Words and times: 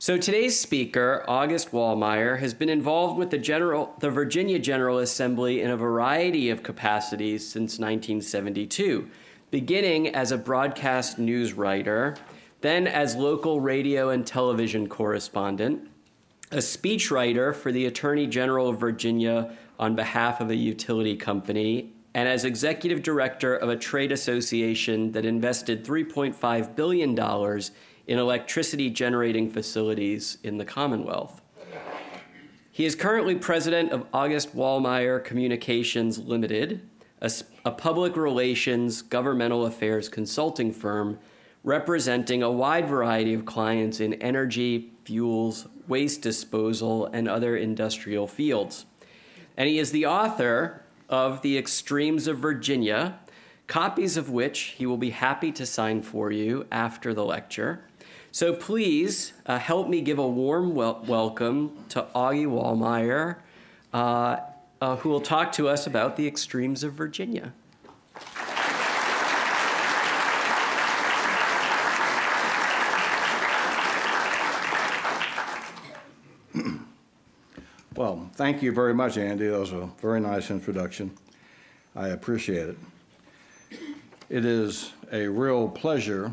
So 0.00 0.16
today's 0.16 0.58
speaker, 0.58 1.24
August 1.26 1.72
Wallmeyer, 1.72 2.38
has 2.38 2.54
been 2.54 2.68
involved 2.68 3.18
with 3.18 3.30
the, 3.30 3.38
General, 3.38 3.92
the 3.98 4.10
Virginia 4.10 4.60
General 4.60 4.98
Assembly 4.98 5.60
in 5.60 5.72
a 5.72 5.76
variety 5.76 6.50
of 6.50 6.62
capacities 6.62 7.44
since 7.44 7.80
1972, 7.80 9.10
beginning 9.50 10.14
as 10.14 10.30
a 10.30 10.38
broadcast 10.38 11.18
news 11.18 11.54
writer, 11.54 12.16
then 12.60 12.86
as 12.86 13.16
local 13.16 13.60
radio 13.60 14.10
and 14.10 14.24
television 14.24 14.88
correspondent, 14.88 15.88
a 16.52 16.58
speechwriter 16.58 17.52
for 17.52 17.72
the 17.72 17.86
Attorney 17.86 18.28
General 18.28 18.68
of 18.68 18.78
Virginia 18.78 19.52
on 19.80 19.96
behalf 19.96 20.40
of 20.40 20.50
a 20.50 20.54
utility 20.54 21.16
company, 21.16 21.92
and 22.14 22.28
as 22.28 22.44
executive 22.44 23.02
director 23.02 23.56
of 23.56 23.68
a 23.68 23.76
trade 23.76 24.12
association 24.12 25.10
that 25.10 25.24
invested 25.24 25.84
$3.5 25.84 26.76
billion 26.76 27.16
in 28.08 28.18
electricity 28.18 28.88
generating 28.90 29.50
facilities 29.50 30.38
in 30.42 30.56
the 30.56 30.64
Commonwealth. 30.64 31.42
He 32.72 32.86
is 32.86 32.94
currently 32.94 33.34
president 33.34 33.92
of 33.92 34.06
August 34.12 34.56
Wallmeyer 34.56 35.22
Communications 35.22 36.18
Limited, 36.18 36.80
a, 37.20 37.30
a, 37.64 37.70
public 37.70 38.16
relations 38.16 39.02
governmental 39.02 39.66
affairs 39.66 40.08
consulting 40.08 40.72
firm 40.72 41.18
representing 41.64 42.42
a 42.42 42.50
wide 42.50 42.88
variety 42.88 43.34
of 43.34 43.44
clients 43.44 44.00
in 44.00 44.14
energy, 44.14 44.92
fuels, 45.04 45.66
waste 45.88 46.22
disposal, 46.22 47.06
and 47.06 47.28
other 47.28 47.56
industrial 47.56 48.26
fields. 48.26 48.86
And 49.56 49.68
he 49.68 49.78
is 49.78 49.90
the 49.90 50.06
author 50.06 50.84
of 51.08 51.42
The 51.42 51.58
Extremes 51.58 52.28
of 52.28 52.38
Virginia, 52.38 53.18
copies 53.66 54.16
of 54.16 54.30
which 54.30 54.74
he 54.78 54.86
will 54.86 54.96
be 54.96 55.10
happy 55.10 55.50
to 55.52 55.66
sign 55.66 56.00
for 56.00 56.30
you 56.30 56.66
after 56.70 57.12
the 57.12 57.24
lecture. 57.24 57.82
So 58.30 58.52
please 58.52 59.32
uh, 59.46 59.58
help 59.58 59.88
me 59.88 60.00
give 60.00 60.18
a 60.18 60.28
warm 60.28 60.74
wel- 60.74 61.02
welcome 61.06 61.84
to 61.88 62.06
Augie 62.14 62.46
Wallmeyer, 62.46 63.36
uh, 63.92 64.40
uh, 64.80 64.96
who 64.96 65.08
will 65.08 65.20
talk 65.20 65.50
to 65.52 65.68
us 65.68 65.86
about 65.86 66.16
the 66.16 66.26
extremes 66.26 66.84
of 66.84 66.92
Virginia. 66.92 67.52
Well, 77.96 78.30
thank 78.34 78.62
you 78.62 78.70
very 78.70 78.94
much, 78.94 79.18
Andy. 79.18 79.48
That 79.48 79.58
was 79.58 79.72
a 79.72 79.90
very 80.00 80.20
nice 80.20 80.52
introduction. 80.52 81.10
I 81.96 82.10
appreciate 82.10 82.68
it. 82.68 82.78
It 84.28 84.44
is 84.44 84.92
a 85.10 85.26
real 85.26 85.68
pleasure 85.68 86.32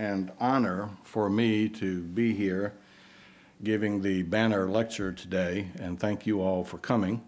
and 0.00 0.32
honor 0.40 0.88
for 1.04 1.28
me 1.28 1.68
to 1.68 2.00
be 2.00 2.32
here 2.32 2.72
giving 3.62 4.00
the 4.00 4.22
banner 4.22 4.66
lecture 4.66 5.12
today, 5.12 5.68
and 5.78 6.00
thank 6.00 6.26
you 6.26 6.40
all 6.40 6.64
for 6.64 6.78
coming. 6.78 7.20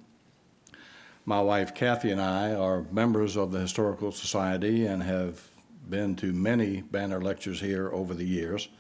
My 1.27 1.43
wife 1.43 1.75
Kathy 1.75 2.11
and 2.11 2.21
I 2.21 2.55
are 2.55 2.87
members 2.91 3.37
of 3.37 3.53
the 3.53 3.61
Historical 3.61 4.11
Society 4.11 4.87
and 4.87 5.03
have 5.03 5.47
been 5.91 6.17
to 6.17 6.33
many 6.33 6.81
banner 6.81 7.21
lectures 7.21 7.61
here 7.61 7.91
over 7.93 8.15
the 8.15 8.25
years, 8.25 8.71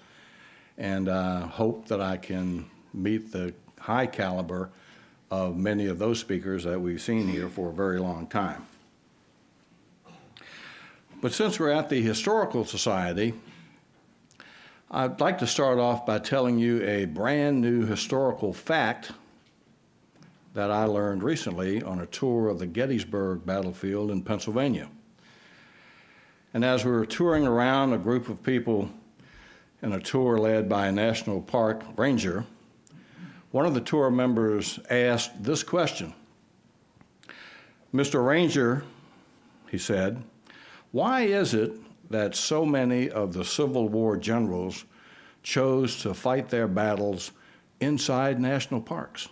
and 0.79 1.11
I 1.11 1.43
hope 1.43 1.87
that 1.89 2.01
I 2.01 2.17
can 2.17 2.71
meet 2.95 3.31
the 3.31 3.53
high 3.79 4.07
caliber 4.07 4.71
of 5.31 5.59
many 5.59 5.85
of 5.85 5.99
those 5.99 6.19
speakers 6.19 6.65
that 6.65 6.81
we've 6.81 7.03
seen 7.03 7.29
here 7.29 7.51
for 7.51 7.69
a 7.69 7.75
very 7.75 8.01
long 8.01 8.27
time. 8.27 8.67
But 11.21 11.35
since 11.35 11.61
we're 11.61 11.71
at 11.71 11.91
the 11.91 12.01
Historical 12.01 12.65
Society, 12.65 13.35
I'd 14.95 15.21
like 15.21 15.39
to 15.39 15.47
start 15.47 15.79
off 15.79 16.05
by 16.05 16.19
telling 16.19 16.59
you 16.59 16.83
a 16.83 17.07
brand 17.07 17.63
new 17.63 17.87
historical 17.87 18.53
fact 18.53 19.13
that 20.53 20.71
I 20.71 20.85
learned 20.85 21.23
recently 21.23 21.83
on 21.83 22.01
a 22.01 22.07
tour 22.07 22.49
of 22.49 22.59
the 22.59 22.67
Gettysburg 22.67 23.47
battlefield 23.47 24.11
in 24.11 24.21
Pennsylvania. 24.21 24.91
And 26.53 26.63
as 26.63 26.85
we 26.85 26.91
were 26.91 27.07
touring 27.07 27.47
around, 27.47 27.95
a 27.95 27.99
group 27.99 28.29
of 28.29 28.43
people 28.43 28.91
in 29.81 29.95
a 29.95 30.01
tour 30.01 30.37
led 30.37 30.69
by 30.69 30.89
a 30.89 30.93
national 30.93 31.41
park 31.41 31.83
ranger 31.97 32.45
one 33.53 33.67
of 33.67 33.75
the 33.75 33.81
tour 33.81 34.11
members 34.11 34.79
asked 34.91 35.43
this 35.45 35.63
question 35.63 36.13
Mr. 37.95 38.27
Ranger, 38.27 38.83
he 39.71 39.77
said, 39.77 40.23
why 40.91 41.23
is 41.23 41.53
it 41.53 41.73
that 42.11 42.35
so 42.35 42.65
many 42.65 43.11
of 43.11 43.33
the 43.35 43.45
Civil 43.45 43.89
War 43.89 44.17
generals 44.17 44.85
chose 45.43 46.03
to 46.03 46.15
fight 46.15 46.49
their 46.49 46.69
battles 46.69 47.33
inside 47.81 48.41
national 48.41 48.81
parks? 48.81 49.29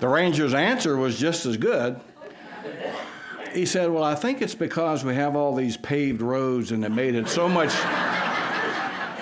The 0.00 0.08
ranger's 0.08 0.54
answer 0.54 0.96
was 0.96 1.18
just 1.18 1.44
as 1.44 1.58
good. 1.58 2.00
He 3.52 3.66
said, 3.66 3.90
Well, 3.90 4.02
I 4.02 4.14
think 4.14 4.40
it's 4.40 4.54
because 4.54 5.04
we 5.04 5.14
have 5.14 5.36
all 5.36 5.54
these 5.54 5.76
paved 5.76 6.22
roads 6.22 6.72
and 6.72 6.84
it 6.84 6.88
made 6.88 7.14
it 7.14 7.28
so 7.28 7.48
much 7.48 7.72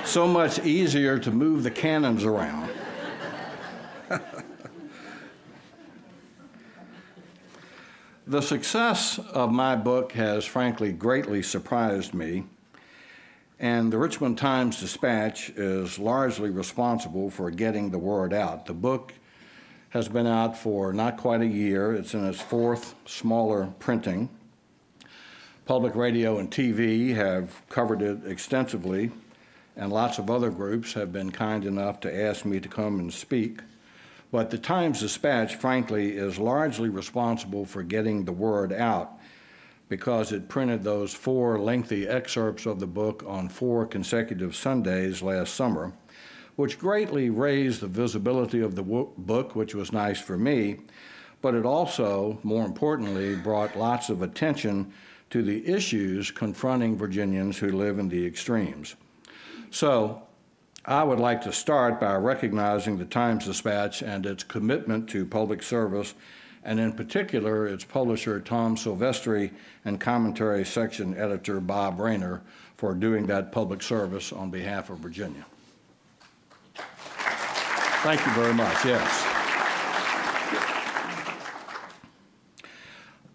so 0.04 0.26
much 0.26 0.58
easier 0.60 1.18
to 1.18 1.30
move 1.30 1.64
the 1.64 1.70
cannons 1.70 2.24
around. 2.24 2.67
the 8.26 8.41
success 8.41 9.19
of 9.19 9.50
my 9.52 9.76
book 9.76 10.12
has 10.12 10.44
frankly 10.44 10.92
greatly 10.92 11.42
surprised 11.42 12.14
me, 12.14 12.44
and 13.58 13.92
the 13.92 13.98
Richmond 13.98 14.38
Times 14.38 14.80
Dispatch 14.80 15.50
is 15.50 15.98
largely 15.98 16.50
responsible 16.50 17.28
for 17.30 17.50
getting 17.50 17.91
the 17.91 17.98
word 17.98 18.32
out. 18.32 18.66
The 18.66 18.74
book 18.74 19.12
has 19.91 20.08
been 20.08 20.26
out 20.26 20.56
for 20.56 20.92
not 20.92 21.16
quite 21.16 21.41
a 21.41 21.47
year. 21.47 21.94
It's 21.94 22.14
in 22.14 22.24
its 22.26 22.41
fourth 22.41 22.94
smaller 23.06 23.72
printing. 23.78 24.28
Public 25.64 25.94
radio 25.94 26.38
and 26.38 26.50
TV 26.50 27.14
have 27.14 27.62
covered 27.68 28.00
it 28.00 28.26
extensively, 28.26 29.10
and 29.76 29.92
lots 29.92 30.18
of 30.18 30.30
other 30.30 30.50
groups 30.50 30.94
have 30.94 31.12
been 31.12 31.30
kind 31.30 31.64
enough 31.64 32.00
to 32.00 32.22
ask 32.22 32.44
me 32.44 32.58
to 32.60 32.68
come 32.68 32.98
and 33.00 33.12
speak. 33.12 33.60
But 34.31 34.50
the 34.50 34.59
Times 34.59 35.00
Dispatch, 35.00 35.56
frankly, 35.56 36.16
is 36.16 36.39
largely 36.39 36.89
responsible 36.89 37.65
for 37.65 37.83
getting 37.83 38.25
the 38.25 38.33
word 38.33 38.72
out 38.72 39.19
because 39.89 40.33
it 40.33 40.49
printed 40.49 40.83
those 40.83 41.15
four 41.15 41.59
lengthy 41.59 42.06
excerpts 42.06 42.66
of 42.66 42.78
the 42.78 42.87
book 42.87 43.25
on 43.27 43.49
four 43.49 43.87
consecutive 43.87 44.55
Sundays 44.55 45.22
last 45.22 45.55
summer 45.55 45.94
which 46.59 46.77
greatly 46.77 47.31
raised 47.31 47.81
the 47.81 47.87
visibility 47.87 48.61
of 48.61 48.75
the 48.75 48.83
book, 48.83 49.55
which 49.55 49.77
was 49.77 49.93
nice 49.93 50.21
for 50.21 50.37
me, 50.37 50.77
but 51.41 51.55
it 51.55 51.65
also, 51.65 52.37
more 52.43 52.66
importantly, 52.66 53.37
brought 53.37 53.78
lots 53.78 54.09
of 54.09 54.22
attention 54.22 54.93
to 55.31 55.41
the 55.41 55.65
issues 55.69 56.33
confronting 56.33 56.97
Virginians 56.97 57.59
who 57.59 57.71
live 57.71 58.00
in 58.00 58.09
the 58.09 58.27
extremes. 58.27 58.97
So, 59.71 60.21
I 60.88 61.04
would 61.04 61.21
like 61.21 61.43
to 61.43 61.53
start 61.53 62.00
by 62.00 62.15
recognizing 62.15 62.97
the 62.97 63.04
Times 63.04 63.44
Dispatch 63.44 64.00
and 64.00 64.25
its 64.25 64.43
commitment 64.43 65.06
to 65.10 65.26
public 65.26 65.62
service, 65.62 66.15
and 66.65 66.81
in 66.81 66.94
particular, 66.94 67.69
its 67.69 67.84
publisher 67.84 68.41
Tom 68.41 68.75
Silvestri 68.75 69.50
and 69.84 70.00
commentary 70.00 70.65
section 70.65 71.15
editor 71.15 71.60
Bob 71.60 72.00
Rayner 72.00 72.41
for 72.78 72.94
doing 72.94 73.27
that 73.27 73.53
public 73.53 73.82
service 73.82 74.32
on 74.32 74.48
behalf 74.48 74.88
of 74.88 74.97
Virginia. 75.00 75.44
Thank 76.75 78.25
you 78.25 78.32
very 78.32 78.54
much, 78.54 78.82
yes. 78.82 79.27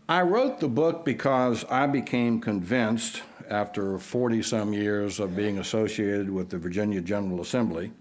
I 0.10 0.24
wrote 0.24 0.60
the 0.60 0.70
book 0.70 1.06
because 1.06 1.66
I 1.70 1.86
became 1.86 2.42
convinced 2.42 3.22
after 3.50 3.98
40 3.98 4.42
some 4.42 4.74
years 4.74 5.20
of 5.20 5.36
being 5.36 5.60
associated 5.60 6.30
with 6.30 6.50
the 6.50 6.58
Virginia 6.58 7.02
General 7.02 7.42
Assembly. 7.42 7.92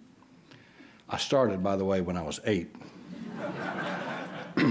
I 1.09 1.19
started, 1.19 1.63
by 1.63 1.77
the 1.77 1.85
way, 1.85 2.01
when 2.01 2.17
I 2.17 2.23
was 2.23 2.41
eight. 2.45 2.75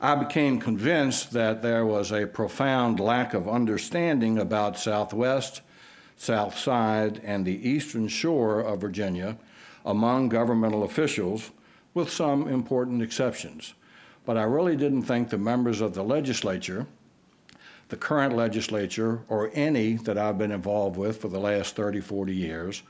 I 0.00 0.14
became 0.16 0.58
convinced 0.58 1.32
that 1.32 1.62
there 1.62 1.86
was 1.86 2.10
a 2.10 2.26
profound 2.26 2.98
lack 2.98 3.34
of 3.34 3.48
understanding 3.48 4.38
about 4.38 4.78
Southwest, 4.78 5.62
South 6.16 6.58
Side, 6.58 7.20
and 7.24 7.44
the 7.44 7.68
eastern 7.68 8.08
shore 8.08 8.60
of 8.60 8.80
Virginia 8.80 9.38
among 9.84 10.28
governmental 10.28 10.84
officials, 10.84 11.50
with 11.94 12.10
some 12.10 12.48
important 12.48 13.02
exceptions. 13.02 13.74
But 14.24 14.36
I 14.36 14.44
really 14.44 14.76
didn't 14.76 15.02
think 15.02 15.30
the 15.30 15.38
members 15.38 15.80
of 15.80 15.94
the 15.94 16.04
legislature, 16.04 16.86
the 17.92 17.98
current 17.98 18.34
legislature, 18.34 19.20
or 19.28 19.50
any 19.52 19.96
that 19.96 20.16
I've 20.16 20.38
been 20.38 20.50
involved 20.50 20.96
with 20.96 21.20
for 21.20 21.28
the 21.28 21.38
last 21.38 21.76
30, 21.76 22.00
40 22.00 22.34
years, 22.34 22.82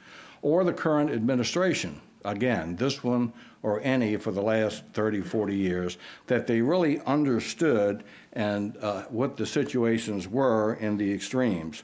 or 0.43 0.63
the 0.63 0.73
current 0.73 1.11
administration 1.11 2.01
again, 2.25 2.77
this 2.77 3.03
one 3.03 3.33
or 3.65 3.81
any 3.81 4.17
for 4.17 4.31
the 4.31 4.41
last 4.41 4.85
30, 4.93 5.23
40 5.23 5.57
years, 5.57 5.99
that 6.29 6.47
they 6.47 6.61
really 6.61 7.01
understood 7.01 8.05
and 8.35 8.77
uh, 8.77 9.03
what 9.07 9.37
the 9.37 9.45
situations 9.45 10.29
were 10.29 10.75
in 10.75 10.97
the 10.97 11.13
extremes. 11.13 11.83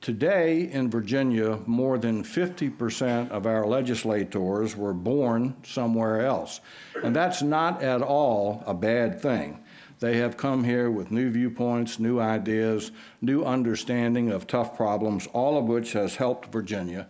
Today 0.00 0.70
in 0.72 0.88
Virginia, 0.88 1.58
more 1.66 1.98
than 1.98 2.24
50% 2.24 3.30
of 3.30 3.44
our 3.44 3.66
legislators 3.66 4.74
were 4.74 4.94
born 4.94 5.54
somewhere 5.62 6.24
else. 6.24 6.62
And 7.04 7.14
that's 7.14 7.42
not 7.42 7.82
at 7.82 8.00
all 8.00 8.64
a 8.66 8.72
bad 8.72 9.20
thing. 9.20 9.62
They 9.98 10.18
have 10.18 10.36
come 10.36 10.64
here 10.64 10.90
with 10.90 11.10
new 11.10 11.30
viewpoints, 11.30 11.98
new 11.98 12.20
ideas, 12.20 12.92
new 13.22 13.44
understanding 13.44 14.30
of 14.30 14.46
tough 14.46 14.76
problems, 14.76 15.26
all 15.32 15.56
of 15.56 15.64
which 15.64 15.92
has 15.92 16.16
helped 16.16 16.52
Virginia. 16.52 17.08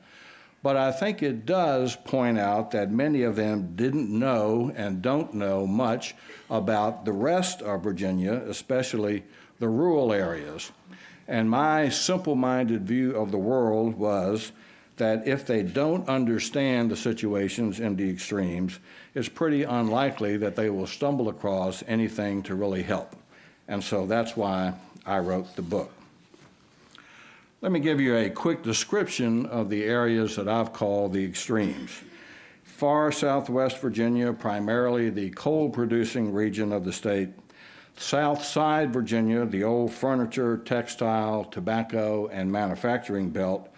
But 0.62 0.76
I 0.76 0.92
think 0.92 1.22
it 1.22 1.46
does 1.46 1.96
point 1.96 2.38
out 2.38 2.70
that 2.72 2.90
many 2.90 3.22
of 3.22 3.36
them 3.36 3.74
didn't 3.76 4.10
know 4.10 4.72
and 4.74 5.02
don't 5.02 5.34
know 5.34 5.66
much 5.66 6.14
about 6.50 7.04
the 7.04 7.12
rest 7.12 7.62
of 7.62 7.82
Virginia, 7.82 8.42
especially 8.48 9.24
the 9.58 9.68
rural 9.68 10.12
areas. 10.12 10.70
And 11.28 11.50
my 11.50 11.88
simple 11.88 12.36
minded 12.36 12.86
view 12.86 13.16
of 13.16 13.32
the 13.32 13.38
world 13.38 13.96
was 13.96 14.52
that 14.96 15.26
if 15.26 15.46
they 15.46 15.62
don't 15.62 16.08
understand 16.08 16.90
the 16.90 16.96
situations 16.96 17.80
in 17.80 17.96
the 17.96 18.08
extremes, 18.08 18.78
it's 19.14 19.28
pretty 19.28 19.62
unlikely 19.62 20.36
that 20.38 20.56
they 20.56 20.70
will 20.70 20.86
stumble 20.86 21.28
across 21.28 21.82
anything 21.86 22.42
to 22.42 22.54
really 22.54 22.82
help. 22.82 23.14
And 23.68 23.82
so 23.82 24.06
that's 24.06 24.36
why 24.36 24.74
I 25.04 25.18
wrote 25.18 25.54
the 25.56 25.62
book. 25.62 25.92
Let 27.62 27.72
me 27.72 27.80
give 27.80 28.00
you 28.00 28.16
a 28.16 28.30
quick 28.30 28.62
description 28.62 29.46
of 29.46 29.70
the 29.70 29.84
areas 29.84 30.36
that 30.36 30.48
I've 30.48 30.72
called 30.72 31.12
the 31.12 31.24
extremes. 31.24 31.90
Far 32.62 33.10
southwest 33.10 33.80
Virginia, 33.80 34.32
primarily 34.32 35.10
the 35.10 35.30
coal 35.30 35.70
producing 35.70 36.32
region 36.32 36.72
of 36.72 36.84
the 36.84 36.92
state. 36.92 37.30
South 37.96 38.44
side 38.44 38.92
Virginia, 38.92 39.46
the 39.46 39.64
old 39.64 39.90
furniture, 39.92 40.58
textile, 40.58 41.44
tobacco, 41.44 42.28
and 42.28 42.52
manufacturing 42.52 43.30
belt 43.30 43.70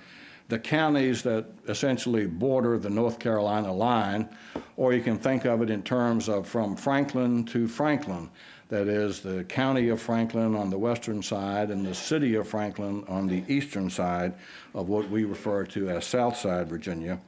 the 0.48 0.58
counties 0.58 1.22
that 1.22 1.46
essentially 1.68 2.26
border 2.26 2.78
the 2.78 2.90
North 2.90 3.18
Carolina 3.18 3.72
line, 3.72 4.28
or 4.76 4.94
you 4.94 5.02
can 5.02 5.18
think 5.18 5.44
of 5.44 5.60
it 5.62 5.70
in 5.70 5.82
terms 5.82 6.28
of 6.28 6.48
from 6.48 6.74
Franklin 6.74 7.44
to 7.44 7.68
Franklin. 7.68 8.30
That 8.70 8.88
is 8.88 9.20
the 9.20 9.44
county 9.44 9.88
of 9.88 10.00
Franklin 10.00 10.54
on 10.54 10.68
the 10.70 10.78
western 10.78 11.22
side 11.22 11.70
and 11.70 11.86
the 11.86 11.94
city 11.94 12.34
of 12.34 12.48
Franklin 12.48 13.04
on 13.08 13.26
the 13.26 13.44
eastern 13.48 13.88
side 13.88 14.34
of 14.74 14.88
what 14.88 15.08
we 15.10 15.24
refer 15.24 15.64
to 15.66 15.88
as 15.90 16.04
Southside 16.04 16.68
Virginia, 16.68 17.20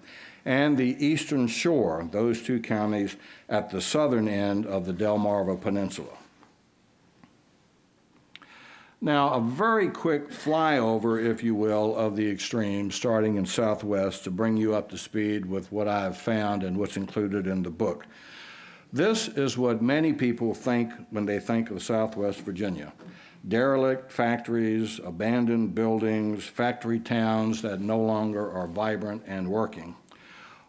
and 0.44 0.76
the 0.76 1.02
eastern 1.04 1.46
shore, 1.46 2.06
those 2.12 2.42
two 2.42 2.60
counties 2.60 3.16
at 3.48 3.70
the 3.70 3.80
southern 3.80 4.28
end 4.28 4.66
of 4.66 4.86
the 4.86 4.92
Delmarva 4.92 5.60
Peninsula. 5.60 6.19
Now, 9.02 9.32
a 9.32 9.40
very 9.40 9.88
quick 9.88 10.30
flyover, 10.30 11.24
if 11.24 11.42
you 11.42 11.54
will, 11.54 11.96
of 11.96 12.16
the 12.16 12.30
extremes, 12.30 12.94
starting 12.94 13.36
in 13.36 13.46
Southwest, 13.46 14.24
to 14.24 14.30
bring 14.30 14.58
you 14.58 14.74
up 14.74 14.90
to 14.90 14.98
speed 14.98 15.46
with 15.46 15.72
what 15.72 15.88
I 15.88 16.02
have 16.02 16.18
found 16.18 16.62
and 16.62 16.76
what's 16.76 16.98
included 16.98 17.46
in 17.46 17.62
the 17.62 17.70
book. 17.70 18.06
This 18.92 19.28
is 19.28 19.56
what 19.56 19.80
many 19.80 20.12
people 20.12 20.52
think 20.52 20.92
when 21.10 21.24
they 21.24 21.40
think 21.40 21.70
of 21.70 21.82
Southwest 21.82 22.40
Virginia 22.40 22.92
derelict 23.48 24.12
factories, 24.12 25.00
abandoned 25.02 25.74
buildings, 25.74 26.44
factory 26.44 27.00
towns 27.00 27.62
that 27.62 27.80
no 27.80 27.98
longer 27.98 28.52
are 28.52 28.66
vibrant 28.66 29.22
and 29.26 29.48
working. 29.48 29.96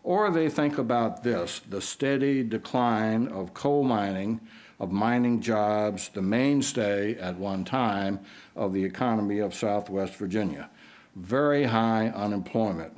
Or 0.04 0.32
they 0.32 0.50
think 0.50 0.78
about 0.78 1.22
this 1.22 1.60
the 1.68 1.82
steady 1.82 2.44
decline 2.44 3.28
of 3.28 3.54
coal 3.54 3.84
mining 3.84 4.40
of 4.82 4.92
mining 4.92 5.40
jobs, 5.40 6.10
the 6.10 6.22
mainstay 6.24 7.16
at 7.20 7.38
one 7.38 7.64
time 7.64 8.20
of 8.56 8.74
the 8.74 8.84
economy 8.84 9.38
of 9.38 9.54
Southwest 9.54 10.16
Virginia. 10.16 10.72
Very 11.16 11.66
high 11.66 12.08
unemployment. 12.08 12.92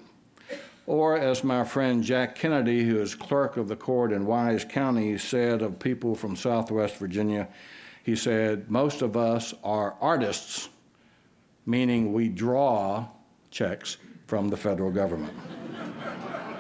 Or, 0.88 1.18
as 1.18 1.44
my 1.44 1.66
friend 1.66 2.02
Jack 2.02 2.36
Kennedy, 2.36 2.86
who 2.86 3.02
is 3.02 3.16
clerk 3.16 3.58
of 3.58 3.68
the 3.68 3.76
court 3.76 4.14
in 4.14 4.26
Wise 4.26 4.64
County, 4.64 5.18
said 5.18 5.62
of 5.62 5.78
people 5.78 6.16
from 6.16 6.38
Southwest 6.38 6.96
Virginia, 6.96 7.50
he 8.04 8.16
said, 8.16 8.72
Most 8.72 9.02
of 9.02 9.18
us 9.18 9.54
are 9.62 9.98
artists, 10.00 10.70
meaning 11.66 12.14
we 12.14 12.30
draw 12.30 13.08
checks 13.52 13.98
from 14.26 14.48
the 14.48 14.58
federal 14.58 14.90
government. 14.90 15.34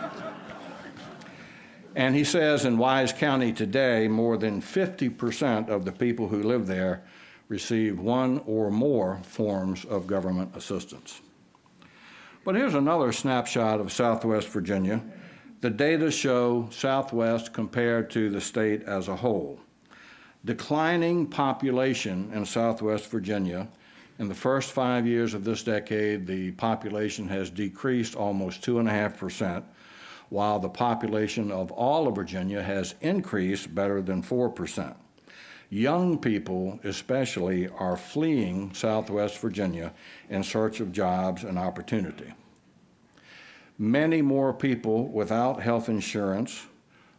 And 1.96 2.16
he 2.16 2.24
says 2.24 2.66
in 2.66 2.78
Wise 2.78 3.14
County 3.14 3.54
today, 3.54 4.08
more 4.08 4.38
than 4.38 4.62
50% 4.62 5.70
of 5.70 5.86
the 5.86 5.92
people 5.92 6.28
who 6.28 6.42
live 6.42 6.66
there 6.66 7.04
receive 7.50 8.00
one 8.00 8.42
or 8.48 8.72
more 8.72 9.20
forms 9.24 9.86
of 9.86 10.08
government 10.08 10.56
assistance. 10.56 11.22
But 12.44 12.56
here's 12.56 12.74
another 12.74 13.12
snapshot 13.12 13.80
of 13.80 13.92
Southwest 13.92 14.48
Virginia. 14.50 15.02
The 15.62 15.70
data 15.70 16.10
show 16.10 16.68
Southwest 16.72 17.54
compared 17.54 18.10
to 18.12 18.30
the 18.30 18.42
state 18.42 18.84
as 18.84 19.08
a 19.08 19.16
whole. 19.16 19.60
Declining 20.44 21.28
population 21.28 22.32
in 22.34 22.46
Southwest 22.46 23.10
Virginia. 23.10 23.68
In 24.20 24.28
the 24.28 24.36
first 24.36 24.72
five 24.72 25.08
years 25.08 25.34
of 25.34 25.44
this 25.44 25.64
decade, 25.64 26.28
the 26.28 26.52
population 26.52 27.30
has 27.30 27.50
decreased 27.50 28.16
almost 28.16 28.62
2.5% 28.62 29.64
while 30.34 30.58
the 30.58 30.68
population 30.68 31.52
of 31.52 31.72
all 31.72 32.08
of 32.08 32.16
Virginia 32.16 32.60
has 32.60 32.96
increased 33.02 33.76
better 33.76 34.02
than 34.02 34.24
4%. 34.24 34.96
Young 35.70 36.18
people, 36.18 36.80
especially, 36.84 37.68
are 37.68 37.96
fleeing 37.96 38.74
Southwest 38.74 39.38
Virginia 39.38 39.94
in 40.32 40.42
search 40.42 40.80
of 40.80 40.92
jobs 40.92 41.44
and 41.44 41.60
opportunity. 41.60 42.34
Many 43.78 44.24
more 44.24 44.56
people 44.56 45.08
without 45.08 45.62
health 45.62 45.88
insurance, 45.88 46.66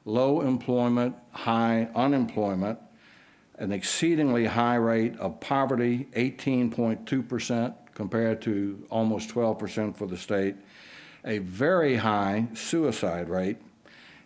low 0.04 0.40
employment, 0.40 1.14
high 1.30 1.88
unemployment, 1.94 2.80
an 3.60 3.70
exceedingly 3.70 4.46
high 4.46 4.74
rate 4.74 5.16
of 5.20 5.38
poverty, 5.38 6.08
18.2% 6.16 7.76
compared 7.94 8.42
to 8.42 8.84
almost 8.90 9.28
12% 9.28 9.96
for 9.96 10.08
the 10.08 10.16
state, 10.16 10.56
a 11.24 11.38
very 11.38 11.96
high 11.96 12.46
suicide 12.54 13.28
rate, 13.28 13.58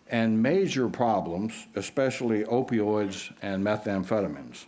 and 0.07 0.41
major 0.41 0.89
problems, 0.89 1.67
especially 1.75 2.43
opioids 2.43 3.31
and 3.41 3.63
methamphetamines. 3.63 4.65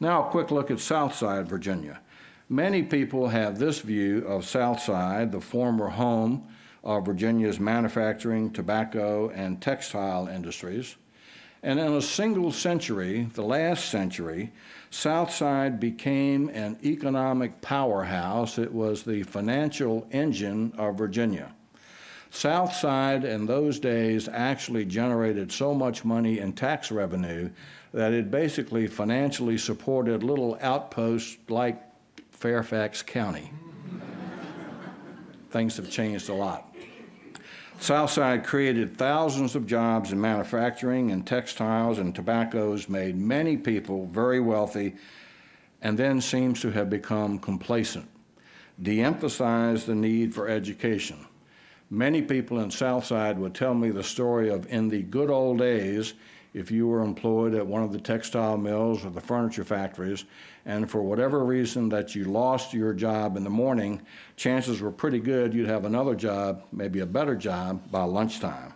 Now, 0.00 0.26
a 0.26 0.30
quick 0.30 0.50
look 0.50 0.70
at 0.70 0.80
Southside 0.80 1.48
Virginia. 1.48 2.00
Many 2.48 2.82
people 2.82 3.28
have 3.28 3.58
this 3.58 3.80
view 3.80 4.26
of 4.26 4.44
Southside, 4.44 5.30
the 5.30 5.40
former 5.40 5.88
home 5.88 6.48
of 6.82 7.06
Virginia's 7.06 7.60
manufacturing, 7.60 8.50
tobacco, 8.50 9.30
and 9.30 9.60
textile 9.60 10.26
industries. 10.26 10.96
And 11.62 11.78
in 11.78 11.92
a 11.92 12.02
single 12.02 12.50
century, 12.50 13.28
the 13.34 13.42
last 13.42 13.90
century, 13.90 14.52
Southside 14.90 15.78
became 15.78 16.48
an 16.48 16.76
economic 16.84 17.60
powerhouse. 17.60 18.58
It 18.58 18.72
was 18.72 19.04
the 19.04 19.22
financial 19.22 20.06
engine 20.10 20.72
of 20.76 20.98
Virginia. 20.98 21.54
Southside 22.30 23.24
in 23.24 23.46
those 23.46 23.78
days 23.78 24.28
actually 24.28 24.84
generated 24.84 25.50
so 25.50 25.74
much 25.74 26.04
money 26.04 26.38
in 26.40 26.52
tax 26.52 26.90
revenue 26.90 27.50
that 27.92 28.12
it 28.12 28.30
basically 28.30 28.86
financially 28.86 29.58
supported 29.58 30.22
little 30.22 30.58
outposts 30.60 31.38
like 31.48 31.80
Fairfax 32.30 33.02
County. 33.02 33.52
Things 35.50 35.76
have 35.76 35.90
changed 35.90 36.28
a 36.28 36.34
lot. 36.34 36.69
Southside 37.80 38.44
created 38.44 38.94
thousands 38.94 39.56
of 39.56 39.66
jobs 39.66 40.12
in 40.12 40.20
manufacturing 40.20 41.12
and 41.12 41.26
textiles 41.26 41.98
and 41.98 42.14
tobaccos, 42.14 42.90
made 42.90 43.16
many 43.16 43.56
people 43.56 44.04
very 44.06 44.38
wealthy, 44.38 44.94
and 45.80 45.98
then 45.98 46.20
seems 46.20 46.60
to 46.60 46.70
have 46.70 46.90
become 46.90 47.38
complacent, 47.38 48.06
de 48.82 49.00
emphasized 49.00 49.86
the 49.86 49.94
need 49.94 50.34
for 50.34 50.46
education. 50.46 51.26
Many 51.88 52.20
people 52.20 52.60
in 52.60 52.70
Southside 52.70 53.38
would 53.38 53.54
tell 53.54 53.74
me 53.74 53.88
the 53.88 54.04
story 54.04 54.50
of 54.50 54.70
in 54.70 54.88
the 54.88 55.02
good 55.02 55.30
old 55.30 55.58
days, 55.58 56.12
if 56.52 56.70
you 56.70 56.86
were 56.86 57.02
employed 57.02 57.54
at 57.54 57.66
one 57.66 57.82
of 57.82 57.92
the 57.92 58.00
textile 58.00 58.56
mills 58.56 59.04
or 59.04 59.10
the 59.10 59.20
furniture 59.20 59.64
factories, 59.64 60.24
and 60.66 60.90
for 60.90 61.02
whatever 61.02 61.44
reason 61.44 61.88
that 61.88 62.14
you 62.14 62.24
lost 62.24 62.74
your 62.74 62.92
job 62.92 63.36
in 63.36 63.44
the 63.44 63.50
morning, 63.50 64.02
chances 64.36 64.80
were 64.80 64.90
pretty 64.90 65.20
good 65.20 65.54
you'd 65.54 65.68
have 65.68 65.84
another 65.84 66.14
job, 66.14 66.64
maybe 66.72 67.00
a 67.00 67.06
better 67.06 67.36
job, 67.36 67.90
by 67.90 68.02
lunchtime. 68.02 68.74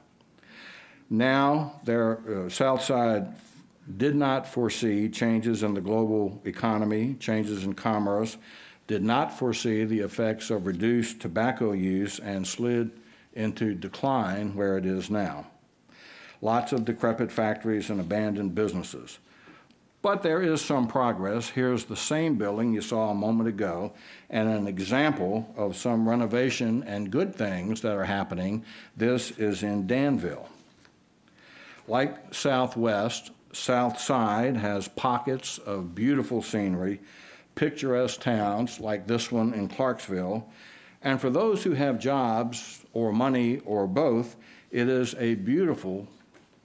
Now, 1.11 1.81
their 1.85 2.47
uh, 2.47 2.49
Southside 2.49 3.35
did 3.97 4.15
not 4.15 4.47
foresee 4.47 5.09
changes 5.09 5.63
in 5.63 5.75
the 5.75 5.81
global 5.81 6.41
economy, 6.45 7.15
changes 7.21 7.65
in 7.65 7.75
commerce, 7.75 8.37
did 8.87 9.03
not 9.03 9.37
foresee 9.37 9.85
the 9.85 10.01
effects 10.01 10.51
of 10.51 10.67
reduced 10.67 11.21
tobacco 11.21 11.73
use, 11.73 12.19
and 12.19 12.47
slid 12.47 12.91
into 13.35 13.75
decline 13.75 14.55
where 14.55 14.79
it 14.79 14.87
is 14.87 15.11
now. 15.11 15.47
Lots 16.45 16.73
of 16.73 16.85
decrepit 16.85 17.33
factories 17.33 17.89
and 17.89 17.99
abandoned 17.99 18.55
businesses. 18.55 19.19
But 20.03 20.23
there 20.23 20.43
is 20.43 20.61
some 20.61 20.87
progress. 20.87 21.49
Here's 21.49 21.87
the 21.87 21.97
same 21.97 22.37
building 22.37 22.75
you 22.75 22.83
saw 22.83 23.09
a 23.09 23.15
moment 23.15 23.49
ago, 23.49 23.95
and 24.29 24.51
an 24.51 24.67
example 24.67 25.53
of 25.57 25.75
some 25.75 26.07
renovation 26.07 26.85
and 26.87 27.11
good 27.11 27.35
things 27.35 27.81
that 27.81 27.97
are 27.97 28.05
happening. 28.05 28.63
This 28.95 29.31
is 29.39 29.63
in 29.63 29.87
Danville. 29.87 30.51
Like 31.89 32.35
Southwest, 32.35 33.31
South 33.55 33.99
Side 33.99 34.59
has 34.59 34.87
pockets 34.87 35.57
of 35.57 35.95
beautiful 35.95 36.43
scenery, 36.43 37.01
picturesque 37.55 38.21
towns 38.21 38.81
like 38.81 39.07
this 39.07 39.33
one 39.33 39.55
in 39.55 39.69
Clarksville, 39.69 40.47
and 41.01 41.19
for 41.19 41.31
those 41.31 41.65
who 41.65 41.73
have 41.73 41.99
jobs 41.99 42.85
or 42.93 43.13
money 43.13 43.61
or 43.65 43.87
both, 43.87 44.37
it 44.71 44.89
is 44.91 45.15
a 45.19 45.37
beautiful, 45.37 46.07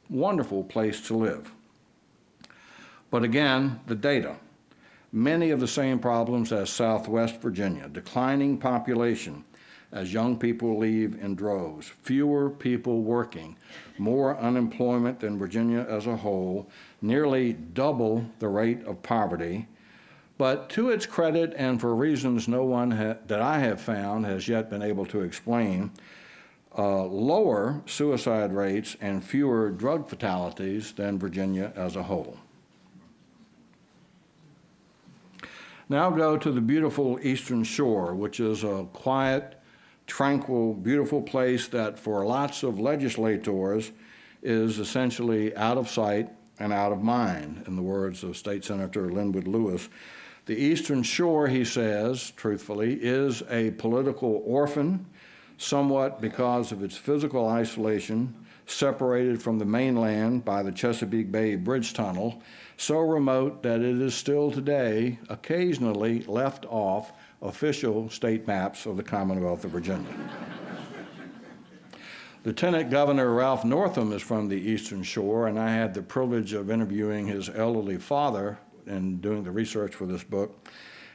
wonderful 0.10 0.64
place 0.64 1.02
to 1.08 1.16
live. 1.16 1.52
But 3.12 3.24
again, 3.24 3.80
the 3.88 3.96
data. 3.96 4.38
Many 5.12 5.50
of 5.50 5.60
the 5.60 5.68
same 5.68 6.00
problems 6.00 6.52
as 6.52 6.70
Southwest 6.70 7.42
Virginia 7.42 7.90
declining 7.90 8.58
population 8.58 9.44
as 9.92 10.14
young 10.14 10.38
people 10.38 10.78
leave 10.78 11.20
in 11.20 11.34
droves, 11.34 11.88
fewer 11.88 12.50
people 12.50 13.02
working, 13.02 13.58
more 13.98 14.38
unemployment 14.38 15.20
than 15.20 15.40
Virginia 15.40 15.86
as 15.90 16.06
a 16.06 16.18
whole, 16.18 16.70
nearly 17.02 17.54
double 17.54 18.26
the 18.38 18.48
rate 18.48 18.84
of 18.86 19.02
poverty. 19.02 19.68
But 20.38 20.70
to 20.72 20.90
its 20.90 21.06
credit, 21.06 21.54
and 21.58 21.82
for 21.82 21.96
reasons 21.96 22.48
no 22.48 22.64
one 22.64 22.92
ha- 22.92 23.18
that 23.26 23.42
I 23.42 23.60
have 23.60 23.82
found 23.82 24.26
has 24.26 24.48
yet 24.48 24.70
been 24.70 24.84
able 24.84 25.06
to 25.08 25.22
explain, 25.22 25.92
uh, 26.80 27.04
lower 27.04 27.82
suicide 27.86 28.54
rates 28.54 28.96
and 29.02 29.22
fewer 29.22 29.70
drug 29.70 30.08
fatalities 30.08 30.94
than 30.94 31.20
Virginia 31.20 31.74
as 31.76 31.98
a 31.98 32.04
whole. 32.04 32.38
Now 35.90 36.10
go 36.10 36.38
to 36.38 36.52
the 36.52 36.62
beautiful 36.62 37.20
Eastern 37.22 37.66
Shore, 37.66 38.16
which 38.16 38.40
is 38.40 38.64
a 38.64 38.88
quiet, 38.94 39.60
tranquil, 40.08 40.74
beautiful 40.74 41.22
place 41.22 41.68
that 41.68 42.00
for 42.00 42.26
lots 42.26 42.64
of 42.64 42.80
legislators 42.80 43.92
is 44.42 44.80
essentially 44.80 45.54
out 45.58 45.78
of 45.78 45.90
sight 45.90 46.30
and 46.60 46.72
out 46.72 46.94
of 46.94 47.04
mind, 47.04 47.66
in 47.68 47.76
the 47.76 47.82
words 47.82 48.24
of 48.24 48.38
State 48.38 48.64
Senator 48.64 49.10
Lynwood 49.10 49.48
Lewis. 49.48 49.90
The 50.46 50.56
Eastern 50.56 51.04
Shore, 51.04 51.50
he 51.50 51.66
says, 51.66 52.32
truthfully, 52.38 52.94
is 53.02 53.44
a 53.50 53.72
political 53.72 54.42
orphan, 54.46 55.06
somewhat 55.60 56.22
because 56.22 56.72
of 56.72 56.82
its 56.82 56.98
physical 56.98 57.48
isolation, 57.48 58.34
separated 58.66 59.42
from 59.42 59.60
the 59.60 59.66
mainland 59.66 60.46
by 60.46 60.64
the 60.64 60.72
Chesapeake 60.72 61.32
Bay 61.32 61.56
Bridge 61.56 61.94
Tunnel 61.94 62.42
so 62.78 63.00
remote 63.00 63.62
that 63.62 63.82
it 63.82 64.02
is 64.02 64.16
still 64.16 64.52
today 64.52 65.20
occasionally 65.28 66.24
left 66.24 66.66
off 66.70 67.12
official 67.42 68.10
state 68.10 68.48
maps 68.48 68.86
of 68.86 68.96
the 68.96 69.04
Commonwealth 69.04 69.66
of 69.66 69.72
Virginia. 69.72 70.14
Lieutenant 72.46 72.90
Governor 72.90 73.34
Ralph 73.34 73.66
Northam 73.66 74.14
is 74.14 74.22
from 74.22 74.48
the 74.48 74.56
Eastern 74.56 75.04
Shore, 75.04 75.48
and 75.48 75.60
I 75.60 75.70
had 75.70 75.94
the 75.94 76.02
privilege 76.02 76.54
of 76.54 76.72
interviewing 76.72 77.28
his 77.28 77.50
elderly 77.50 77.98
father 77.98 78.58
in 78.88 79.20
doing 79.20 79.44
the 79.44 79.52
research 79.52 79.94
for 79.94 80.06
this 80.06 80.24
book. 80.24 80.70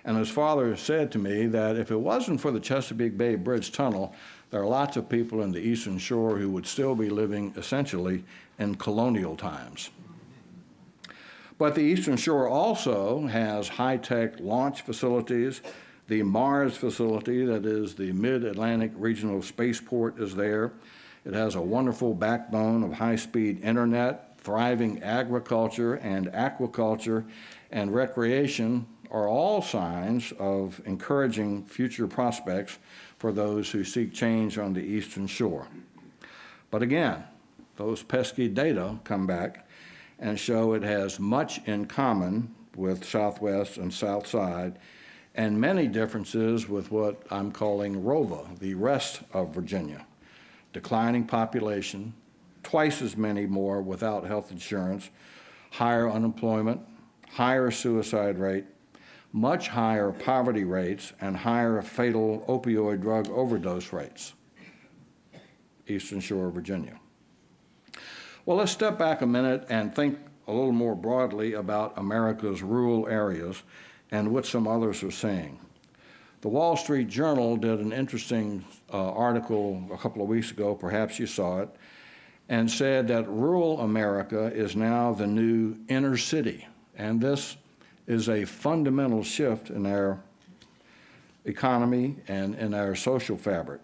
And 0.05 0.19
his 0.19 0.29
father 0.29 0.77
said 0.77 1.11
to 1.13 1.19
me 1.19 1.47
that 1.47 1.77
if 1.77 1.91
it 1.91 1.97
wasn't 1.97 2.41
for 2.43 2.51
the 2.51 2.61
Chesapeake 2.61 3.17
Bay 3.17 3.37
Bridge 3.37 3.73
Tunnel, 3.73 4.15
there 4.55 4.63
are 4.63 4.67
lots 4.67 4.97
of 4.97 5.09
people 5.09 5.43
in 5.43 5.51
the 5.51 5.59
Eastern 5.59 5.99
Shore 5.99 6.39
who 6.39 6.49
would 6.51 6.65
still 6.65 6.95
be 6.95 7.11
living 7.11 7.53
essentially 7.57 8.23
in 8.57 8.77
colonial 8.77 9.35
times. 9.35 9.91
But 11.59 11.75
the 11.75 11.81
Eastern 11.81 12.17
Shore 12.17 12.47
also 12.47 13.27
has 13.27 13.67
high 13.67 13.97
tech 13.97 14.39
launch 14.39 14.83
facilities. 14.83 15.61
The 16.07 16.23
Mars 16.23 16.77
facility, 16.77 17.45
that 17.45 17.67
is 17.67 17.97
the 17.97 18.13
Mid 18.13 18.45
Atlantic 18.45 18.93
Regional 18.95 19.43
Spaceport, 19.43 20.21
is 20.21 20.37
there. 20.37 20.71
It 21.25 21.35
has 21.35 21.57
a 21.57 21.61
wonderful 21.61 22.15
backbone 22.15 22.85
of 22.85 22.93
high 22.93 23.17
speed 23.17 23.61
internet, 23.61 24.39
thriving 24.39 25.03
agriculture 25.03 25.95
and 25.95 26.29
aquaculture, 26.29 27.25
and 27.73 27.93
recreation 27.93 28.87
are 29.11 29.27
all 29.27 29.63
signs 29.63 30.33
of 30.39 30.81
encouraging 30.87 31.65
future 31.65 32.07
prospects 32.07 32.79
for 33.25 33.33
those 33.33 33.71
who 33.71 33.83
seek 33.83 34.13
change 34.13 34.59
on 34.59 34.75
the 34.75 34.83
Eastern 34.83 35.27
Shore. 35.27 35.67
But 36.71 36.83
again, 36.83 37.25
those 37.77 38.03
pesky 38.03 38.49
data 38.49 38.99
come 39.03 39.27
back 39.27 39.67
and 40.19 40.39
show 40.39 40.75
it 40.75 40.83
has 40.83 41.19
much 41.19 41.67
in 41.67 41.87
common 41.87 42.55
with 42.77 43.03
Southwest 43.03 43.79
and 43.79 43.95
South 43.95 44.27
Side 44.27 44.79
and 45.35 45.59
many 45.59 45.89
differences 45.89 46.69
with 46.69 46.91
what 46.91 47.23
I'm 47.31 47.51
calling 47.51 48.05
ROVA, 48.05 48.57
the 48.61 48.75
rest 48.75 49.23
of 49.33 49.55
Virginia. 49.55 50.05
Declining 50.75 51.25
population, 51.25 52.13
twice 52.63 53.01
as 53.01 53.17
many 53.17 53.47
more 53.47 53.81
without 53.81 54.27
health 54.27 54.53
insurance, 54.53 55.09
higher 55.71 56.11
unemployment, 56.11 56.83
higher 57.31 57.71
suicide 57.71 58.39
rate, 58.39 58.67
much 59.35 59.67
higher 59.67 60.13
poverty 60.13 60.63
rates, 60.63 61.13
and 61.21 61.37
higher 61.37 61.83
fatal 61.83 62.45
opioid 62.49 63.03
drug 63.03 63.29
overdose 63.31 63.93
rates. 63.93 64.33
Eastern 65.89 66.21
Shore, 66.21 66.51
Virginia. 66.51 67.01
Well, 68.47 68.59
let's 68.59 68.71
step 68.71 68.97
back 68.97 69.23
a 69.23 69.27
minute 69.27 69.67
and 69.69 69.93
think 69.93 70.21
a 70.47 70.53
little 70.53 70.71
more 70.71 70.95
broadly 70.95 71.55
about 71.55 71.99
America's 71.99 72.63
rural 72.63 73.09
areas 73.09 73.65
and 74.13 74.33
what 74.33 74.47
some 74.47 74.69
others 74.69 75.03
are 75.03 75.11
saying. 75.11 75.59
The 76.43 76.49
Wall 76.49 76.77
Street 76.77 77.09
Journal 77.09 77.57
did 77.57 77.81
an 77.81 77.93
interesting 77.93 78.65
uh, 78.93 79.11
article 79.15 79.83
a 79.93 79.99
couple 79.99 80.23
of 80.23 80.29
weeks 80.29 80.53
ago, 80.53 80.77
perhaps 80.77 81.19
you 81.19 81.27
saw 81.27 81.61
it, 81.63 81.71
and 82.49 82.71
said 82.71 83.09
that 83.09 83.29
rural 83.29 83.81
America 83.81 84.53
is 84.55 84.77
now 84.77 85.13
the 85.13 85.27
new 85.27 85.77
inner 85.89 86.17
city. 86.17 86.69
And 86.97 87.21
this 87.21 87.57
is 88.07 88.29
a 88.29 88.45
fundamental 88.45 89.23
shift 89.23 89.71
in 89.71 89.87
our 89.87 90.21
economy 91.45 92.17
and 92.29 92.55
in 92.57 92.75
our 92.75 92.95
social 92.95 93.37
fabric. 93.37 93.81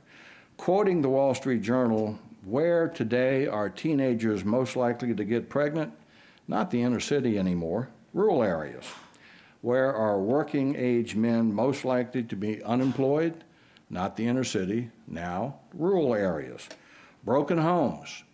Quoting 0.56 1.02
the 1.02 1.08
Wall 1.08 1.34
Street 1.34 1.62
Journal, 1.62 2.18
where 2.44 2.88
today 2.88 3.46
are 3.46 3.68
teenagers 3.68 4.44
most 4.44 4.76
likely 4.76 5.14
to 5.14 5.24
get 5.24 5.48
pregnant? 5.48 5.92
Not 6.48 6.70
the 6.70 6.82
inner 6.82 7.00
city 7.00 7.38
anymore, 7.38 7.88
rural 8.12 8.42
areas. 8.42 8.84
Where 9.62 9.94
are 9.94 10.18
working 10.18 10.74
age 10.76 11.14
men 11.14 11.52
most 11.52 11.84
likely 11.84 12.22
to 12.24 12.36
be 12.36 12.62
unemployed? 12.62 13.44
Not 13.90 14.16
the 14.16 14.26
inner 14.26 14.44
city, 14.44 14.90
now 15.06 15.56
rural 15.74 16.14
areas. 16.14 16.68
Broken 17.24 17.58
homes. 17.58 18.24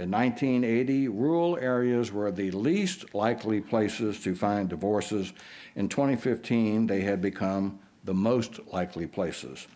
In 0.00 0.10
1980, 0.10 1.08
rural 1.08 1.58
areas 1.58 2.10
were 2.10 2.30
the 2.30 2.50
least 2.52 3.14
likely 3.14 3.60
places 3.60 4.18
to 4.20 4.34
find 4.34 4.66
divorces. 4.66 5.34
In 5.76 5.90
2015, 5.90 6.86
they 6.86 7.02
had 7.02 7.20
become 7.20 7.78
the 8.04 8.14
most 8.14 8.60
likely 8.72 9.06
places. 9.06 9.66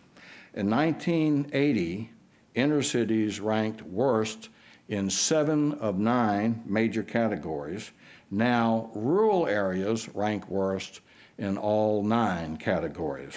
In 0.55 0.67
1980, 0.67 2.09
inner 2.55 2.81
cities 2.81 3.39
ranked 3.39 3.83
worst 3.83 4.49
in 4.89 5.11
seven 5.11 5.73
of 5.73 5.99
nine 5.99 6.63
major 6.65 7.03
categories. 7.03 7.91
Now, 8.31 8.89
rural 8.95 9.45
areas 9.45 10.09
rank 10.15 10.49
worst 10.49 11.01
in 11.37 11.55
all 11.55 12.01
nine 12.01 12.57
categories. 12.57 13.35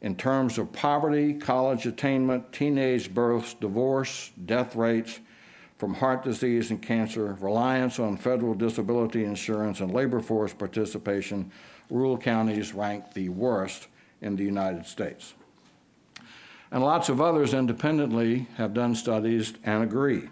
In 0.00 0.16
terms 0.16 0.56
of 0.56 0.72
poverty, 0.72 1.34
college 1.34 1.84
attainment, 1.84 2.54
teenage 2.54 3.12
births, 3.12 3.52
divorce, 3.52 4.30
death 4.46 4.74
rates 4.74 5.20
from 5.82 5.94
heart 5.94 6.22
disease 6.22 6.70
and 6.70 6.80
cancer, 6.80 7.36
reliance 7.40 7.98
on 7.98 8.16
federal 8.16 8.54
disability 8.54 9.24
insurance, 9.24 9.80
and 9.80 9.92
labor 9.92 10.20
force 10.20 10.54
participation, 10.54 11.50
rural 11.90 12.16
counties 12.16 12.72
rank 12.72 13.12
the 13.14 13.28
worst 13.28 13.88
in 14.20 14.36
the 14.36 14.44
United 14.44 14.86
States. 14.86 15.34
And 16.70 16.84
lots 16.84 17.08
of 17.08 17.20
others 17.20 17.52
independently 17.52 18.46
have 18.58 18.74
done 18.74 18.94
studies 18.94 19.54
and 19.64 19.82
agree. 19.82 20.28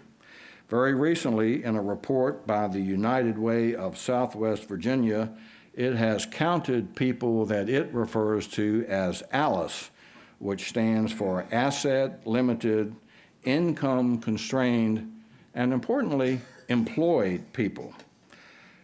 Very 0.69 0.93
recently, 0.93 1.65
in 1.65 1.75
a 1.75 1.81
report 1.81 2.47
by 2.47 2.69
the 2.69 2.79
United 2.79 3.37
Way 3.37 3.75
of 3.75 3.97
Southwest 3.97 4.69
Virginia, 4.69 5.33
it 5.73 5.95
has 5.97 6.25
counted 6.25 6.95
people 6.95 7.45
that 7.47 7.67
it 7.67 7.93
refers 7.93 8.47
to 8.47 8.85
as 8.87 9.21
ALICE, 9.33 9.89
which 10.39 10.69
stands 10.69 11.11
for 11.11 11.45
Asset 11.51 12.25
Limited, 12.25 12.95
Income 13.43 14.19
Constrained, 14.19 15.17
and 15.53 15.73
importantly, 15.73 16.41
employed 16.69 17.43
people. 17.53 17.93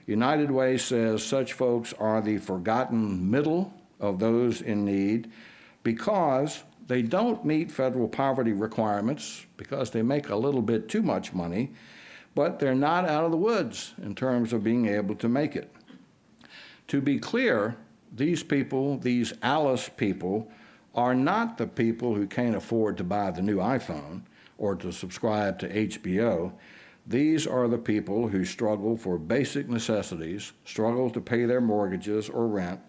United 0.05 0.51
Way 0.51 0.77
says 0.77 1.24
such 1.24 1.53
folks 1.53 1.93
are 1.93 2.21
the 2.21 2.38
forgotten 2.38 3.29
middle 3.29 3.74
of 4.00 4.19
those 4.19 4.62
in 4.62 4.86
need 4.86 5.31
because 5.83 6.63
They 6.88 7.01
don't 7.01 7.43
meet 7.43 7.69
federal 7.69 8.07
poverty 8.07 8.53
requirements 8.53 9.45
because 9.57 9.91
they 9.91 10.01
make 10.01 10.29
a 10.29 10.36
little 10.36 10.62
bit 10.62 10.88
too 10.88 11.01
much 11.01 11.33
money, 11.33 11.74
but 12.33 12.59
they're 12.59 12.75
not 12.75 13.07
out 13.07 13.25
of 13.25 13.31
the 13.31 13.38
woods 13.38 13.93
in 14.01 14.15
terms 14.15 14.53
of 14.53 14.63
being 14.63 14.88
able 14.88 15.15
to 15.15 15.27
make 15.27 15.55
it. 15.55 15.74
To 16.88 17.01
be 17.01 17.19
clear, 17.19 17.75
these 18.15 18.41
people, 18.41 18.97
these 18.97 19.33
Alice 19.41 19.89
people, 19.97 20.50
are 20.95 21.13
not 21.13 21.57
the 21.57 21.67
people 21.67 22.15
who 22.15 22.25
can't 22.25 22.55
afford 22.55 22.97
to 22.97 23.03
buy 23.03 23.31
the 23.31 23.41
new 23.41 23.57
iPhone 23.57 24.21
or 24.58 24.76
to 24.76 24.92
subscribe 24.92 25.60
to 25.60 25.70
HBO. 25.70 26.54
These 27.06 27.48
are 27.48 27.68
the 27.68 27.78
people 27.78 28.28
who 28.28 28.44
struggle 28.44 28.98
for 28.98 29.18
basic 29.18 29.70
necessities, 29.70 30.52
struggle 30.66 31.10
to 31.12 31.22
pay 31.22 31.46
their 31.46 31.62
mortgages 31.62 32.30
or 32.30 32.48
rent. 32.48 32.82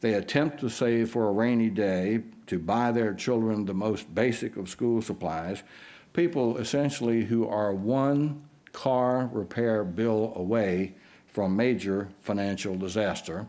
They 0.00 0.14
attempt 0.14 0.60
to 0.60 0.70
save 0.70 1.10
for 1.10 1.28
a 1.28 1.32
rainy 1.32 1.68
day, 1.68 2.22
to 2.46 2.58
buy 2.58 2.92
their 2.92 3.12
children 3.12 3.64
the 3.64 3.74
most 3.74 4.14
basic 4.14 4.56
of 4.56 4.68
school 4.68 5.02
supplies. 5.02 5.62
People 6.12 6.58
essentially 6.58 7.24
who 7.24 7.46
are 7.46 7.74
one 7.74 8.42
car 8.72 9.28
repair 9.32 9.84
bill 9.84 10.32
away 10.36 10.94
from 11.26 11.56
major 11.56 12.08
financial 12.22 12.76
disaster. 12.76 13.46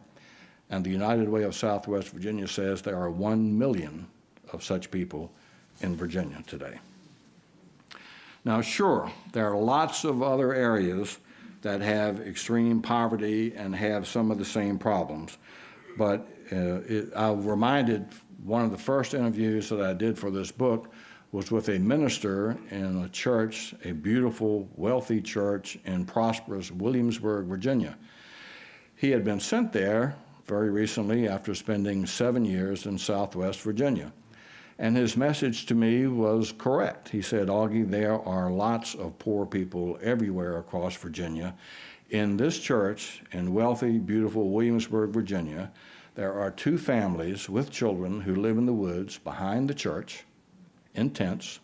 And 0.69 0.83
the 0.83 0.89
United 0.89 1.29
Way 1.29 1.43
of 1.43 1.55
Southwest 1.55 2.09
Virginia 2.09 2.47
says 2.47 2.81
there 2.81 2.97
are 2.97 3.11
1 3.11 3.57
million 3.57 4.07
of 4.53 4.63
such 4.63 4.91
people 4.91 5.31
in 5.81 5.95
Virginia 5.95 6.43
today. 6.47 6.79
Now, 8.43 8.61
sure, 8.61 9.11
there 9.33 9.51
are 9.51 9.57
lots 9.57 10.03
of 10.03 10.23
other 10.23 10.53
areas 10.53 11.19
that 11.61 11.81
have 11.81 12.19
extreme 12.21 12.81
poverty 12.81 13.53
and 13.55 13.75
have 13.75 14.07
some 14.07 14.31
of 14.31 14.39
the 14.39 14.45
same 14.45 14.79
problems. 14.79 15.37
But 15.97 16.27
uh, 16.51 16.81
it, 16.87 17.11
I 17.15 17.31
reminded 17.31 18.07
one 18.43 18.65
of 18.65 18.71
the 18.71 18.77
first 18.77 19.13
interviews 19.13 19.69
that 19.69 19.81
I 19.81 19.93
did 19.93 20.17
for 20.17 20.31
this 20.31 20.51
book 20.51 20.91
was 21.31 21.51
with 21.51 21.69
a 21.69 21.79
minister 21.79 22.57
in 22.71 23.03
a 23.03 23.09
church, 23.09 23.73
a 23.85 23.91
beautiful, 23.91 24.67
wealthy 24.75 25.21
church 25.21 25.77
in 25.85 26.03
prosperous 26.05 26.71
Williamsburg, 26.71 27.45
Virginia. 27.45 27.97
He 28.95 29.11
had 29.11 29.23
been 29.23 29.39
sent 29.39 29.71
there 29.71 30.15
very 30.45 30.69
recently 30.69 31.27
after 31.27 31.55
spending 31.55 32.05
seven 32.05 32.43
years 32.43 32.85
in 32.85 32.97
Southwest 32.97 33.61
Virginia. 33.61 34.11
And 34.81 34.97
his 34.97 35.15
message 35.15 35.67
to 35.67 35.75
me 35.75 36.07
was 36.07 36.51
correct. 36.57 37.09
He 37.09 37.21
said, 37.21 37.49
Augie, 37.49 37.87
there 37.87 38.19
are 38.19 38.49
lots 38.49 38.95
of 38.95 39.19
poor 39.19 39.45
people 39.45 39.99
everywhere 40.01 40.57
across 40.57 40.95
Virginia. 40.95 41.53
In 42.09 42.35
this 42.35 42.57
church 42.57 43.21
in 43.31 43.53
wealthy, 43.53 43.99
beautiful 43.99 44.49
Williamsburg, 44.49 45.11
Virginia, 45.11 45.71
there 46.15 46.33
are 46.33 46.49
two 46.49 46.79
families 46.79 47.47
with 47.47 47.69
children 47.69 48.21
who 48.21 48.33
live 48.33 48.57
in 48.57 48.65
the 48.65 48.73
woods 48.73 49.19
behind 49.19 49.69
the 49.69 49.75
church 49.75 50.23
in 50.95 51.11
tents, 51.11 51.59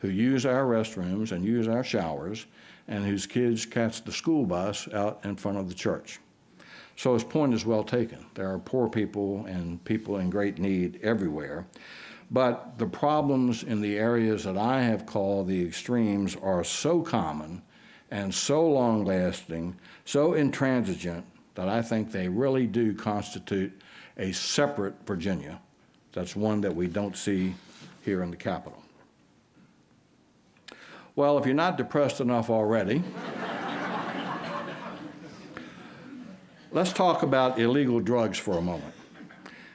who 0.00 0.10
use 0.10 0.44
our 0.44 0.66
restrooms 0.66 1.32
and 1.32 1.46
use 1.46 1.66
our 1.66 1.82
showers, 1.82 2.44
and 2.88 3.06
whose 3.06 3.26
kids 3.26 3.64
catch 3.64 4.04
the 4.04 4.12
school 4.12 4.44
bus 4.44 4.86
out 4.92 5.18
in 5.24 5.34
front 5.34 5.56
of 5.56 5.70
the 5.70 5.74
church. 5.74 6.20
So 6.96 7.14
his 7.14 7.24
point 7.24 7.54
is 7.54 7.64
well 7.64 7.84
taken. 7.84 8.26
There 8.34 8.52
are 8.52 8.58
poor 8.58 8.90
people 8.90 9.46
and 9.46 9.82
people 9.84 10.18
in 10.18 10.28
great 10.28 10.58
need 10.58 11.00
everywhere. 11.02 11.66
But 12.34 12.78
the 12.78 12.86
problems 12.86 13.62
in 13.62 13.80
the 13.80 13.96
areas 13.96 14.42
that 14.42 14.58
I 14.58 14.82
have 14.82 15.06
called 15.06 15.46
the 15.46 15.64
extremes 15.64 16.34
are 16.34 16.64
so 16.64 17.00
common 17.00 17.62
and 18.10 18.34
so 18.34 18.68
long 18.68 19.04
lasting, 19.04 19.76
so 20.04 20.34
intransigent, 20.34 21.24
that 21.54 21.68
I 21.68 21.80
think 21.80 22.10
they 22.10 22.28
really 22.28 22.66
do 22.66 22.92
constitute 22.92 23.80
a 24.18 24.32
separate 24.32 24.94
Virginia. 25.06 25.60
That's 26.12 26.34
one 26.34 26.60
that 26.62 26.74
we 26.74 26.88
don't 26.88 27.16
see 27.16 27.54
here 28.04 28.20
in 28.24 28.32
the 28.32 28.36
capital. 28.36 28.82
Well, 31.14 31.38
if 31.38 31.46
you're 31.46 31.54
not 31.54 31.76
depressed 31.76 32.20
enough 32.20 32.50
already, 32.50 33.04
Let's 36.72 36.92
talk 36.92 37.22
about 37.22 37.60
illegal 37.60 38.00
drugs 38.00 38.36
for 38.36 38.58
a 38.58 38.60
moment. 38.60 38.93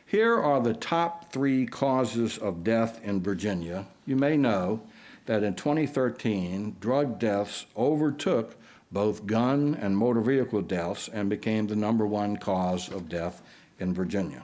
Here 0.10 0.39
are 0.39 0.60
the 0.60 0.74
top 0.74 1.32
three 1.32 1.67
causes 1.67 2.39
of 2.39 2.63
death 2.63 3.00
in 3.04 3.22
Virginia. 3.22 3.86
You 4.08 4.15
may 4.15 4.38
know 4.38 4.82
that 5.28 5.43
in 5.43 5.54
2013, 5.54 6.78
drug 6.80 7.19
deaths 7.19 7.67
overtook 7.78 8.56
both 8.91 9.28
gun 9.28 9.78
and 9.80 9.95
motor 9.95 10.22
vehicle 10.22 10.63
deaths 10.63 11.10
and 11.13 11.30
became 11.30 11.67
the 11.67 11.76
number 11.76 12.08
one 12.08 12.38
cause 12.38 12.89
of 12.89 13.08
death 13.08 13.43
in 13.78 13.93
Virginia. 13.93 14.41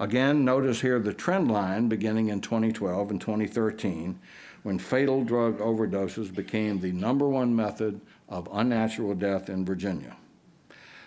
Again, 0.00 0.44
notice 0.44 0.80
here 0.80 0.98
the 0.98 1.14
trend 1.14 1.48
line 1.48 1.88
beginning 1.88 2.26
in 2.26 2.40
2012 2.40 3.12
and 3.12 3.20
2013 3.20 4.18
when 4.64 4.80
fatal 4.80 5.22
drug 5.22 5.60
overdoses 5.60 6.34
became 6.34 6.80
the 6.80 6.90
number 6.90 7.28
one 7.28 7.54
method 7.54 8.00
of 8.28 8.48
unnatural 8.50 9.14
death 9.14 9.48
in 9.48 9.64
Virginia. 9.64 10.16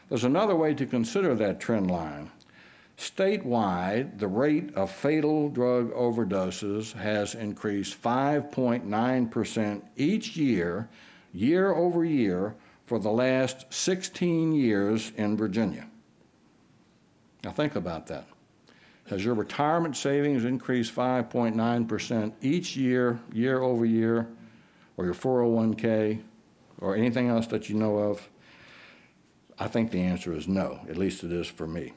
There's 0.07 0.23
another 0.23 0.55
way 0.55 0.73
to 0.75 0.85
consider 0.85 1.35
that 1.35 1.59
trend 1.59 1.91
line. 1.91 2.31
Statewide, 3.01 4.19
the 4.19 4.27
rate 4.27 4.75
of 4.75 4.91
fatal 4.91 5.49
drug 5.49 5.91
overdoses 5.91 6.93
has 6.93 7.33
increased 7.33 7.99
5.9% 7.99 9.81
each 9.95 10.37
year, 10.37 10.87
year 11.33 11.73
over 11.73 12.05
year, 12.05 12.53
for 12.85 12.99
the 12.99 13.09
last 13.09 13.65
16 13.73 14.53
years 14.53 15.13
in 15.17 15.35
Virginia. 15.35 15.87
Now, 17.43 17.49
think 17.49 17.75
about 17.75 18.05
that. 18.05 18.27
Has 19.09 19.25
your 19.25 19.33
retirement 19.33 19.97
savings 19.97 20.45
increased 20.45 20.93
5.9% 20.93 22.33
each 22.43 22.77
year, 22.77 23.19
year 23.33 23.63
over 23.63 23.83
year, 23.83 24.27
or 24.97 25.05
your 25.05 25.15
401k, 25.15 26.21
or 26.77 26.95
anything 26.95 27.29
else 27.29 27.47
that 27.47 27.67
you 27.67 27.75
know 27.75 27.97
of? 27.97 28.29
I 29.57 29.67
think 29.67 29.89
the 29.89 30.03
answer 30.03 30.35
is 30.35 30.47
no, 30.47 30.81
at 30.87 30.97
least 30.97 31.23
it 31.23 31.31
is 31.31 31.47
for 31.47 31.65
me. 31.65 31.93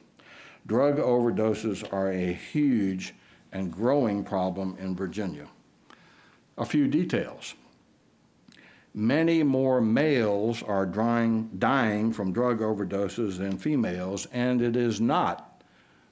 Drug 0.67 0.97
overdoses 0.97 1.85
are 1.93 2.11
a 2.11 2.33
huge 2.33 3.15
and 3.53 3.71
growing 3.71 4.25
problem 4.25 4.77
in 4.79 4.97
Virginia. 4.97 5.47
A 6.57 6.65
few 6.65 6.89
details. 6.89 7.55
Many 8.95 9.43
more 9.43 9.81
males 9.81 10.63
are 10.63 10.87
dying, 10.87 11.51
dying 11.59 12.13
from 12.13 12.33
drug 12.33 12.61
overdoses 12.61 13.39
than 13.39 13.59
females, 13.59 14.27
and 14.33 14.63
it 14.63 14.77
is 14.77 15.01
not 15.01 15.63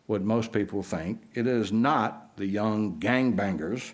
what 0.07 0.23
most 0.23 0.53
people 0.53 0.83
think. 0.83 1.23
It 1.33 1.47
is 1.47 1.73
not 1.73 2.37
the 2.37 2.47
young 2.47 2.99
gangbangers. 2.99 3.93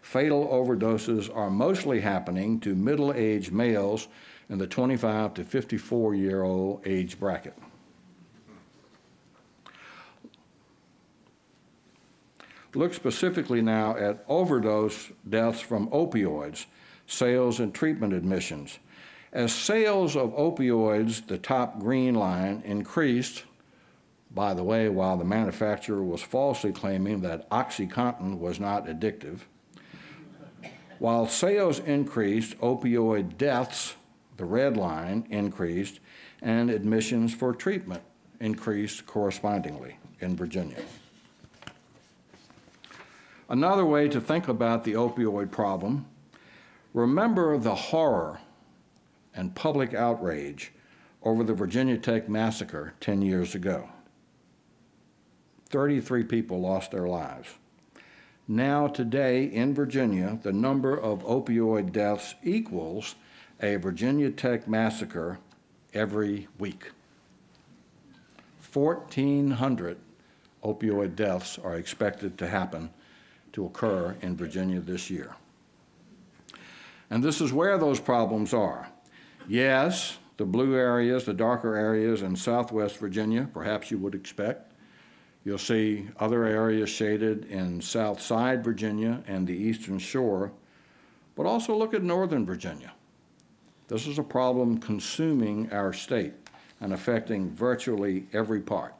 Fatal 0.00 0.46
overdoses 0.46 1.34
are 1.34 1.50
mostly 1.50 2.00
happening 2.00 2.60
to 2.60 2.74
middle 2.74 3.12
aged 3.12 3.52
males 3.52 4.08
in 4.48 4.56
the 4.56 4.66
25 4.66 5.34
to 5.34 5.44
54 5.44 6.14
year 6.14 6.44
old 6.44 6.86
age 6.86 7.18
bracket. 7.20 7.54
Look 12.74 12.92
specifically 12.94 13.62
now 13.62 13.96
at 13.96 14.24
overdose 14.28 15.10
deaths 15.28 15.60
from 15.60 15.88
opioids, 15.88 16.66
sales 17.06 17.60
and 17.60 17.74
treatment 17.74 18.12
admissions. 18.12 18.78
As 19.32 19.52
sales 19.52 20.16
of 20.16 20.34
opioids, 20.34 21.26
the 21.26 21.38
top 21.38 21.80
green 21.80 22.14
line, 22.14 22.62
increased, 22.64 23.44
by 24.30 24.54
the 24.54 24.64
way, 24.64 24.88
while 24.88 25.16
the 25.16 25.24
manufacturer 25.24 26.02
was 26.02 26.22
falsely 26.22 26.72
claiming 26.72 27.20
that 27.22 27.48
OxyContin 27.50 28.38
was 28.38 28.60
not 28.60 28.86
addictive, 28.86 29.40
while 30.98 31.26
sales 31.26 31.78
increased, 31.78 32.58
opioid 32.58 33.36
deaths 33.38 33.94
the 34.36 34.44
red 34.44 34.76
line 34.76 35.26
increased, 35.30 36.00
and 36.40 36.70
admissions 36.70 37.34
for 37.34 37.52
treatment 37.52 38.02
increased 38.40 39.04
correspondingly 39.04 39.98
in 40.20 40.36
Virginia. 40.36 40.78
Another 43.48 43.84
way 43.84 44.08
to 44.08 44.20
think 44.20 44.46
about 44.46 44.84
the 44.84 44.92
opioid 44.92 45.50
problem 45.50 46.06
remember 46.92 47.56
the 47.56 47.74
horror 47.74 48.40
and 49.34 49.54
public 49.54 49.94
outrage 49.94 50.72
over 51.22 51.42
the 51.42 51.54
Virginia 51.54 51.96
Tech 51.96 52.28
massacre 52.28 52.94
10 53.00 53.22
years 53.22 53.54
ago. 53.54 53.88
33 55.70 56.24
people 56.24 56.60
lost 56.60 56.90
their 56.90 57.06
lives. 57.06 57.48
Now, 58.46 58.86
today 58.86 59.44
in 59.44 59.74
Virginia, 59.74 60.38
the 60.42 60.52
number 60.52 60.98
of 60.98 61.22
opioid 61.24 61.92
deaths 61.92 62.34
equals 62.42 63.14
a 63.60 63.76
Virginia 63.76 64.30
Tech 64.30 64.66
massacre 64.66 65.38
every 65.92 66.48
week. 66.58 66.92
1,400 68.72 69.98
opioid 70.64 71.16
deaths 71.16 71.58
are 71.58 71.76
expected 71.76 72.38
to 72.38 72.46
happen 72.46 72.90
to 73.58 73.66
occur 73.66 74.14
in 74.22 74.36
Virginia 74.36 74.78
this 74.78 75.10
year. 75.10 75.34
And 77.10 77.24
this 77.24 77.40
is 77.40 77.52
where 77.52 77.76
those 77.76 77.98
problems 77.98 78.54
are. 78.54 78.88
Yes, 79.48 80.18
the 80.36 80.44
blue 80.44 80.76
areas, 80.76 81.24
the 81.24 81.34
darker 81.34 81.74
areas 81.74 82.22
in 82.22 82.36
southwest 82.36 82.98
Virginia, 82.98 83.48
perhaps 83.52 83.90
you 83.90 83.98
would 83.98 84.14
expect. 84.14 84.74
You'll 85.44 85.58
see 85.58 86.06
other 86.20 86.44
areas 86.44 86.88
shaded 86.88 87.46
in 87.46 87.80
South 87.80 88.20
Side 88.20 88.62
Virginia 88.62 89.24
and 89.26 89.44
the 89.44 89.56
Eastern 89.56 89.98
Shore, 89.98 90.52
but 91.34 91.44
also 91.44 91.74
look 91.74 91.94
at 91.94 92.04
Northern 92.04 92.46
Virginia. 92.46 92.92
This 93.88 94.06
is 94.06 94.20
a 94.20 94.22
problem 94.22 94.78
consuming 94.78 95.72
our 95.72 95.92
state 95.92 96.34
and 96.80 96.92
affecting 96.92 97.50
virtually 97.50 98.28
every 98.32 98.60
part. 98.60 98.94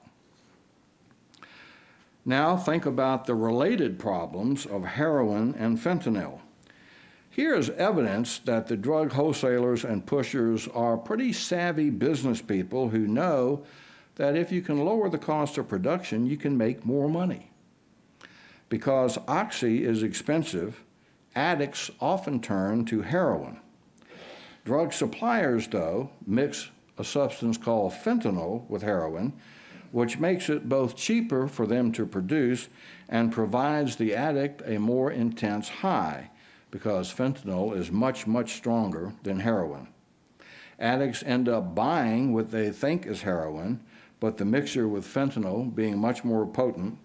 Now 2.29 2.59
think 2.59 2.85
about 2.85 3.25
the 3.25 3.35
related 3.35 3.99
problems 3.99 4.67
of 4.67 4.85
heroin 4.85 5.55
and 5.59 5.79
fentanyl. 5.79 6.41
Here 7.31 7.55
is 7.55 7.71
evidence 7.71 8.39
that 8.41 8.67
the 8.67 8.77
drug 8.77 9.13
wholesalers 9.13 9.83
and 9.83 10.05
pushers 10.05 10.69
are 10.69 10.99
pretty 10.99 11.33
savvy 11.33 11.89
business 11.89 12.43
people 12.43 12.91
who 12.91 13.07
know 13.07 13.65
that 14.17 14.37
if 14.37 14.53
you 14.53 14.61
can 14.61 14.85
lower 14.85 15.09
the 15.09 15.17
cost 15.17 15.57
of 15.57 15.69
production, 15.69 16.27
you 16.27 16.37
can 16.37 16.59
make 16.59 16.85
more 16.85 17.09
money. 17.09 17.51
Because 18.69 19.17
oxy 19.27 19.83
is 19.83 20.03
expensive, 20.03 20.85
addicts 21.35 21.91
often 21.99 22.43
turn 22.43 22.85
to 22.85 23.01
heroin. 23.01 23.59
Drug 24.67 24.93
suppliers, 24.93 25.67
though, 25.67 26.11
mix 26.27 26.69
a 26.99 27.05
substance 27.05 27.57
called 27.57 27.95
fentanyl 27.95 28.69
with 28.69 28.83
heroin, 28.83 29.33
which 29.93 30.19
makes 30.19 30.49
it 30.49 30.69
both 30.69 30.97
cheaper 30.97 31.49
for 31.49 31.67
them 31.67 31.93
to 31.93 32.07
produce 32.07 32.69
and 33.09 33.33
provides 33.33 33.97
the 33.97 34.15
addict 34.15 34.63
a 34.67 34.79
more 34.79 35.11
intense 35.11 35.69
high 35.69 36.31
because 36.71 37.13
fentanyl 37.13 37.77
is 37.77 37.91
much, 37.91 38.27
much 38.27 38.55
stronger 38.55 39.13
than 39.23 39.41
heroin. 39.41 39.89
Addicts 40.79 41.23
end 41.25 41.49
up 41.49 41.75
buying 41.75 42.33
what 42.33 42.51
they 42.51 42.71
think 42.71 43.07
is 43.07 43.23
heroin, 43.23 43.81
but 44.21 44.37
the 44.37 44.45
mixture 44.45 44.87
with 44.87 45.07
fentanyl 45.07 45.75
being 45.75 45.99
much 45.99 46.25
more 46.25 46.47
potent, 46.47 46.99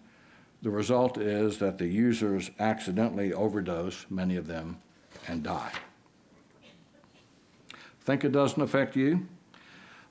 the 0.62 0.70
result 0.70 1.18
is 1.18 1.58
that 1.60 1.78
the 1.78 1.88
users 1.88 2.52
accidentally 2.60 3.34
overdose, 3.34 4.06
many 4.10 4.36
of 4.36 4.48
them, 4.48 4.78
and 5.28 5.44
die. 5.44 5.72
Think 8.02 8.24
it 8.24 8.32
doesn't 8.32 8.62
affect 8.62 8.96
you? 8.96 9.28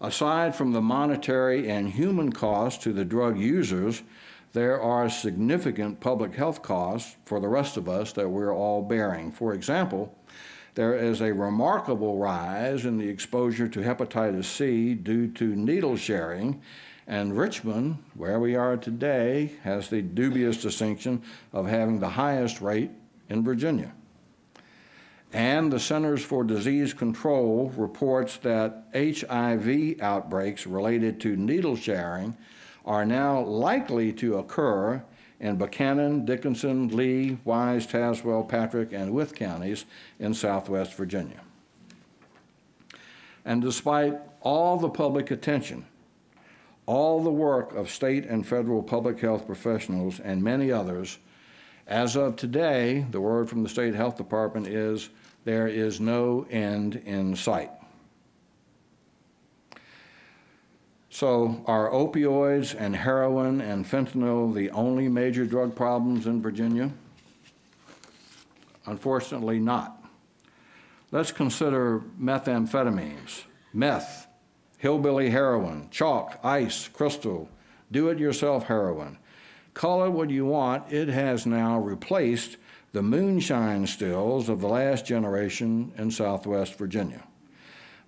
Aside 0.02 0.56
from 0.56 0.72
the 0.72 0.82
monetary 0.82 1.70
and 1.70 1.88
human 1.88 2.32
cost 2.32 2.82
to 2.82 2.92
the 2.92 3.04
drug 3.04 3.38
users, 3.38 4.02
there 4.52 4.80
are 4.82 5.08
significant 5.08 6.00
public 6.00 6.34
health 6.34 6.60
costs 6.60 7.16
for 7.24 7.38
the 7.38 7.48
rest 7.48 7.76
of 7.76 7.88
us 7.88 8.12
that 8.14 8.28
we're 8.28 8.52
all 8.52 8.82
bearing. 8.82 9.30
For 9.30 9.54
example, 9.54 10.12
there 10.74 10.96
is 10.96 11.20
a 11.20 11.32
remarkable 11.32 12.18
rise 12.18 12.84
in 12.84 12.98
the 12.98 13.08
exposure 13.08 13.68
to 13.68 13.80
hepatitis 13.80 14.46
C 14.46 14.94
due 14.94 15.28
to 15.28 15.54
needle 15.54 15.96
sharing, 15.96 16.60
and 17.06 17.38
Richmond, 17.38 18.02
where 18.14 18.40
we 18.40 18.56
are 18.56 18.76
today, 18.76 19.52
has 19.62 19.88
the 19.88 20.02
dubious 20.02 20.60
distinction 20.60 21.22
of 21.52 21.68
having 21.68 22.00
the 22.00 22.08
highest 22.08 22.60
rate 22.60 22.90
in 23.28 23.44
Virginia. 23.44 23.92
And 25.32 25.72
the 25.72 25.80
Centers 25.80 26.22
for 26.22 26.44
Disease 26.44 26.92
Control 26.92 27.72
reports 27.76 28.36
that 28.38 28.84
HIV 28.94 30.00
outbreaks 30.02 30.66
related 30.66 31.20
to 31.20 31.36
needle 31.36 31.74
sharing 31.74 32.36
are 32.84 33.06
now 33.06 33.40
likely 33.40 34.12
to 34.14 34.38
occur 34.38 35.02
in 35.40 35.56
Buchanan, 35.56 36.26
Dickinson, 36.26 36.88
Lee, 36.88 37.38
Wise, 37.44 37.86
Tazewell, 37.86 38.46
Patrick, 38.46 38.92
and 38.92 39.12
Wythe 39.12 39.34
counties 39.34 39.86
in 40.18 40.34
southwest 40.34 40.94
Virginia. 40.94 41.40
And 43.44 43.62
despite 43.62 44.18
all 44.42 44.76
the 44.76 44.90
public 44.90 45.30
attention, 45.30 45.86
all 46.84 47.22
the 47.22 47.30
work 47.30 47.74
of 47.74 47.90
state 47.90 48.26
and 48.26 48.46
federal 48.46 48.82
public 48.82 49.18
health 49.20 49.46
professionals, 49.46 50.20
and 50.20 50.42
many 50.42 50.70
others, 50.70 51.18
as 51.86 52.16
of 52.16 52.36
today, 52.36 53.06
the 53.10 53.20
word 53.20 53.48
from 53.48 53.62
the 53.62 53.68
state 53.68 53.94
health 53.94 54.16
department 54.16 54.66
is 54.66 55.08
there 55.44 55.68
is 55.68 56.00
no 56.00 56.46
end 56.50 56.96
in 56.96 57.36
sight. 57.36 57.70
So, 61.10 61.62
are 61.66 61.90
opioids 61.90 62.74
and 62.78 62.96
heroin 62.96 63.60
and 63.60 63.84
fentanyl 63.84 64.54
the 64.54 64.70
only 64.70 65.08
major 65.08 65.44
drug 65.44 65.76
problems 65.76 66.26
in 66.26 66.40
Virginia? 66.40 66.90
Unfortunately, 68.86 69.58
not. 69.58 70.02
Let's 71.10 71.30
consider 71.30 72.00
methamphetamines, 72.18 73.44
meth, 73.74 74.26
hillbilly 74.78 75.28
heroin, 75.28 75.88
chalk, 75.90 76.40
ice, 76.42 76.88
crystal, 76.88 77.50
do 77.90 78.08
it 78.08 78.18
yourself 78.18 78.64
heroin. 78.64 79.18
Call 79.74 80.04
it 80.04 80.10
what 80.10 80.30
you 80.30 80.46
want, 80.46 80.90
it 80.90 81.08
has 81.08 81.44
now 81.44 81.78
replaced 81.78 82.56
the 82.92 83.02
moonshine 83.02 83.86
stills 83.86 84.48
of 84.48 84.60
the 84.60 84.68
last 84.68 85.06
generation 85.06 85.92
in 85.96 86.10
southwest 86.10 86.76
Virginia. 86.76 87.22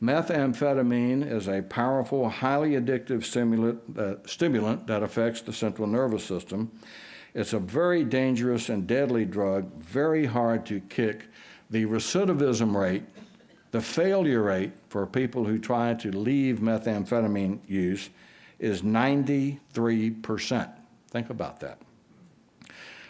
Methamphetamine 0.03 1.27
is 1.31 1.49
a 1.49 1.63
powerful, 1.63 2.29
highly 2.29 2.73
addictive 2.73 3.25
stimulant, 3.25 3.81
uh, 3.99 4.17
stimulant 4.27 4.87
that 4.87 5.03
affects 5.03 5.41
the 5.41 5.53
central 5.53 5.89
nervous 5.89 6.25
system. 6.25 6.71
It's 7.33 7.55
a 7.55 7.59
very 7.59 8.05
dangerous 8.05 8.69
and 8.69 8.87
deadly 8.87 9.25
drug, 9.25 9.73
very 9.83 10.27
hard 10.27 10.67
to 10.67 10.81
kick. 10.81 11.29
The 11.71 11.87
recidivism 11.87 12.77
rate, 12.77 13.05
the 13.71 13.81
failure 13.81 14.43
rate 14.43 14.73
for 14.89 15.07
people 15.07 15.45
who 15.45 15.59
try 15.59 15.95
to 15.95 16.13
leave 16.13 16.59
methamphetamine 16.59 17.61
use 17.67 18.11
is 18.59 18.83
93%. 18.83 20.71
Think 21.11 21.31
about 21.31 21.61
that. 21.61 21.79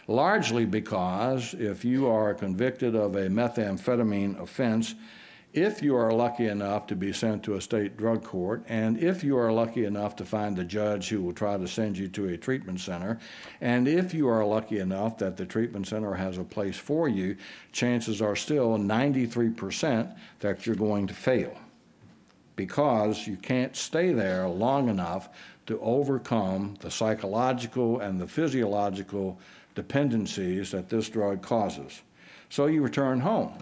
Largely 0.07 0.65
because 0.65 1.55
if 1.55 1.83
you 1.83 2.07
are 2.07 2.33
convicted 2.33 2.95
of 2.95 3.15
a 3.15 3.27
methamphetamine 3.27 4.39
offense, 4.39 4.93
if 5.51 5.81
you 5.81 5.95
are 5.95 6.13
lucky 6.13 6.47
enough 6.47 6.85
to 6.87 6.95
be 6.97 7.13
sent 7.13 7.41
to 7.43 7.55
a 7.55 7.61
state 7.61 7.95
drug 7.95 8.23
court, 8.23 8.63
and 8.67 9.01
if 9.01 9.23
you 9.23 9.37
are 9.37 9.53
lucky 9.53 9.85
enough 9.85 10.15
to 10.17 10.25
find 10.25 10.59
a 10.59 10.65
judge 10.65 11.07
who 11.07 11.21
will 11.23 11.33
try 11.33 11.55
to 11.55 11.67
send 11.67 11.97
you 11.97 12.09
to 12.09 12.27
a 12.27 12.37
treatment 12.37 12.81
center, 12.81 13.17
and 13.61 13.87
if 13.87 14.13
you 14.13 14.27
are 14.27 14.45
lucky 14.45 14.79
enough 14.79 15.17
that 15.17 15.37
the 15.37 15.45
treatment 15.45 15.87
center 15.87 16.13
has 16.13 16.37
a 16.37 16.43
place 16.43 16.77
for 16.77 17.07
you, 17.07 17.37
chances 17.71 18.21
are 18.21 18.35
still 18.35 18.77
93% 18.77 20.13
that 20.41 20.65
you're 20.65 20.75
going 20.75 21.07
to 21.07 21.13
fail 21.13 21.57
because 22.57 23.25
you 23.25 23.37
can't 23.37 23.75
stay 23.75 24.11
there 24.11 24.47
long 24.47 24.89
enough 24.89 25.29
to 25.67 25.79
overcome 25.79 26.75
the 26.81 26.91
psychological 26.91 27.99
and 27.99 28.19
the 28.19 28.27
physiological 28.27 29.39
dependencies 29.75 30.71
that 30.71 30.89
this 30.89 31.09
drug 31.09 31.41
causes. 31.41 32.01
So 32.49 32.65
you 32.65 32.81
return 32.81 33.19
home 33.19 33.53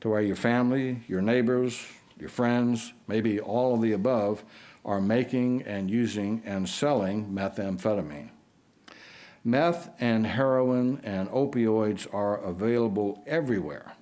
to 0.00 0.08
where 0.08 0.22
your 0.22 0.36
family, 0.36 1.02
your 1.06 1.22
neighbors, 1.22 1.86
your 2.18 2.28
friends, 2.28 2.92
maybe 3.06 3.40
all 3.40 3.74
of 3.74 3.82
the 3.82 3.92
above, 3.92 4.44
are 4.84 5.00
making 5.00 5.62
and 5.62 5.90
using 5.90 6.42
and 6.44 6.68
selling 6.68 7.32
methamphetamine. 7.32 8.30
Meth 9.44 9.90
and 10.00 10.26
heroin 10.26 11.00
and 11.04 11.28
opioids 11.28 12.12
are 12.14 12.42
available 12.42 13.22
everywhere. 13.26 13.94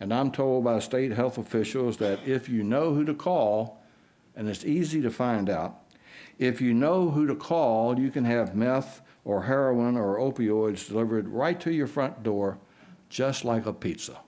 And 0.00 0.12
I'm 0.12 0.32
told 0.32 0.64
by 0.64 0.80
state 0.80 1.12
health 1.12 1.38
officials 1.38 1.98
that 1.98 2.26
if 2.26 2.48
you 2.48 2.64
know 2.64 2.92
who 2.94 3.04
to 3.04 3.14
call, 3.14 3.80
and 4.34 4.48
it's 4.48 4.64
easy 4.64 5.00
to 5.02 5.10
find 5.10 5.48
out, 5.48 5.80
if 6.38 6.60
you 6.60 6.74
know 6.74 7.10
who 7.10 7.26
to 7.28 7.36
call, 7.36 7.98
you 7.98 8.10
can 8.10 8.24
have 8.24 8.56
meth 8.56 9.02
or 9.24 9.44
heroin 9.44 9.96
or 9.96 10.18
opioids 10.18 10.88
delivered 10.88 11.28
right 11.28 11.60
to 11.60 11.72
your 11.72 11.86
front 11.86 12.22
door, 12.22 12.58
just 13.08 13.44
like 13.44 13.66
a 13.66 13.72
pizza 13.72 14.18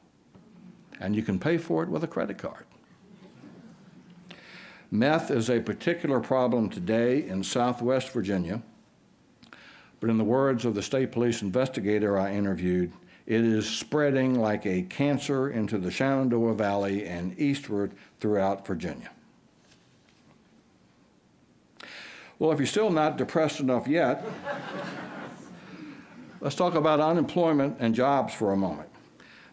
and 1.01 1.15
you 1.15 1.23
can 1.23 1.39
pay 1.39 1.59
for 1.59 1.83
it 1.83 1.89
with 1.89 2.05
a 2.05 2.09
credit 2.09 2.39
card. 2.39 2.65
Meth 4.91 5.31
is 5.31 5.51
a 5.51 5.61
particular 5.61 6.21
problem 6.21 6.69
today 6.71 7.27
in 7.27 7.43
southwest 7.43 8.11
Virginia, 8.11 8.63
but 10.01 10.11
in 10.11 10.19
the 10.19 10.25
words 10.25 10.65
of 10.65 10.75
the 10.75 10.83
state 10.83 11.13
police 11.13 11.43
investigator 11.43 12.19
I 12.19 12.33
interviewed, 12.33 12.93
it 13.27 13.41
is 13.41 13.69
spreading 13.69 14.39
like 14.39 14.65
a 14.65 14.83
cancer 14.83 15.51
into 15.51 15.79
the 15.79 15.91
Shenandoah 15.91 16.55
Valley 16.55 17.07
and 17.07 17.39
eastward 17.39 17.93
throughout 18.21 18.67
Virginia. 18.67 19.11
Well, 22.39 22.53
if 22.53 22.59
you're 22.59 22.67
still 22.67 22.91
not 22.91 23.17
depressed 23.17 23.61
enough 23.61 23.89
yet, 23.89 24.25
let's 26.41 26.55
talk 26.55 26.75
about 26.75 27.01
unemployment 27.01 27.77
and 27.81 27.95
jobs 27.95 28.35
for 28.35 28.53
a 28.53 28.57
moment 28.57 28.89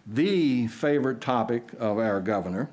the 0.06 0.68
favorite 0.68 1.22
topic 1.22 1.72
of 1.80 1.98
our 1.98 2.20
governor, 2.20 2.70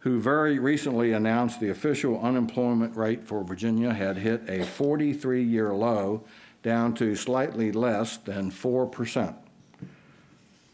who 0.00 0.20
very 0.20 0.58
recently 0.58 1.12
announced 1.12 1.60
the 1.60 1.70
official 1.70 2.20
unemployment 2.20 2.96
rate 2.96 3.26
for 3.26 3.44
Virginia 3.44 3.92
had 3.92 4.16
hit 4.16 4.48
a 4.48 4.64
43 4.64 5.42
year 5.42 5.72
low, 5.72 6.24
down 6.62 6.94
to 6.94 7.14
slightly 7.14 7.72
less 7.72 8.16
than 8.18 8.50
4%, 8.50 9.34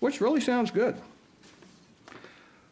which 0.00 0.20
really 0.20 0.40
sounds 0.40 0.70
good. 0.70 0.96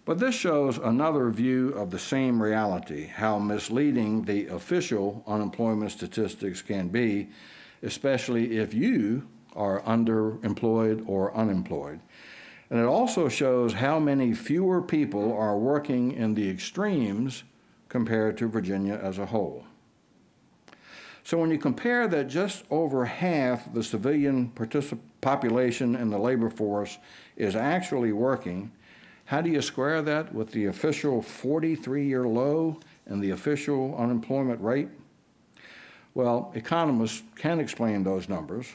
But 0.05 0.19
this 0.19 0.35
shows 0.35 0.77
another 0.77 1.31
view 1.31 1.71
of 1.71 1.91
the 1.91 1.99
same 1.99 2.43
reality 2.43 3.07
how 3.07 3.39
misleading 3.39 4.25
the 4.25 4.49
official 4.49 5.23
unemployment 5.27 5.93
statistics 5.93 6.61
can 6.61 6.89
be, 6.89 7.31
especially 7.83 8.59
if 8.59 8.75
you 8.75 9.27
are 9.57 9.81
underemployed 9.83 11.09
or 11.09 11.35
unemployed. 11.35 12.01
And 12.69 12.81
it 12.81 12.87
also 12.87 13.29
shows 13.29 13.75
how 13.75 13.99
many 13.99 14.35
fewer 14.35 14.83
people 14.83 15.33
are 15.33 15.57
working 15.57 16.13
in 16.13 16.35
the 16.35 16.51
extremes 16.51 17.45
compared 17.89 18.37
to 18.39 18.49
Virginia 18.49 18.99
as 19.03 19.19
a 19.19 19.27
whole. 19.27 19.65
So 21.23 21.39
when 21.39 21.51
you 21.51 21.59
compare 21.59 22.07
that 22.09 22.29
just 22.29 22.65
over 22.71 23.07
half 23.07 23.73
the 23.73 23.83
civilian 23.83 24.53
particip- 24.55 24.99
population 25.23 25.97
in 25.97 26.11
the 26.11 26.19
labor 26.19 26.51
force 26.51 26.99
is 27.37 27.57
actually 27.57 28.13
working, 28.13 28.73
how 29.27 29.41
do 29.41 29.51
you 29.51 29.63
square 29.63 30.03
that 30.03 30.35
with 30.35 30.53
the 30.53 30.67
official 30.67 31.23
43 31.23 32.07
year 32.07 32.27
low 32.27 32.79
and 33.07 33.23
the 33.23 33.31
official 33.31 33.97
unemployment 33.97 34.61
rate? 34.61 34.89
Well, 36.15 36.53
economists 36.55 37.23
can 37.37 37.59
explain 37.59 38.05
those 38.05 38.29
numbers. 38.29 38.67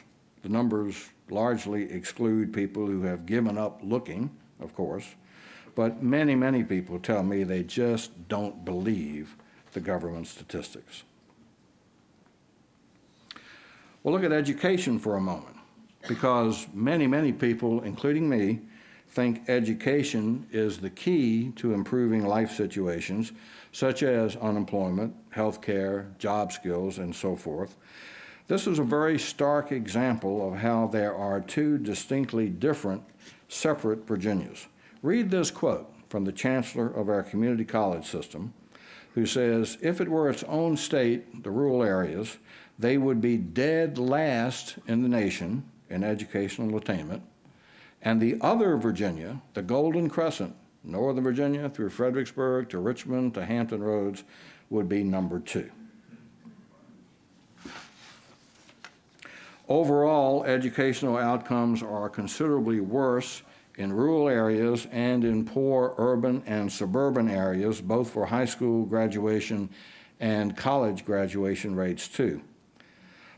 The 0.42 0.48
numbers 0.48 1.08
largely 1.30 1.90
exclude 1.90 2.52
people 2.52 2.86
who 2.86 3.02
have 3.02 3.26
given 3.26 3.56
up 3.56 3.80
looking, 3.82 4.30
of 4.58 4.74
course, 4.74 5.06
but 5.74 6.02
many, 6.02 6.34
many 6.34 6.64
people 6.64 6.98
tell 6.98 7.22
me 7.22 7.44
they 7.44 7.62
just 7.62 8.28
don't 8.28 8.64
believe 8.64 9.36
the 9.72 9.80
government 9.80 10.26
statistics. 10.26 11.04
Well, 14.02 14.14
look 14.14 14.24
at 14.24 14.32
education 14.32 14.98
for 14.98 15.16
a 15.16 15.20
moment, 15.20 15.56
because 16.08 16.66
many, 16.72 17.06
many 17.06 17.32
people, 17.32 17.82
including 17.82 18.28
me, 18.28 18.60
think 19.10 19.48
education 19.48 20.46
is 20.52 20.78
the 20.78 20.90
key 20.90 21.50
to 21.56 21.74
improving 21.74 22.24
life 22.24 22.52
situations, 22.52 23.32
such 23.72 24.02
as 24.02 24.36
unemployment, 24.36 25.14
health 25.30 25.60
care, 25.60 26.06
job 26.18 26.52
skills, 26.52 26.98
and 26.98 27.14
so 27.14 27.34
forth. 27.34 27.76
This 28.46 28.66
is 28.66 28.78
a 28.78 28.84
very 28.84 29.18
stark 29.18 29.72
example 29.72 30.46
of 30.46 30.58
how 30.58 30.86
there 30.86 31.14
are 31.14 31.40
two 31.40 31.78
distinctly 31.78 32.48
different, 32.48 33.02
separate 33.48 34.06
Virginias. 34.06 34.66
Read 35.02 35.30
this 35.30 35.50
quote 35.50 35.92
from 36.08 36.24
the 36.24 36.32
chancellor 36.32 36.88
of 36.88 37.08
our 37.08 37.22
community 37.22 37.64
college 37.64 38.06
system, 38.06 38.52
who 39.14 39.26
says 39.26 39.76
if 39.80 40.00
it 40.00 40.08
were 40.08 40.30
its 40.30 40.44
own 40.44 40.76
state, 40.76 41.42
the 41.42 41.50
rural 41.50 41.82
areas, 41.82 42.38
they 42.78 42.96
would 42.96 43.20
be 43.20 43.36
dead 43.36 43.98
last 43.98 44.76
in 44.86 45.02
the 45.02 45.08
nation 45.08 45.64
in 45.88 46.04
educational 46.04 46.76
attainment 46.76 47.22
and 48.02 48.20
the 48.20 48.36
other 48.40 48.76
Virginia, 48.76 49.40
the 49.54 49.62
Golden 49.62 50.08
Crescent, 50.08 50.54
Northern 50.82 51.24
Virginia 51.24 51.68
through 51.68 51.90
Fredericksburg 51.90 52.68
to 52.70 52.78
Richmond 52.78 53.34
to 53.34 53.44
Hampton 53.44 53.82
Roads, 53.82 54.24
would 54.70 54.88
be 54.88 55.02
number 55.02 55.38
two. 55.40 55.70
Overall, 59.68 60.44
educational 60.44 61.16
outcomes 61.16 61.82
are 61.82 62.08
considerably 62.08 62.80
worse 62.80 63.42
in 63.76 63.92
rural 63.92 64.28
areas 64.28 64.86
and 64.90 65.24
in 65.24 65.44
poor 65.44 65.94
urban 65.96 66.42
and 66.44 66.70
suburban 66.72 67.30
areas, 67.30 67.80
both 67.80 68.10
for 68.10 68.26
high 68.26 68.44
school 68.44 68.84
graduation 68.84 69.70
and 70.18 70.56
college 70.56 71.04
graduation 71.04 71.76
rates, 71.76 72.08
too. 72.08 72.42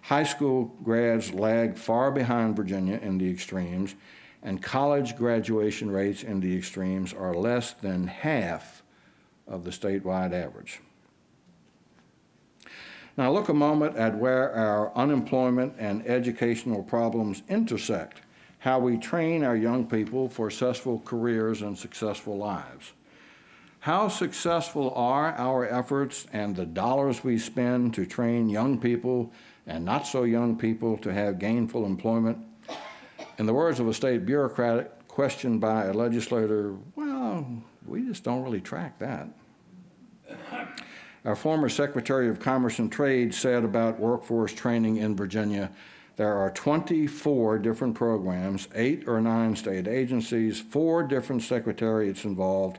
High 0.00 0.24
school 0.24 0.74
grads 0.82 1.32
lag 1.32 1.76
far 1.76 2.10
behind 2.10 2.56
Virginia 2.56 2.98
in 3.02 3.18
the 3.18 3.30
extremes, 3.30 3.94
and 4.42 4.62
college 4.62 5.16
graduation 5.16 5.90
rates 5.90 6.22
in 6.22 6.40
the 6.40 6.56
extremes 6.56 7.12
are 7.12 7.34
less 7.34 7.72
than 7.74 8.06
half 8.06 8.82
of 9.46 9.64
the 9.64 9.70
statewide 9.70 10.32
average. 10.32 10.80
Now, 13.16 13.30
look 13.30 13.48
a 13.48 13.54
moment 13.54 13.96
at 13.96 14.16
where 14.16 14.52
our 14.52 14.94
unemployment 14.96 15.74
and 15.78 16.06
educational 16.06 16.82
problems 16.82 17.42
intersect, 17.48 18.22
how 18.60 18.78
we 18.78 18.96
train 18.96 19.44
our 19.44 19.56
young 19.56 19.86
people 19.86 20.28
for 20.28 20.50
successful 20.50 21.02
careers 21.04 21.60
and 21.60 21.76
successful 21.76 22.38
lives. 22.38 22.92
How 23.80 24.08
successful 24.08 24.92
are 24.94 25.32
our 25.32 25.66
efforts 25.66 26.26
and 26.32 26.56
the 26.56 26.64
dollars 26.64 27.22
we 27.22 27.36
spend 27.38 27.94
to 27.94 28.06
train 28.06 28.48
young 28.48 28.78
people 28.78 29.32
and 29.66 29.84
not 29.84 30.06
so 30.06 30.22
young 30.22 30.56
people 30.56 30.96
to 30.98 31.12
have 31.12 31.38
gainful 31.38 31.84
employment 31.84 32.38
in 33.38 33.46
the 33.46 33.54
words 33.54 33.80
of 33.80 33.88
a 33.88 33.94
state 33.94 34.26
bureaucrat 34.26 35.06
questioned 35.08 35.60
by 35.60 35.84
a 35.84 35.92
legislator, 35.92 36.74
well, 36.96 37.46
we 37.86 38.02
just 38.02 38.24
don't 38.24 38.42
really 38.42 38.60
track 38.60 38.98
that. 38.98 39.28
Our 41.24 41.36
former 41.36 41.68
Secretary 41.68 42.28
of 42.28 42.40
Commerce 42.40 42.78
and 42.78 42.90
Trade 42.90 43.32
said 43.34 43.64
about 43.64 44.00
workforce 44.00 44.52
training 44.52 44.96
in 44.96 45.14
Virginia 45.14 45.70
there 46.16 46.36
are 46.36 46.50
24 46.50 47.58
different 47.58 47.94
programs, 47.94 48.68
eight 48.74 49.08
or 49.08 49.20
nine 49.20 49.56
state 49.56 49.88
agencies, 49.88 50.60
four 50.60 51.02
different 51.02 51.42
secretariats 51.42 52.24
involved. 52.24 52.78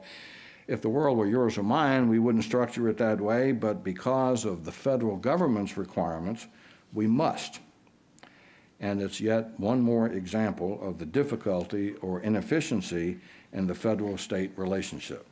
If 0.67 0.81
the 0.81 0.89
world 0.89 1.17
were 1.17 1.25
yours 1.25 1.57
or 1.57 1.63
mine, 1.63 2.09
we 2.09 2.19
wouldn't 2.19 2.43
structure 2.43 2.87
it 2.89 2.97
that 2.97 3.19
way, 3.19 3.51
but 3.51 3.83
because 3.83 4.45
of 4.45 4.65
the 4.65 4.71
federal 4.71 5.17
government's 5.17 5.77
requirements, 5.77 6.47
we 6.93 7.07
must 7.07 7.59
and 8.83 9.01
it's 9.01 9.21
yet 9.21 9.57
one 9.57 9.79
more 9.79 10.07
example 10.07 10.77
of 10.81 10.97
the 10.97 11.05
difficulty 11.05 11.93
or 12.01 12.19
inefficiency 12.19 13.17
in 13.53 13.65
the 13.65 13.73
federal 13.73 14.17
state 14.17 14.51
relationship. 14.57 15.25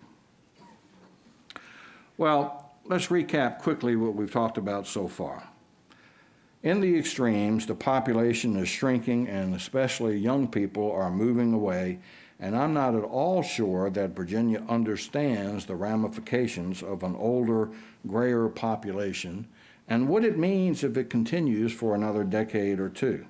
Well, 2.18 2.72
let's 2.86 3.08
recap 3.08 3.60
quickly 3.60 3.98
what 3.98 4.16
we've 4.16 4.32
talked 4.32 4.58
about 4.58 4.88
so 4.88 5.10
far. 5.10 5.50
In 6.64 6.80
the 6.80 6.98
extremes, 6.98 7.66
the 7.66 7.76
population 7.76 8.56
is 8.56 8.70
shrinking, 8.70 9.28
and 9.28 9.54
especially 9.54 10.18
young 10.18 10.48
people 10.48 10.90
are 10.90 11.12
moving 11.12 11.52
away. 11.52 12.00
And 12.40 12.56
I'm 12.56 12.74
not 12.74 12.96
at 12.96 13.04
all 13.04 13.44
sure 13.44 13.90
that 13.90 14.16
Virginia 14.16 14.64
understands 14.70 15.66
the 15.66 15.76
ramifications 15.76 16.82
of 16.82 17.04
an 17.04 17.18
older, 17.18 17.70
grayer 18.08 18.48
population 18.48 19.46
and 19.90 20.08
what 20.08 20.24
it 20.24 20.38
means 20.38 20.86
if 20.86 20.96
it 20.96 21.10
continues 21.10 21.74
for 21.74 21.94
another 21.94 22.24
decade 22.24 22.80
or 22.80 22.88
two 22.88 23.26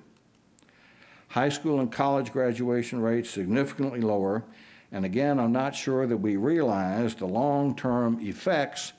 high 1.32 1.48
school 1.48 1.80
and 1.80 1.90
college 1.90 2.30
graduation 2.30 3.00
rates 3.00 3.30
significantly 3.30 4.02
lower. 4.02 4.44
And 4.92 5.06
again, 5.06 5.40
I'm 5.40 5.52
not 5.52 5.74
sure 5.74 6.06
that 6.06 6.18
we 6.18 6.36
realize 6.36 7.14
the 7.14 7.26
long 7.26 7.74
term 7.74 8.18
effects 8.20 8.92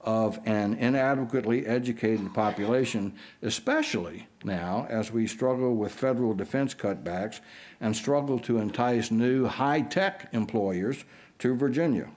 of 0.00 0.38
an 0.46 0.74
inadequately 0.74 1.66
educated 1.66 2.32
population, 2.32 3.12
especially 3.42 4.28
now 4.44 4.86
as 4.88 5.10
we 5.10 5.26
struggle 5.26 5.74
with 5.74 5.92
federal 5.92 6.32
defense 6.32 6.74
cutbacks 6.74 7.40
and 7.80 7.94
struggle 7.94 8.38
to 8.38 8.58
entice 8.58 9.10
new 9.10 9.46
high 9.46 9.80
tech 9.80 10.28
employers 10.32 11.04
to 11.40 11.56
Virginia. 11.56 12.08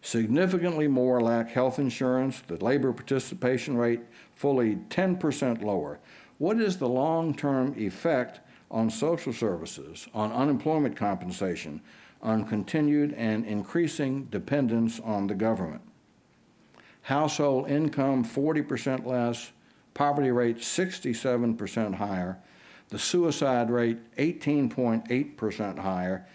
Significantly 0.00 0.88
more 0.88 1.20
lack 1.20 1.50
health 1.50 1.78
insurance, 1.78 2.42
the 2.46 2.56
labor 2.64 2.94
participation 2.94 3.76
rate 3.76 4.00
fully 4.34 4.76
10% 4.76 5.62
lower. 5.62 6.00
What 6.38 6.58
is 6.58 6.78
the 6.78 6.88
long 6.88 7.34
term 7.34 7.74
effect 7.78 8.40
on 8.74 8.90
social 8.90 9.32
services, 9.32 10.08
on 10.12 10.32
unemployment 10.32 10.96
compensation, 10.96 11.80
on 12.20 12.44
continued 12.44 13.14
and 13.14 13.46
increasing 13.46 14.24
dependence 14.24 14.98
on 14.98 15.28
the 15.28 15.34
government. 15.34 15.80
Household 17.02 17.70
income 17.70 18.24
40% 18.24 19.06
less, 19.06 19.52
poverty 19.94 20.32
rate 20.32 20.58
67% 20.58 21.94
higher, 21.94 22.36
the 22.88 22.98
suicide 22.98 23.70
rate 23.70 23.98
18.8% 24.16 25.78
higher, 25.78 26.26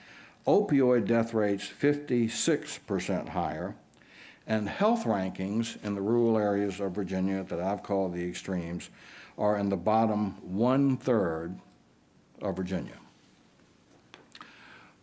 opioid 0.47 1.05
death 1.05 1.33
rates 1.33 1.67
56% 1.67 3.29
higher, 3.29 3.75
and 4.47 4.69
health 4.69 5.03
rankings 5.03 5.83
in 5.83 5.93
the 5.93 6.01
rural 6.01 6.37
areas 6.37 6.79
of 6.79 6.93
Virginia 6.93 7.43
that 7.43 7.59
I've 7.59 7.83
called 7.83 8.13
the 8.13 8.25
extremes 8.25 8.89
are 9.37 9.57
in 9.57 9.67
the 9.67 9.77
bottom 9.77 10.37
one 10.41 10.95
third 10.95 11.59
of 12.41 12.55
Virginia. 12.55 12.97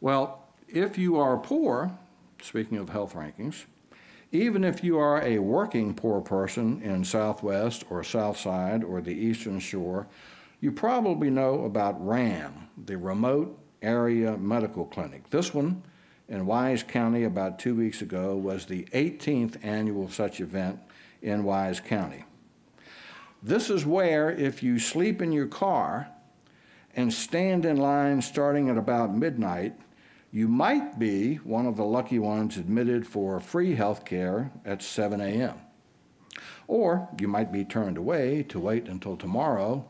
Well, 0.00 0.44
if 0.68 0.98
you 0.98 1.16
are 1.16 1.36
poor, 1.36 1.96
speaking 2.42 2.78
of 2.78 2.90
health 2.90 3.14
rankings, 3.14 3.64
even 4.32 4.64
if 4.64 4.82
you 4.82 4.98
are 4.98 5.22
a 5.22 5.38
working 5.38 5.94
poor 5.94 6.20
person 6.20 6.82
in 6.82 7.04
Southwest 7.04 7.84
or 7.88 8.02
South 8.02 8.36
Side 8.36 8.82
or 8.84 9.00
the 9.00 9.14
Eastern 9.14 9.60
Shore, 9.60 10.06
you 10.60 10.72
probably 10.72 11.30
know 11.30 11.64
about 11.64 12.04
RAM, 12.04 12.68
the 12.84 12.98
Remote 12.98 13.58
Area 13.82 14.36
Medical 14.36 14.84
Clinic. 14.86 15.30
This 15.30 15.54
one 15.54 15.82
in 16.28 16.46
Wise 16.46 16.82
County 16.82 17.24
about 17.24 17.58
two 17.58 17.74
weeks 17.74 18.02
ago 18.02 18.34
was 18.36 18.66
the 18.66 18.84
18th 18.92 19.64
annual 19.64 20.08
such 20.08 20.40
event 20.40 20.80
in 21.22 21.44
Wise 21.44 21.78
County. 21.80 22.24
This 23.42 23.70
is 23.70 23.86
where, 23.86 24.30
if 24.30 24.62
you 24.62 24.78
sleep 24.78 25.22
in 25.22 25.30
your 25.30 25.46
car 25.46 26.08
and 26.96 27.12
stand 27.12 27.66
in 27.66 27.76
line 27.76 28.22
starting 28.22 28.70
at 28.70 28.78
about 28.78 29.14
midnight, 29.14 29.74
you 30.32 30.48
might 30.48 30.98
be 30.98 31.36
one 31.36 31.66
of 31.66 31.76
the 31.76 31.84
lucky 31.84 32.18
ones 32.18 32.56
admitted 32.56 33.06
for 33.06 33.38
free 33.38 33.74
health 33.74 34.04
care 34.04 34.50
at 34.64 34.82
7 34.82 35.20
a.m. 35.20 35.60
Or 36.66 37.08
you 37.20 37.28
might 37.28 37.52
be 37.52 37.64
turned 37.64 37.98
away 37.98 38.42
to 38.44 38.58
wait 38.58 38.88
until 38.88 39.16
tomorrow, 39.16 39.86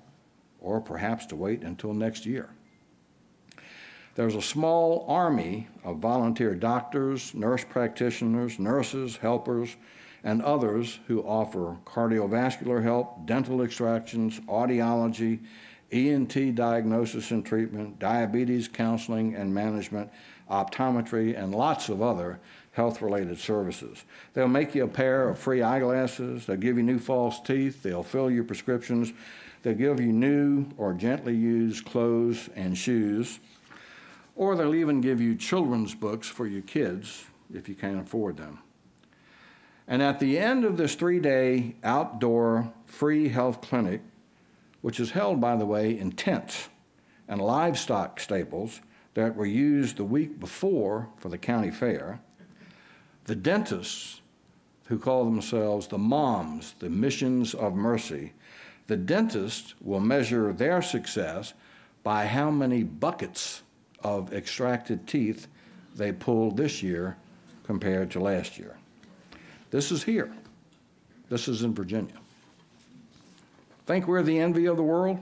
or 0.60 0.80
perhaps 0.80 1.26
to 1.26 1.36
wait 1.36 1.62
until 1.62 1.94
next 1.94 2.26
year. 2.26 2.50
There's 4.16 4.34
a 4.34 4.42
small 4.42 5.04
army 5.08 5.68
of 5.84 5.98
volunteer 5.98 6.54
doctors, 6.54 7.34
nurse 7.34 7.64
practitioners, 7.64 8.58
nurses, 8.58 9.16
helpers, 9.18 9.76
and 10.24 10.42
others 10.42 10.98
who 11.06 11.22
offer 11.22 11.76
cardiovascular 11.84 12.82
help, 12.82 13.26
dental 13.26 13.62
extractions, 13.62 14.40
audiology, 14.40 15.40
ENT 15.92 16.54
diagnosis 16.54 17.30
and 17.30 17.44
treatment, 17.46 17.98
diabetes 17.98 18.68
counseling 18.68 19.34
and 19.34 19.54
management, 19.54 20.10
optometry, 20.50 21.38
and 21.38 21.54
lots 21.54 21.88
of 21.88 22.02
other 22.02 22.40
health 22.72 23.00
related 23.00 23.38
services. 23.38 24.04
They'll 24.34 24.48
make 24.48 24.74
you 24.74 24.84
a 24.84 24.88
pair 24.88 25.28
of 25.28 25.38
free 25.38 25.62
eyeglasses, 25.62 26.46
they'll 26.46 26.56
give 26.56 26.76
you 26.76 26.82
new 26.82 26.98
false 26.98 27.40
teeth, 27.40 27.82
they'll 27.82 28.02
fill 28.02 28.30
your 28.30 28.44
prescriptions, 28.44 29.12
they'll 29.62 29.74
give 29.74 30.00
you 30.00 30.12
new 30.12 30.66
or 30.76 30.92
gently 30.92 31.34
used 31.34 31.86
clothes 31.86 32.50
and 32.54 32.76
shoes, 32.76 33.38
or 34.34 34.56
they'll 34.56 34.74
even 34.74 35.00
give 35.00 35.20
you 35.20 35.34
children's 35.34 35.94
books 35.94 36.28
for 36.28 36.46
your 36.46 36.62
kids 36.62 37.24
if 37.54 37.68
you 37.68 37.74
can't 37.74 38.00
afford 38.00 38.36
them. 38.36 38.58
And 39.88 40.02
at 40.02 40.18
the 40.18 40.36
end 40.38 40.64
of 40.64 40.76
this 40.76 40.96
three 40.96 41.20
day 41.20 41.76
outdoor 41.82 42.72
free 42.86 43.28
health 43.28 43.60
clinic, 43.60 44.02
which 44.86 45.00
is 45.00 45.10
held, 45.10 45.40
by 45.40 45.56
the 45.56 45.66
way, 45.66 45.98
in 45.98 46.12
tents 46.12 46.68
and 47.26 47.40
livestock 47.40 48.20
stables 48.20 48.80
that 49.14 49.34
were 49.34 49.44
used 49.44 49.96
the 49.96 50.04
week 50.04 50.38
before 50.38 51.08
for 51.16 51.28
the 51.28 51.36
county 51.36 51.72
fair, 51.72 52.20
the 53.24 53.34
dentists, 53.34 54.20
who 54.84 54.96
call 54.96 55.24
themselves 55.24 55.88
the 55.88 55.98
MOMS, 55.98 56.76
the 56.78 56.88
Missions 56.88 57.52
of 57.52 57.74
Mercy, 57.74 58.32
the 58.86 58.96
dentists 58.96 59.74
will 59.80 59.98
measure 59.98 60.52
their 60.52 60.80
success 60.80 61.52
by 62.04 62.24
how 62.24 62.48
many 62.48 62.84
buckets 62.84 63.64
of 64.04 64.32
extracted 64.32 65.04
teeth 65.08 65.48
they 65.96 66.12
pulled 66.12 66.56
this 66.56 66.80
year 66.80 67.16
compared 67.64 68.08
to 68.12 68.20
last 68.20 68.56
year. 68.56 68.76
This 69.72 69.90
is 69.90 70.04
here. 70.04 70.32
This 71.28 71.48
is 71.48 71.64
in 71.64 71.74
Virginia. 71.74 72.14
Think 73.86 74.08
we're 74.08 74.24
the 74.24 74.40
envy 74.40 74.66
of 74.66 74.76
the 74.76 74.82
world? 74.82 75.20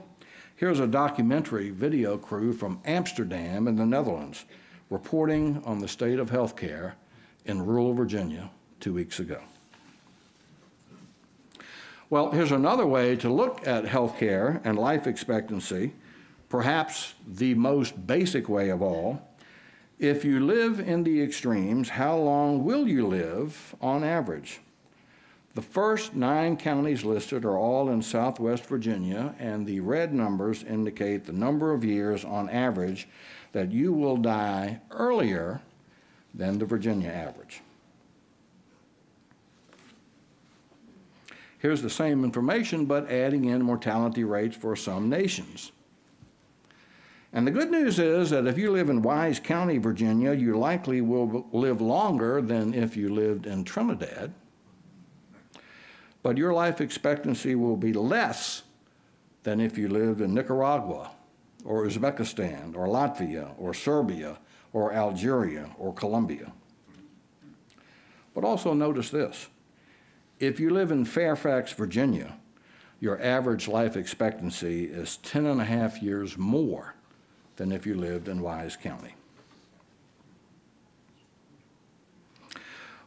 Here's 0.56 0.80
a 0.80 0.86
documentary 0.86 1.68
video 1.68 2.16
crew 2.16 2.54
from 2.54 2.80
Amsterdam 2.86 3.68
in 3.68 3.76
the 3.76 3.84
Netherlands 3.84 4.46
reporting 4.88 5.62
on 5.66 5.80
the 5.80 5.88
state 5.88 6.18
of 6.18 6.30
healthcare 6.30 6.94
in 7.44 7.66
rural 7.66 7.92
Virginia 7.92 8.50
two 8.80 8.94
weeks 8.94 9.20
ago. 9.20 9.42
Well, 12.08 12.30
here's 12.30 12.52
another 12.52 12.86
way 12.86 13.16
to 13.16 13.28
look 13.28 13.66
at 13.66 13.84
healthcare 13.84 14.62
and 14.64 14.78
life 14.78 15.06
expectancy, 15.06 15.92
perhaps 16.48 17.14
the 17.26 17.52
most 17.54 18.06
basic 18.06 18.48
way 18.48 18.70
of 18.70 18.80
all. 18.80 19.28
If 19.98 20.24
you 20.24 20.40
live 20.40 20.80
in 20.80 21.04
the 21.04 21.22
extremes, 21.22 21.90
how 21.90 22.16
long 22.16 22.64
will 22.64 22.88
you 22.88 23.06
live 23.06 23.74
on 23.82 24.02
average? 24.02 24.60
The 25.54 25.62
first 25.62 26.16
nine 26.16 26.56
counties 26.56 27.04
listed 27.04 27.44
are 27.44 27.56
all 27.56 27.88
in 27.88 28.02
southwest 28.02 28.66
Virginia, 28.66 29.36
and 29.38 29.64
the 29.64 29.78
red 29.78 30.12
numbers 30.12 30.64
indicate 30.64 31.24
the 31.24 31.32
number 31.32 31.72
of 31.72 31.84
years 31.84 32.24
on 32.24 32.50
average 32.50 33.08
that 33.52 33.70
you 33.70 33.92
will 33.92 34.16
die 34.16 34.80
earlier 34.90 35.62
than 36.34 36.58
the 36.58 36.66
Virginia 36.66 37.08
average. 37.08 37.60
Here's 41.58 41.82
the 41.82 41.88
same 41.88 42.24
information, 42.24 42.84
but 42.84 43.08
adding 43.08 43.44
in 43.44 43.62
mortality 43.62 44.24
rates 44.24 44.56
for 44.56 44.74
some 44.74 45.08
nations. 45.08 45.70
And 47.32 47.46
the 47.46 47.52
good 47.52 47.70
news 47.70 48.00
is 48.00 48.30
that 48.30 48.46
if 48.48 48.58
you 48.58 48.72
live 48.72 48.90
in 48.90 49.02
Wise 49.02 49.38
County, 49.38 49.78
Virginia, 49.78 50.32
you 50.32 50.58
likely 50.58 51.00
will 51.00 51.46
live 51.52 51.80
longer 51.80 52.42
than 52.42 52.74
if 52.74 52.96
you 52.96 53.14
lived 53.14 53.46
in 53.46 53.64
Trinidad 53.64 54.32
but 56.24 56.38
your 56.38 56.54
life 56.54 56.80
expectancy 56.80 57.54
will 57.54 57.76
be 57.76 57.92
less 57.92 58.62
than 59.42 59.60
if 59.60 59.76
you 59.76 59.88
lived 59.88 60.22
in 60.22 60.32
Nicaragua 60.32 61.10
or 61.66 61.84
Uzbekistan 61.84 62.74
or 62.74 62.86
Latvia 62.86 63.50
or 63.58 63.74
Serbia 63.74 64.38
or 64.72 64.94
Algeria 64.94 65.68
or 65.78 65.92
Colombia. 65.92 66.50
But 68.34 68.42
also 68.42 68.72
notice 68.72 69.10
this 69.10 69.48
if 70.40 70.58
you 70.58 70.70
live 70.70 70.90
in 70.90 71.04
Fairfax, 71.04 71.74
Virginia, 71.74 72.36
your 73.00 73.22
average 73.22 73.68
life 73.68 73.94
expectancy 73.94 74.84
is 74.86 75.18
10 75.18 75.44
and 75.44 75.60
a 75.60 75.64
half 75.64 76.02
years 76.02 76.38
more 76.38 76.94
than 77.56 77.70
if 77.70 77.84
you 77.84 77.94
lived 77.94 78.28
in 78.28 78.40
Wise 78.40 78.76
County. 78.76 79.14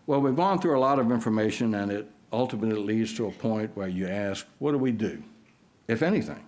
Well, 0.06 0.22
we've 0.22 0.36
gone 0.36 0.62
through 0.62 0.78
a 0.78 0.80
lot 0.80 1.00
of 1.00 1.12
information 1.12 1.74
and 1.74 1.92
it 1.92 2.12
ultimately 2.32 2.76
leads 2.82 3.14
to 3.16 3.28
a 3.28 3.32
point 3.32 3.76
where 3.76 3.88
you 3.88 4.08
ask, 4.08 4.46
what 4.60 4.72
do 4.72 4.78
we 4.78 4.92
do, 4.92 5.22
if 5.88 6.02
anything? 6.02 6.44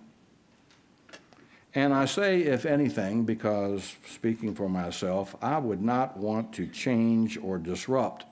And 1.74 1.94
I 1.94 2.04
say, 2.06 2.40
if 2.40 2.66
anything, 2.66 3.24
because 3.24 3.94
speaking 4.08 4.54
for 4.54 4.68
myself, 4.68 5.36
I 5.40 5.58
would 5.58 5.80
not 5.80 6.16
want 6.16 6.52
to 6.54 6.66
change 6.66 7.38
or 7.38 7.58
disrupt 7.58 8.24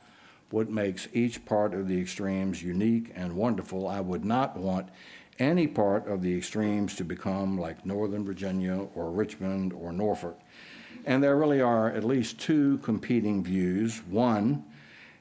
what 0.51 0.71
makes 0.71 1.07
each 1.13 1.45
part 1.45 1.75
of 1.75 1.87
the 1.87 2.01
extremes 2.01 2.63
unique 2.63 3.13
and 3.15 3.37
wonderful. 3.37 3.87
I 3.87 4.01
would 4.01 4.25
not 4.25 4.57
want 4.57 4.89
any 5.39 5.69
part 5.69 6.09
of 6.09 6.21
the 6.21 6.37
extremes 6.37 6.97
to 6.97 7.05
become 7.05 7.59
like 7.59 7.87
Northern 7.87 8.25
Virginia 8.25 8.89
or 8.95 9.11
Richmond 9.11 9.73
or 9.73 9.93
Norfolk. 9.93 10.41
And 11.05 11.23
there 11.23 11.37
really 11.37 11.61
are 11.61 11.93
at 11.93 12.03
least 12.03 12.41
two 12.41 12.79
competing 12.79 13.45
views. 13.45 14.03
One, 14.09 14.65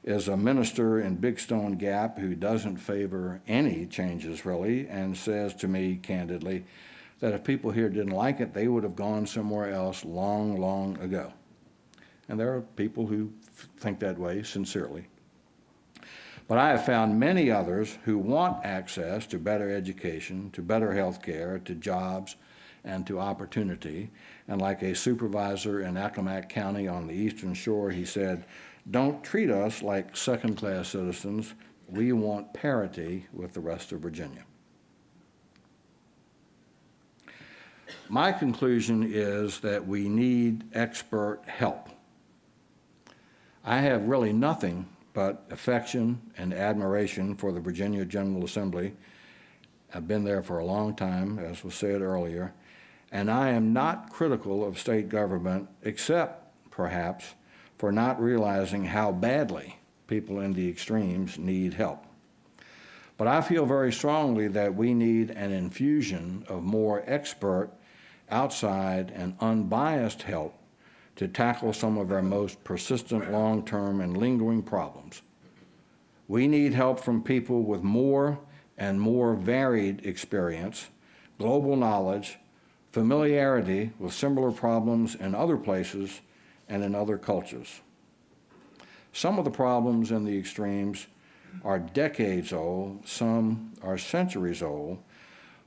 is 0.08 0.28
a 0.28 0.36
minister 0.38 1.00
in 1.00 1.16
Big 1.16 1.38
Stone 1.38 1.72
Gap 1.72 2.18
who 2.18 2.34
doesn't 2.34 2.78
favor 2.78 3.42
any 3.46 3.84
changes 3.84 4.46
really 4.46 4.88
and 4.88 5.14
says 5.14 5.52
to 5.56 5.68
me 5.68 5.96
candidly 5.96 6.64
that 7.20 7.34
if 7.34 7.44
people 7.44 7.70
here 7.70 7.90
didn't 7.90 8.14
like 8.14 8.40
it, 8.40 8.54
they 8.54 8.68
would 8.68 8.84
have 8.84 8.96
gone 8.96 9.26
somewhere 9.26 9.70
else 9.70 10.06
long, 10.06 10.58
long 10.58 10.98
ago. 11.00 11.30
And 12.26 12.40
there 12.40 12.54
are 12.54 12.62
people 12.62 13.06
who 13.06 13.30
think 13.76 14.00
that 14.00 14.18
way 14.18 14.42
sincerely. 14.42 15.08
But 16.46 16.56
I 16.56 16.70
have 16.70 16.86
found 16.86 17.20
many 17.20 17.50
others 17.50 17.98
who 18.04 18.16
want 18.16 18.64
access 18.64 19.26
to 19.26 19.38
better 19.38 19.70
education, 19.70 20.50
to 20.52 20.62
better 20.62 20.94
health 20.94 21.20
care, 21.20 21.58
to 21.66 21.74
jobs, 21.74 22.36
and 22.82 23.06
to 23.06 23.20
opportunity. 23.20 24.10
And 24.48 24.58
like 24.58 24.80
a 24.80 24.94
supervisor 24.94 25.82
in 25.82 25.96
Accomack 25.96 26.48
County 26.48 26.88
on 26.88 27.06
the 27.06 27.14
eastern 27.14 27.52
shore, 27.52 27.90
he 27.90 28.06
said, 28.06 28.46
don't 28.90 29.22
treat 29.22 29.50
us 29.50 29.82
like 29.82 30.16
second 30.16 30.56
class 30.56 30.88
citizens. 30.88 31.54
We 31.88 32.12
want 32.12 32.54
parity 32.54 33.26
with 33.32 33.52
the 33.52 33.60
rest 33.60 33.92
of 33.92 34.00
Virginia. 34.00 34.44
My 38.08 38.32
conclusion 38.32 39.02
is 39.02 39.60
that 39.60 39.86
we 39.86 40.08
need 40.08 40.64
expert 40.74 41.40
help. 41.46 41.88
I 43.64 43.78
have 43.78 44.08
really 44.08 44.32
nothing 44.32 44.86
but 45.12 45.44
affection 45.50 46.20
and 46.36 46.54
admiration 46.54 47.34
for 47.34 47.52
the 47.52 47.60
Virginia 47.60 48.04
General 48.04 48.44
Assembly. 48.44 48.94
I've 49.92 50.06
been 50.06 50.24
there 50.24 50.42
for 50.42 50.58
a 50.58 50.64
long 50.64 50.94
time, 50.94 51.38
as 51.38 51.64
was 51.64 51.74
said 51.74 52.00
earlier, 52.00 52.54
and 53.10 53.30
I 53.30 53.50
am 53.50 53.72
not 53.72 54.10
critical 54.10 54.64
of 54.64 54.78
state 54.78 55.08
government, 55.08 55.68
except 55.82 56.70
perhaps 56.70 57.34
for 57.78 57.92
not 57.92 58.20
realizing 58.20 58.84
how 58.84 59.12
badly 59.12 59.78
people 60.08 60.40
in 60.40 60.52
the 60.52 60.68
extremes 60.68 61.38
need 61.38 61.74
help. 61.74 62.04
But 63.16 63.28
I 63.28 63.40
feel 63.40 63.66
very 63.66 63.92
strongly 63.92 64.48
that 64.48 64.74
we 64.74 64.94
need 64.94 65.30
an 65.30 65.52
infusion 65.52 66.44
of 66.48 66.62
more 66.62 67.02
expert, 67.06 67.70
outside, 68.30 69.12
and 69.14 69.36
unbiased 69.40 70.22
help 70.22 70.54
to 71.16 71.26
tackle 71.26 71.72
some 71.72 71.98
of 71.98 72.12
our 72.12 72.22
most 72.22 72.62
persistent 72.62 73.32
long 73.32 73.64
term 73.64 74.00
and 74.00 74.16
lingering 74.16 74.62
problems. 74.62 75.22
We 76.28 76.46
need 76.46 76.74
help 76.74 77.00
from 77.00 77.22
people 77.22 77.62
with 77.62 77.82
more 77.82 78.38
and 78.76 79.00
more 79.00 79.34
varied 79.34 80.06
experience, 80.06 80.88
global 81.38 81.74
knowledge, 81.74 82.38
familiarity 82.92 83.90
with 83.98 84.12
similar 84.12 84.52
problems 84.52 85.16
in 85.16 85.34
other 85.34 85.56
places, 85.56 86.20
and 86.68 86.84
in 86.84 86.94
other 86.94 87.18
cultures. 87.18 87.80
Some 89.12 89.38
of 89.38 89.44
the 89.44 89.50
problems 89.50 90.10
in 90.10 90.24
the 90.24 90.38
extremes 90.38 91.06
are 91.64 91.78
decades 91.78 92.52
old, 92.52 93.06
some 93.06 93.72
are 93.82 93.98
centuries 93.98 94.62
old, 94.62 94.98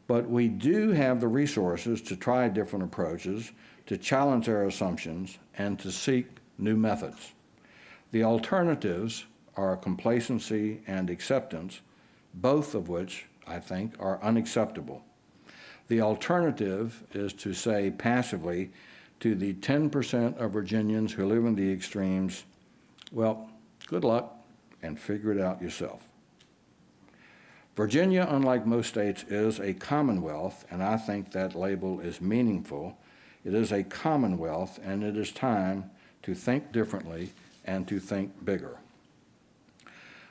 but 0.08 0.30
we 0.30 0.48
do 0.48 0.92
have 0.92 1.20
the 1.20 1.28
resources 1.28 2.02
to 2.04 2.16
try 2.16 2.48
different 2.48 2.86
approaches, 2.86 3.52
to 3.86 3.98
challenge 3.98 4.48
our 4.48 4.66
assumptions, 4.66 5.38
and 5.58 5.80
to 5.80 5.92
seek 5.92 6.28
new 6.58 6.76
methods. 6.76 7.34
The 8.12 8.24
alternatives 8.24 9.26
are 9.56 9.76
complacency 9.78 10.82
and 10.88 11.10
acceptance, 11.10 11.82
both 12.34 12.76
of 12.76 12.90
which 12.90 13.26
I 13.48 13.60
think 13.60 13.96
are 14.00 14.22
unacceptable. 14.22 15.04
The 15.88 16.02
alternative 16.02 17.04
is 17.14 17.34
to 17.34 17.54
say 17.54 17.92
passively 17.92 18.72
to 19.22 19.36
the 19.36 19.54
10% 19.54 20.38
of 20.38 20.52
Virginians 20.52 21.14
who 21.14 21.26
live 21.26 21.46
in 21.46 21.56
the 21.56 21.72
extremes, 21.72 22.44
well, 23.12 23.50
good 23.88 24.04
luck 24.04 24.36
and 24.82 25.00
figure 25.00 25.32
it 25.32 25.40
out 25.40 25.62
yourself. 25.62 26.04
Virginia, 27.76 28.28
unlike 28.30 28.66
most 28.66 28.90
states, 28.90 29.24
is 29.30 29.60
a 29.60 29.74
commonwealth, 29.74 30.66
and 30.70 30.84
I 30.84 30.98
think 30.98 31.32
that 31.32 31.56
label 31.56 32.00
is 32.00 32.20
meaningful. 32.20 32.98
It 33.46 33.54
is 33.54 33.72
a 33.72 33.84
commonwealth, 33.84 34.80
and 34.84 35.04
it 35.04 35.16
is 35.16 35.32
time 35.32 35.90
to 36.24 36.34
think 36.34 36.72
differently 36.72 37.32
and 37.64 37.88
to 37.88 38.00
think 38.00 38.44
bigger. 38.44 38.78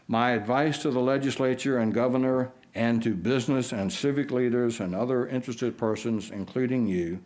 My 0.09 0.32
advice 0.32 0.78
to 0.78 0.91
the 0.91 1.01
legislature 1.01 1.78
and 1.78 1.95
governor 1.95 2.51
and 2.74 3.03
to 3.05 3.14
business 3.14 3.72
and 3.72 3.93
civic 3.93 4.32
leaders 4.32 4.80
and 4.80 4.95
other 4.95 5.28
interested 5.28 5.78
persons, 5.78 6.30
including 6.32 6.88
you, 6.88 7.20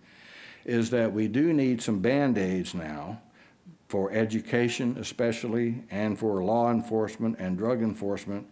is 0.65 0.91
that 0.91 1.13
we 1.13 1.29
do 1.29 1.53
need 1.53 1.83
some 1.83 2.01
band 2.01 2.39
aids 2.39 2.75
now 2.75 3.21
for 3.89 4.11
education, 4.13 4.97
especially, 4.99 5.85
and 5.91 6.19
for 6.19 6.43
law 6.43 6.71
enforcement 6.71 7.37
and 7.39 7.59
drug 7.59 7.83
enforcement. 7.83 8.47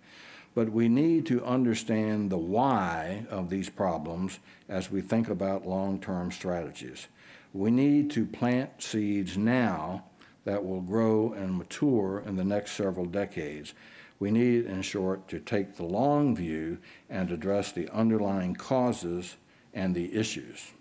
But 0.55 0.71
we 0.71 0.89
need 0.89 1.27
to 1.27 1.45
understand 1.45 2.31
the 2.31 2.39
why 2.39 3.25
of 3.31 3.49
these 3.49 3.71
problems 3.71 4.39
as 4.69 4.91
we 4.91 5.01
think 5.01 5.29
about 5.29 5.67
long 5.67 5.99
term 5.99 6.31
strategies. 6.31 7.07
We 7.55 7.71
need 7.71 8.11
to 8.13 8.27
plant 8.27 8.83
seeds 8.83 9.37
now 9.37 10.05
that 10.45 10.65
will 10.65 10.81
grow 10.81 11.33
and 11.33 11.57
mature 11.57 12.23
in 12.27 12.37
the 12.37 12.45
next 12.45 12.73
several 12.73 13.07
decades. 13.07 13.75
We 14.19 14.31
need, 14.31 14.67
in 14.67 14.83
short, 14.83 15.27
to 15.29 15.41
take 15.41 15.77
the 15.77 15.85
long 15.85 16.37
view 16.37 16.79
and 17.11 17.31
address 17.31 17.73
the 17.73 17.89
underlying 17.89 18.55
causes 18.55 19.37
and 19.75 19.95
the 19.95 20.15
issues. 20.15 20.73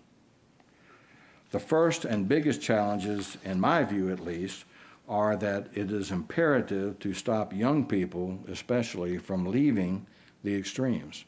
The 1.52 1.60
first 1.60 2.06
and 2.06 2.26
biggest 2.26 2.62
challenges, 2.62 3.36
in 3.44 3.60
my 3.60 3.84
view 3.84 4.10
at 4.10 4.24
least, 4.24 4.64
are 5.06 5.36
that 5.36 5.68
it 5.74 5.92
is 5.92 6.10
imperative 6.10 6.98
to 7.00 7.12
stop 7.12 7.52
young 7.52 7.84
people, 7.84 8.38
especially, 8.48 9.18
from 9.18 9.44
leaving 9.44 10.06
the 10.42 10.56
extremes. 10.56 11.26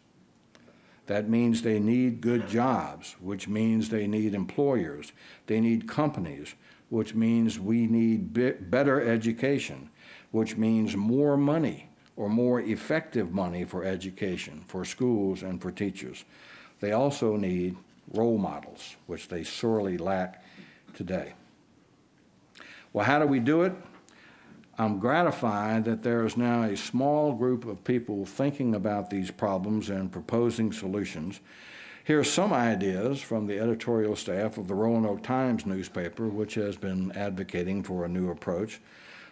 That 1.07 1.29
means 1.29 1.61
they 1.61 1.79
need 1.79 2.23
good 2.23 2.49
jobs, 2.49 3.17
which 3.21 3.47
means 3.49 3.91
they 3.91 4.07
need 4.07 4.33
employers, 4.33 5.13
they 5.47 5.61
need 5.61 5.87
companies, 5.87 6.55
which 6.89 7.15
means 7.15 7.61
we 7.61 7.87
need 7.87 8.33
better 8.71 9.03
education, 9.03 9.91
which 10.31 10.57
means 10.57 10.97
more 10.97 11.37
money 11.37 11.91
or 12.17 12.31
more 12.31 12.63
effective 12.63 13.33
money 13.33 13.65
for 13.65 13.85
education, 13.85 14.65
for 14.69 14.87
schools, 14.87 15.43
and 15.43 15.61
for 15.61 15.71
teachers. 15.71 16.25
They 16.81 16.93
also 16.93 17.37
need 17.37 17.77
role 18.13 18.39
models, 18.39 18.97
which 19.07 19.29
they 19.29 19.45
sorely 19.45 19.99
lack 19.99 20.43
today. 20.95 21.35
Well, 22.93 23.05
how 23.05 23.19
do 23.19 23.27
we 23.27 23.41
do 23.41 23.63
it? 23.63 23.73
I'm 24.79 24.99
gratified 24.99 25.85
that 25.85 26.03
there 26.03 26.27
is 26.27 26.37
now 26.37 26.65
a 26.65 26.77
small 26.77 27.33
group 27.33 27.65
of 27.65 27.85
people 27.85 28.25
thinking 28.25 28.75
about 28.75 29.11
these 29.11 29.31
problems 29.31 29.89
and 29.89 30.11
proposing 30.11 30.73
solutions. 30.73 31.41
Here 32.05 32.21
are 32.21 32.25
some 32.25 32.53
ideas 32.53 33.21
from 33.21 33.47
the 33.47 33.59
editorial 33.59 34.17
staff 34.17 34.59
of 34.59 34.69
the 34.69 34.75
Roanoke 34.75 35.23
Times 35.23 35.65
newspaper, 35.65 36.29
which 36.29 36.55
has 36.55 36.77
been 36.77 37.13
advocating 37.13 37.83
for 37.83 38.05
a 38.05 38.09
new 38.09 38.31
approach. 38.31 38.81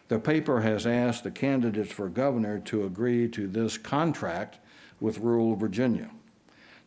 The 0.09 0.19
paper 0.19 0.61
has 0.61 0.87
asked 0.87 1.25
the 1.25 1.31
candidates 1.31 1.93
for 1.93 2.09
governor 2.09 2.59
to 2.61 2.85
agree 2.85 3.29
to 3.31 3.49
this 3.49 3.77
contract 3.77 4.59
with 5.01 5.19
rural 5.19 5.57
Virginia 5.57 6.11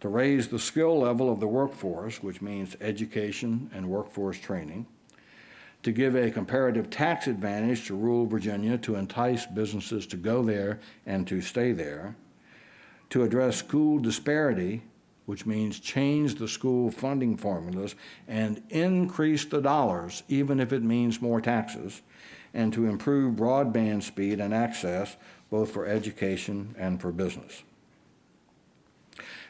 to 0.05 0.09
raise 0.09 0.49
the 0.49 0.59
skill 0.59 0.99
level 0.99 1.31
of 1.31 1.39
the 1.39 1.47
workforce, 1.47 2.21
which 2.21 2.39
means 2.39 2.77
education 2.79 3.71
and 3.73 3.89
workforce 3.89 4.37
training, 4.37 4.85
to 5.81 5.91
give 5.91 6.15
a 6.15 6.29
comparative 6.29 6.91
tax 6.91 7.25
advantage 7.25 7.87
to 7.87 7.95
rural 7.95 8.27
Virginia 8.27 8.77
to 8.77 8.97
entice 8.97 9.47
businesses 9.47 10.05
to 10.05 10.15
go 10.15 10.43
there 10.43 10.79
and 11.07 11.25
to 11.25 11.41
stay 11.41 11.71
there, 11.71 12.15
to 13.09 13.23
address 13.23 13.57
school 13.57 13.97
disparity, 13.97 14.83
which 15.25 15.47
means 15.47 15.79
change 15.79 16.35
the 16.35 16.47
school 16.47 16.91
funding 16.91 17.35
formulas 17.35 17.95
and 18.27 18.61
increase 18.69 19.43
the 19.45 19.59
dollars, 19.59 20.21
even 20.27 20.59
if 20.59 20.71
it 20.71 20.83
means 20.83 21.19
more 21.19 21.41
taxes, 21.41 22.03
and 22.53 22.71
to 22.71 22.85
improve 22.85 23.33
broadband 23.33 24.03
speed 24.03 24.39
and 24.39 24.53
access 24.53 25.17
both 25.49 25.71
for 25.71 25.87
education 25.87 26.75
and 26.77 27.01
for 27.01 27.11
business. 27.11 27.63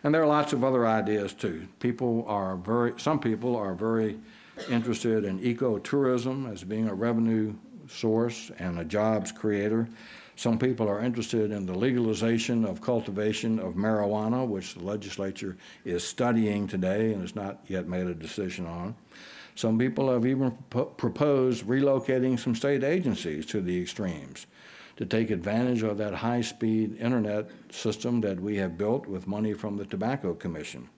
And 0.05 0.13
there 0.13 0.21
are 0.21 0.27
lots 0.27 0.53
of 0.53 0.63
other 0.63 0.85
ideas 0.85 1.33
too. 1.33 1.67
People 1.79 2.25
are 2.27 2.57
very, 2.57 2.93
some 2.97 3.19
people 3.19 3.55
are 3.55 3.73
very 3.73 4.19
interested 4.69 5.25
in 5.25 5.39
ecotourism 5.39 6.47
as 6.53 6.63
being 6.63 6.87
a 6.87 6.93
revenue 6.93 7.55
source 7.87 8.51
and 8.59 8.77
a 8.77 8.85
jobs 8.85 9.31
creator. 9.31 9.89
Some 10.35 10.59
people 10.59 10.87
are 10.87 11.01
interested 11.01 11.49
in 11.49 11.65
the 11.65 11.73
legalization 11.73 12.65
of 12.65 12.81
cultivation 12.81 13.57
of 13.57 13.73
marijuana, 13.73 14.47
which 14.47 14.75
the 14.75 14.83
legislature 14.83 15.57
is 15.85 16.03
studying 16.03 16.67
today 16.67 17.11
and 17.13 17.21
has 17.21 17.33
not 17.33 17.61
yet 17.67 17.87
made 17.87 18.05
a 18.05 18.13
decision 18.13 18.67
on. 18.67 18.95
Some 19.55 19.79
people 19.79 20.13
have 20.13 20.27
even 20.27 20.51
proposed 20.69 21.65
relocating 21.65 22.39
some 22.39 22.53
state 22.53 22.83
agencies 22.83 23.47
to 23.47 23.59
the 23.59 23.81
extremes 23.81 24.45
to 24.97 25.05
take 25.05 25.29
advantage 25.29 25.83
of 25.83 25.97
that 25.97 26.13
high 26.13 26.41
speed 26.41 26.97
internet 26.99 27.49
system 27.69 28.21
that 28.21 28.39
we 28.39 28.55
have 28.57 28.77
built 28.77 29.07
with 29.07 29.27
money 29.27 29.53
from 29.53 29.77
the 29.77 29.85
Tobacco 29.85 30.33
Commission. 30.33 30.89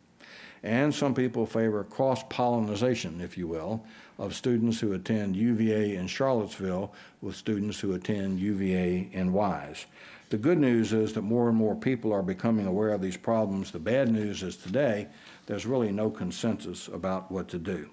And 0.64 0.94
some 0.94 1.14
people 1.14 1.46
favor 1.46 1.84
cross 1.84 2.24
pollination, 2.30 3.22
if 3.22 3.38
you 3.38 3.48
will, 3.48 3.84
of 4.18 4.36
students 4.36 4.80
who 4.80 4.94
attend 4.94 5.36
UVA 5.36 5.96
in 5.96 6.08
Charlottesville 6.08 6.94
with 7.22 7.36
students 7.36 7.80
who 7.80 7.94
attend 7.94 8.40
UVA 8.40 9.10
in 9.12 9.34
Wise. 9.34 9.86
The 10.30 10.38
good 10.38 10.58
news 10.58 10.92
is 10.92 11.14
that 11.14 11.22
more 11.22 11.48
and 11.48 11.58
more 11.58 11.76
people 11.76 12.12
are 12.12 12.24
becoming 12.24 12.66
aware 12.66 12.90
of 12.90 13.02
these 13.02 13.16
problems. 13.16 13.72
The 13.72 13.80
bad 13.80 14.12
news 14.12 14.44
is 14.44 14.58
today 14.58 15.08
there's 15.46 15.66
really 15.66 15.92
no 15.92 16.10
consensus 16.10 16.90
about 16.90 17.32
what 17.32 17.48
to 17.50 17.60
do. 17.60 17.90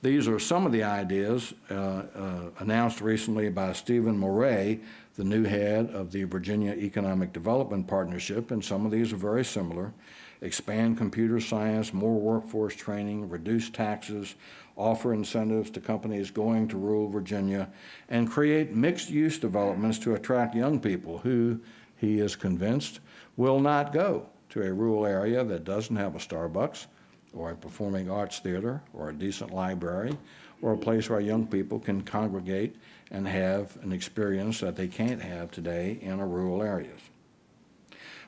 These 0.00 0.28
are 0.28 0.38
some 0.38 0.64
of 0.64 0.70
the 0.70 0.84
ideas 0.84 1.54
uh, 1.70 1.74
uh, 1.74 2.50
announced 2.60 3.00
recently 3.00 3.48
by 3.48 3.72
Stephen 3.72 4.16
Moret, 4.16 4.80
the 5.16 5.24
new 5.24 5.42
head 5.42 5.90
of 5.90 6.12
the 6.12 6.22
Virginia 6.22 6.72
Economic 6.74 7.32
Development 7.32 7.84
Partnership, 7.84 8.52
and 8.52 8.64
some 8.64 8.86
of 8.86 8.92
these 8.92 9.12
are 9.12 9.16
very 9.16 9.44
similar. 9.44 9.92
Expand 10.40 10.98
computer 10.98 11.40
science, 11.40 11.92
more 11.92 12.14
workforce 12.14 12.76
training, 12.76 13.28
reduce 13.28 13.70
taxes, 13.70 14.36
offer 14.76 15.12
incentives 15.12 15.68
to 15.70 15.80
companies 15.80 16.30
going 16.30 16.68
to 16.68 16.76
rural 16.76 17.08
Virginia, 17.08 17.68
and 18.08 18.30
create 18.30 18.76
mixed 18.76 19.10
use 19.10 19.36
developments 19.36 19.98
to 19.98 20.14
attract 20.14 20.54
young 20.54 20.78
people 20.78 21.18
who, 21.18 21.58
he 21.96 22.20
is 22.20 22.36
convinced, 22.36 23.00
will 23.36 23.58
not 23.58 23.92
go 23.92 24.28
to 24.50 24.62
a 24.62 24.72
rural 24.72 25.04
area 25.04 25.42
that 25.42 25.64
doesn't 25.64 25.96
have 25.96 26.14
a 26.14 26.20
Starbucks 26.20 26.86
or 27.34 27.50
a 27.50 27.56
performing 27.56 28.10
arts 28.10 28.38
theater 28.38 28.80
or 28.92 29.10
a 29.10 29.14
decent 29.14 29.52
library 29.52 30.16
or 30.62 30.72
a 30.72 30.78
place 30.78 31.08
where 31.08 31.20
young 31.20 31.46
people 31.46 31.78
can 31.78 32.02
congregate 32.02 32.76
and 33.10 33.26
have 33.26 33.76
an 33.82 33.92
experience 33.92 34.60
that 34.60 34.76
they 34.76 34.88
can't 34.88 35.22
have 35.22 35.50
today 35.50 35.98
in 36.02 36.20
rural 36.20 36.62
areas. 36.62 37.00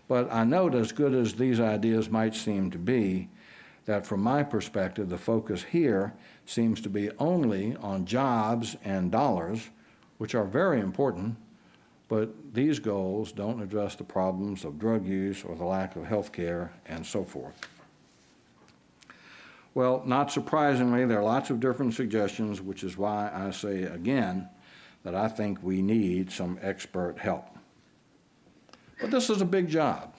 But 0.09 0.33
I 0.33 0.45
note, 0.45 0.75
as 0.75 0.91
good 0.93 1.15
as 1.15 1.35
these 1.35 1.61
ideas 1.61 2.11
might 2.11 2.35
seem 2.35 2.71
to 2.73 2.79
be, 2.79 3.29
that 3.85 4.07
from 4.07 4.23
my 4.23 4.43
perspective, 4.43 5.09
the 5.09 5.19
focus 5.19 5.63
here 5.63 6.15
seems 6.47 6.81
to 6.81 6.89
be 6.89 7.11
only 7.19 7.77
on 7.77 8.05
jobs 8.07 8.77
and 8.85 9.11
dollars, 9.11 9.71
which 10.19 10.35
are 10.35 10.45
very 10.45 10.81
important, 10.81 11.37
but 12.09 12.55
these 12.55 12.81
goals 12.81 13.31
don't 13.31 13.63
address 13.63 13.95
the 13.95 14.05
problems 14.05 14.65
of 14.65 14.79
drug 14.79 15.07
use 15.07 15.45
or 15.45 15.55
the 15.55 15.65
lack 15.65 15.95
of 15.95 16.05
health 16.05 16.33
care 16.33 16.73
and 16.87 17.07
so 17.07 17.25
forth. 17.25 17.55
Well, 19.75 20.03
not 20.05 20.33
surprisingly, 20.33 21.07
there 21.07 21.19
are 21.19 21.25
lots 21.25 21.51
of 21.51 21.61
different 21.61 21.95
suggestions, 21.95 22.61
which 22.61 22.83
is 22.83 22.97
why 22.97 23.31
I 23.33 23.51
say 23.53 23.85
again 23.85 24.49
that 25.05 25.15
I 25.15 25.29
think 25.29 25.63
we 25.63 25.81
need 25.81 26.31
some 26.31 26.59
expert 26.61 27.19
help. 27.19 27.47
But 29.01 29.11
this 29.11 29.31
is 29.31 29.41
a 29.41 29.47
big 29.47 29.69
job, 29.69 30.15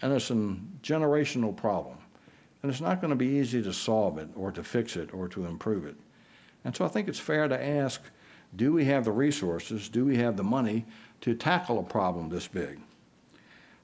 and 0.00 0.12
it's 0.12 0.30
a 0.30 0.56
generational 0.82 1.54
problem, 1.54 1.98
and 2.62 2.70
it's 2.70 2.80
not 2.80 3.00
going 3.00 3.10
to 3.10 3.16
be 3.16 3.26
easy 3.26 3.62
to 3.62 3.72
solve 3.72 4.18
it 4.18 4.28
or 4.36 4.52
to 4.52 4.62
fix 4.62 4.96
it 4.96 5.12
or 5.12 5.28
to 5.28 5.46
improve 5.46 5.84
it. 5.84 5.96
And 6.64 6.74
so 6.74 6.84
I 6.84 6.88
think 6.88 7.08
it's 7.08 7.18
fair 7.18 7.48
to 7.48 7.62
ask 7.62 8.00
do 8.54 8.72
we 8.72 8.84
have 8.84 9.06
the 9.06 9.12
resources, 9.12 9.88
do 9.88 10.04
we 10.04 10.16
have 10.18 10.36
the 10.36 10.44
money 10.44 10.84
to 11.22 11.34
tackle 11.34 11.78
a 11.78 11.82
problem 11.82 12.28
this 12.28 12.46
big? 12.46 12.78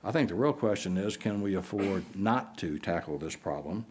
I 0.04 0.12
think 0.12 0.28
the 0.28 0.34
real 0.34 0.52
question 0.52 0.96
is 0.96 1.16
can 1.16 1.40
we 1.40 1.54
afford 1.54 2.04
not 2.14 2.56
to 2.58 2.78
tackle 2.78 3.18
this 3.18 3.34
problem? 3.34 3.86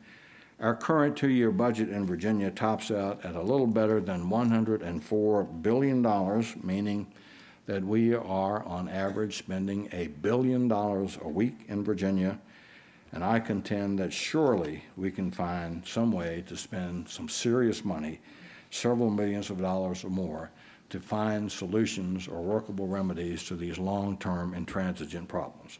Our 0.59 0.75
current 0.75 1.15
two 1.15 1.29
year 1.29 1.51
budget 1.51 1.89
in 1.89 2.07
Virginia 2.07 2.49
tops 2.49 2.89
out 2.89 3.23
at 3.23 3.35
a 3.35 3.41
little 3.43 3.67
better 3.67 3.99
than 4.01 4.27
$104 4.27 5.61
billion, 5.61 6.45
meaning 6.63 7.13
that 7.67 7.83
we 7.83 8.15
are 8.15 8.63
on 8.63 8.89
average 8.89 9.37
spending 9.37 9.87
a 9.91 10.07
billion 10.07 10.67
dollars 10.67 11.19
a 11.21 11.29
week 11.29 11.59
in 11.67 11.83
Virginia. 11.83 12.39
And 13.11 13.23
I 13.23 13.39
contend 13.39 13.99
that 13.99 14.11
surely 14.11 14.83
we 14.95 15.11
can 15.11 15.29
find 15.29 15.85
some 15.85 16.11
way 16.11 16.43
to 16.47 16.57
spend 16.57 17.07
some 17.07 17.29
serious 17.29 17.85
money, 17.85 18.19
several 18.71 19.11
millions 19.11 19.51
of 19.51 19.61
dollars 19.61 20.03
or 20.03 20.09
more, 20.09 20.49
to 20.89 20.99
find 20.99 21.51
solutions 21.51 22.27
or 22.27 22.41
workable 22.41 22.87
remedies 22.87 23.43
to 23.43 23.55
these 23.55 23.77
long 23.77 24.17
term 24.17 24.55
intransigent 24.55 25.27
problems. 25.27 25.77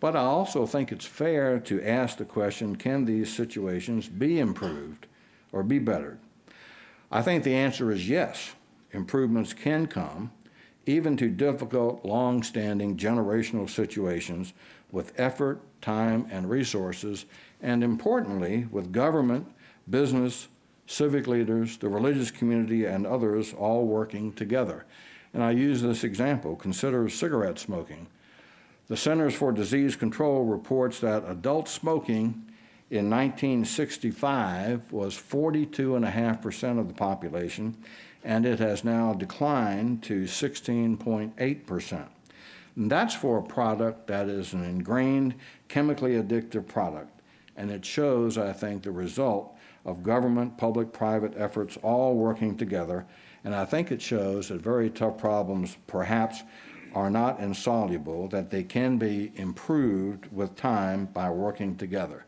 But 0.00 0.16
I 0.16 0.20
also 0.20 0.64
think 0.64 0.90
it's 0.90 1.04
fair 1.04 1.60
to 1.60 1.86
ask 1.86 2.16
the 2.16 2.24
question 2.24 2.76
can 2.76 3.04
these 3.04 3.32
situations 3.32 4.08
be 4.08 4.38
improved 4.38 5.06
or 5.52 5.62
be 5.62 5.78
bettered? 5.78 6.18
I 7.12 7.22
think 7.22 7.44
the 7.44 7.54
answer 7.54 7.92
is 7.92 8.08
yes. 8.08 8.54
Improvements 8.92 9.52
can 9.52 9.86
come, 9.86 10.32
even 10.86 11.16
to 11.18 11.28
difficult, 11.28 12.04
long 12.04 12.42
standing 12.42 12.96
generational 12.96 13.68
situations, 13.68 14.54
with 14.90 15.12
effort, 15.20 15.60
time, 15.80 16.26
and 16.30 16.50
resources, 16.50 17.26
and 17.60 17.84
importantly, 17.84 18.66
with 18.70 18.92
government, 18.92 19.46
business, 19.88 20.48
civic 20.86 21.26
leaders, 21.26 21.76
the 21.76 21.88
religious 21.88 22.30
community, 22.30 22.84
and 22.86 23.06
others 23.06 23.52
all 23.52 23.86
working 23.86 24.32
together. 24.32 24.84
And 25.32 25.42
I 25.42 25.52
use 25.52 25.82
this 25.82 26.02
example. 26.02 26.56
Consider 26.56 27.08
cigarette 27.08 27.58
smoking. 27.58 28.08
The 28.90 28.96
Centers 28.96 29.36
for 29.36 29.52
Disease 29.52 29.94
Control 29.94 30.42
reports 30.42 30.98
that 30.98 31.22
adult 31.24 31.68
smoking 31.68 32.50
in 32.90 33.08
1965 33.08 34.90
was 34.90 35.14
42.5% 35.14 36.80
of 36.80 36.88
the 36.88 36.94
population, 36.94 37.76
and 38.24 38.44
it 38.44 38.58
has 38.58 38.82
now 38.82 39.14
declined 39.14 40.02
to 40.02 40.24
16.8%. 40.24 42.08
And 42.74 42.90
that's 42.90 43.14
for 43.14 43.38
a 43.38 43.42
product 43.44 44.08
that 44.08 44.28
is 44.28 44.54
an 44.54 44.64
ingrained, 44.64 45.36
chemically 45.68 46.14
addictive 46.14 46.66
product. 46.66 47.20
And 47.56 47.70
it 47.70 47.84
shows, 47.84 48.36
I 48.36 48.52
think, 48.52 48.82
the 48.82 48.90
result 48.90 49.56
of 49.84 50.02
government, 50.02 50.58
public, 50.58 50.92
private 50.92 51.34
efforts 51.36 51.78
all 51.84 52.16
working 52.16 52.56
together. 52.56 53.06
And 53.44 53.54
I 53.54 53.66
think 53.66 53.92
it 53.92 54.02
shows 54.02 54.48
that 54.48 54.60
very 54.60 54.90
tough 54.90 55.16
problems 55.16 55.76
perhaps 55.86 56.42
are 56.94 57.10
not 57.10 57.40
insoluble, 57.40 58.28
that 58.28 58.50
they 58.50 58.62
can 58.62 58.98
be 58.98 59.32
improved 59.36 60.26
with 60.32 60.56
time 60.56 61.06
by 61.06 61.30
working 61.30 61.76
together. 61.76 62.24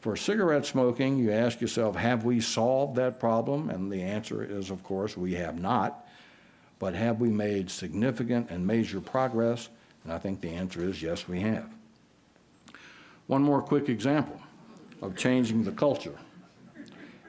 For 0.00 0.16
cigarette 0.16 0.64
smoking, 0.64 1.18
you 1.18 1.32
ask 1.32 1.60
yourself, 1.60 1.96
have 1.96 2.24
we 2.24 2.40
solved 2.40 2.96
that 2.96 3.18
problem? 3.18 3.70
And 3.70 3.90
the 3.90 4.02
answer 4.02 4.44
is, 4.44 4.70
of 4.70 4.82
course, 4.82 5.16
we 5.16 5.34
have 5.34 5.58
not. 5.60 6.06
But 6.78 6.94
have 6.94 7.20
we 7.20 7.30
made 7.30 7.70
significant 7.70 8.50
and 8.50 8.66
major 8.66 9.00
progress? 9.00 9.68
And 10.04 10.12
I 10.12 10.18
think 10.18 10.40
the 10.40 10.50
answer 10.50 10.84
is 10.84 11.02
yes, 11.02 11.26
we 11.26 11.40
have. 11.40 11.68
One 13.26 13.42
more 13.42 13.62
quick 13.62 13.88
example 13.88 14.40
of 15.02 15.16
changing 15.16 15.64
the 15.64 15.72
culture, 15.72 16.14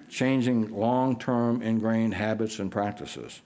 changing 0.10 0.72
long 0.72 1.18
term 1.18 1.62
ingrained 1.62 2.14
habits 2.14 2.60
and 2.60 2.72
practices. 2.72 3.42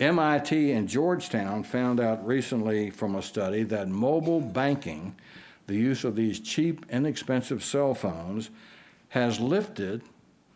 MIT 0.00 0.72
and 0.72 0.88
Georgetown 0.88 1.62
found 1.62 2.00
out 2.00 2.26
recently 2.26 2.88
from 2.88 3.14
a 3.14 3.22
study 3.22 3.64
that 3.64 3.88
mobile 3.88 4.40
banking, 4.40 5.14
the 5.66 5.74
use 5.74 6.04
of 6.04 6.16
these 6.16 6.40
cheap, 6.40 6.86
inexpensive 6.88 7.62
cell 7.62 7.92
phones, 7.92 8.48
has 9.10 9.40
lifted 9.40 10.02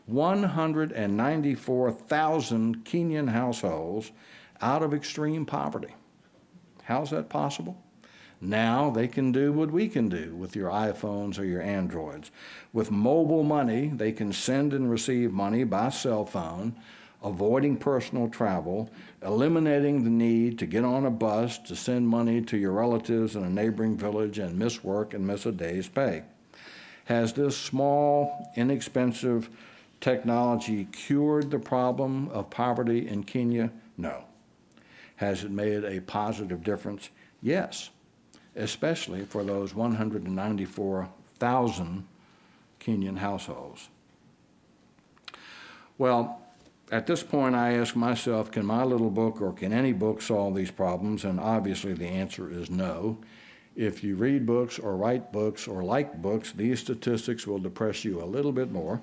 194,000 0.06 2.84
Kenyan 2.84 3.28
households 3.28 4.12
out 4.62 4.82
of 4.82 4.94
extreme 4.94 5.44
poverty. 5.44 5.94
How's 6.84 7.10
that 7.10 7.28
possible? 7.28 7.76
Now 8.40 8.88
they 8.90 9.08
can 9.08 9.30
do 9.30 9.52
what 9.52 9.70
we 9.70 9.88
can 9.88 10.08
do 10.08 10.34
with 10.34 10.56
your 10.56 10.70
iPhones 10.70 11.38
or 11.38 11.44
your 11.44 11.60
Androids. 11.60 12.30
With 12.72 12.90
mobile 12.90 13.42
money, 13.42 13.92
they 13.94 14.12
can 14.12 14.32
send 14.32 14.72
and 14.72 14.90
receive 14.90 15.32
money 15.32 15.64
by 15.64 15.90
cell 15.90 16.24
phone 16.24 16.76
avoiding 17.24 17.76
personal 17.76 18.28
travel, 18.28 18.88
eliminating 19.22 20.04
the 20.04 20.10
need 20.10 20.58
to 20.58 20.66
get 20.66 20.84
on 20.84 21.06
a 21.06 21.10
bus 21.10 21.56
to 21.58 21.74
send 21.74 22.06
money 22.06 22.42
to 22.42 22.58
your 22.58 22.72
relatives 22.72 23.34
in 23.34 23.42
a 23.42 23.50
neighboring 23.50 23.96
village 23.96 24.38
and 24.38 24.58
miss 24.58 24.84
work 24.84 25.14
and 25.14 25.26
miss 25.26 25.46
a 25.46 25.52
day's 25.52 25.88
pay. 25.88 26.22
Has 27.06 27.32
this 27.32 27.56
small, 27.56 28.52
inexpensive 28.56 29.48
technology 30.00 30.84
cured 30.92 31.50
the 31.50 31.58
problem 31.58 32.28
of 32.28 32.50
poverty 32.50 33.08
in 33.08 33.24
Kenya? 33.24 33.72
No. 33.96 34.24
Has 35.16 35.44
it 35.44 35.50
made 35.50 35.84
a 35.84 36.00
positive 36.00 36.62
difference? 36.62 37.08
Yes, 37.40 37.88
especially 38.54 39.24
for 39.24 39.42
those 39.44 39.74
194,000 39.74 42.06
Kenyan 42.80 43.18
households. 43.18 43.88
Well, 45.96 46.43
at 46.94 47.08
this 47.08 47.24
point, 47.24 47.56
I 47.56 47.72
ask 47.72 47.96
myself, 47.96 48.52
can 48.52 48.64
my 48.64 48.84
little 48.84 49.10
book 49.10 49.42
or 49.42 49.52
can 49.52 49.72
any 49.72 49.92
book 49.92 50.22
solve 50.22 50.54
these 50.54 50.70
problems? 50.70 51.24
And 51.24 51.40
obviously, 51.40 51.92
the 51.92 52.06
answer 52.06 52.48
is 52.48 52.70
no. 52.70 53.18
If 53.74 54.04
you 54.04 54.14
read 54.14 54.46
books 54.46 54.78
or 54.78 54.96
write 54.96 55.32
books 55.32 55.66
or 55.66 55.82
like 55.82 56.22
books, 56.22 56.52
these 56.52 56.78
statistics 56.78 57.48
will 57.48 57.58
depress 57.58 58.04
you 58.04 58.22
a 58.22 58.24
little 58.24 58.52
bit 58.52 58.70
more. 58.70 59.00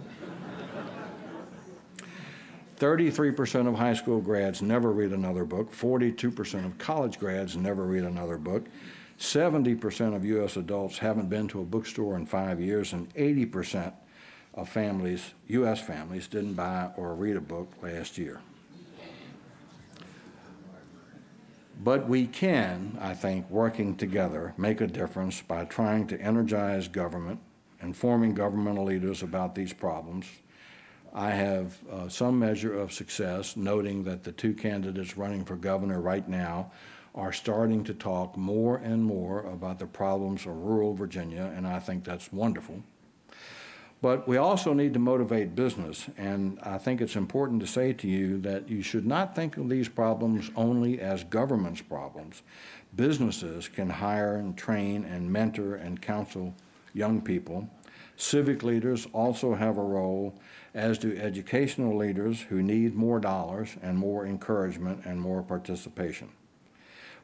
33% 2.80 3.68
of 3.68 3.76
high 3.76 3.94
school 3.94 4.22
grads 4.22 4.62
never 4.62 4.94
read 4.94 5.12
another 5.12 5.44
book. 5.44 5.70
42% 5.70 6.66
of 6.66 6.78
college 6.78 7.20
grads 7.20 7.58
never 7.58 7.84
read 7.84 8.06
another 8.06 8.38
book. 8.38 8.68
70% 9.20 10.16
of 10.16 10.24
U.S. 10.24 10.56
adults 10.56 10.98
haven't 10.98 11.28
been 11.28 11.50
to 11.50 11.60
a 11.60 11.66
bookstore 11.66 12.16
in 12.16 12.26
five 12.26 12.62
years, 12.62 12.94
and 12.94 13.14
80% 13.16 13.92
of 14.54 14.68
families, 14.68 15.34
U.S. 15.48 15.80
families, 15.82 16.28
didn't 16.28 16.54
buy 16.54 16.90
or 16.98 17.16
read 17.16 17.36
a 17.36 17.42
book 17.42 17.72
last 17.82 18.18
year. 18.18 18.42
But 21.84 22.08
we 22.08 22.28
can, 22.28 22.98
I 23.02 23.16
think, 23.16 23.50
working 23.50 23.96
together, 23.96 24.54
make 24.56 24.82
a 24.82 24.88
difference 24.88 25.42
by 25.42 25.66
trying 25.66 26.06
to 26.08 26.22
energize 26.22 26.88
government, 26.88 27.40
informing 27.82 28.36
governmental 28.36 28.86
leaders 28.86 29.24
about 29.24 29.56
these 29.56 29.74
problems. 29.74 30.28
I 31.14 31.32
have 31.32 31.78
uh, 31.92 32.08
some 32.08 32.38
measure 32.38 32.74
of 32.74 32.94
success, 32.94 33.58
noting 33.58 34.04
that 34.04 34.24
the 34.24 34.32
two 34.32 34.54
candidates 34.54 35.18
running 35.18 35.44
for 35.44 35.56
governor 35.56 36.00
right 36.00 36.28
now 36.28 36.72
are 37.16 37.34
starting 37.34 37.84
to 37.86 37.94
talk 37.94 38.38
more 38.38 38.78
and 38.78 39.04
more 39.04 39.42
about 39.42 39.80
the 39.80 39.88
problems 39.88 40.46
of 40.46 40.56
rural 40.56 40.94
Virginia, 40.94 41.52
and 41.56 41.68
I 41.68 41.80
think 41.80 42.04
that's 42.04 42.32
wonderful. 42.32 42.84
But 44.02 44.28
we 44.28 44.38
also 44.38 44.74
need 44.74 44.94
to 44.94 45.00
motivate 45.00 45.56
business, 45.56 46.08
and 46.18 46.60
I 46.64 46.80
think 46.80 47.02
it's 47.02 47.16
important 47.16 47.62
to 47.62 47.68
say 47.68 47.94
to 47.94 48.08
you 48.08 48.40
that 48.42 48.68
you 48.68 48.82
should 48.82 49.06
not 49.06 49.36
think 49.36 49.58
of 49.58 49.70
these 49.70 49.88
problems 49.88 50.50
only 50.56 51.00
as 51.00 51.24
government's 51.24 51.82
problems. 51.82 52.42
Businesses 52.96 53.68
can 53.68 53.92
hire 53.92 54.38
and 54.38 54.58
train 54.58 55.06
and 55.06 55.32
mentor 55.32 55.76
and 55.76 56.02
counsel 56.02 56.56
young 56.94 57.22
people. 57.22 57.70
Civic 58.18 58.64
leaders 58.64 59.08
also 59.14 59.54
have 59.54 59.78
a 59.78 59.84
role, 59.84 60.34
as 60.74 60.98
do 60.98 61.16
educational 61.16 61.96
leaders 61.96 62.42
who 62.42 62.64
need 62.64 62.96
more 62.96 63.20
dollars 63.20 63.76
and 63.84 64.00
more 64.00 64.26
encouragement 64.26 65.06
and 65.06 65.22
more 65.22 65.44
participation. 65.44 66.30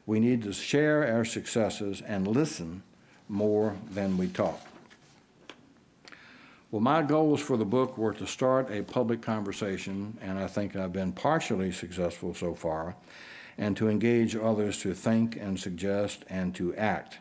We 0.06 0.20
need 0.20 0.44
to 0.44 0.52
share 0.52 1.12
our 1.12 1.24
successes 1.24 2.02
and 2.02 2.28
listen 2.28 2.84
more 3.28 3.76
than 3.90 4.16
we 4.16 4.28
talk. 4.28 4.67
Well, 6.70 6.82
my 6.82 7.02
goals 7.02 7.40
for 7.40 7.56
the 7.56 7.64
book 7.64 7.96
were 7.96 8.12
to 8.12 8.26
start 8.26 8.70
a 8.70 8.82
public 8.82 9.22
conversation, 9.22 10.18
and 10.20 10.38
I 10.38 10.46
think 10.46 10.76
I've 10.76 10.92
been 10.92 11.12
partially 11.12 11.72
successful 11.72 12.34
so 12.34 12.54
far, 12.54 12.94
and 13.56 13.74
to 13.78 13.88
engage 13.88 14.36
others 14.36 14.78
to 14.82 14.92
think 14.92 15.36
and 15.36 15.58
suggest 15.58 16.26
and 16.28 16.54
to 16.56 16.74
act. 16.76 17.20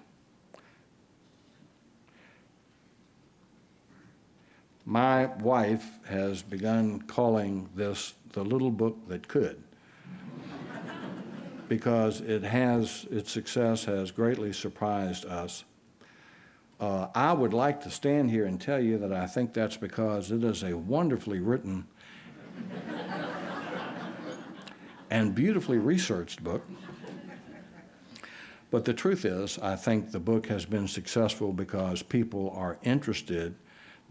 My 4.86 5.28
wife 5.28 5.86
has 6.08 6.42
begun 6.42 7.02
calling 7.04 7.70
this 7.74 8.16
the 8.34 8.44
little 8.44 8.72
book 8.72 8.98
that 9.08 9.30
could 9.30 9.64
because 11.70 12.20
it 12.20 12.44
has 12.44 13.08
its 13.10 13.32
success 13.32 13.86
has 13.86 14.12
greatly 14.12 14.52
surprised 14.52 15.26
us 15.26 15.64
uh, 16.80 17.08
I 17.16 17.34
would 17.34 17.54
like 17.54 17.82
to 17.82 17.90
stand 17.90 18.30
here 18.32 18.46
and 18.46 18.60
tell 18.60 18.80
you 18.80 18.98
that 19.00 19.14
I 19.14 19.26
think 19.26 19.54
that's 19.54 19.78
because 19.78 20.32
it 20.32 20.44
is 20.44 20.64
a 20.64 20.76
wonderfully 20.76 21.40
written 21.40 21.88
and 25.10 25.34
beautifully 25.34 25.78
researched 25.78 26.44
book. 26.44 26.68
But 28.70 28.84
the 28.84 28.94
truth 28.94 29.24
is, 29.24 29.58
I 29.60 29.76
think 29.76 30.12
the 30.12 30.20
book 30.20 30.48
has 30.48 30.66
been 30.66 30.88
successful 30.88 31.54
because 31.54 32.04
people 32.04 32.54
are 32.56 32.78
interested 32.84 33.56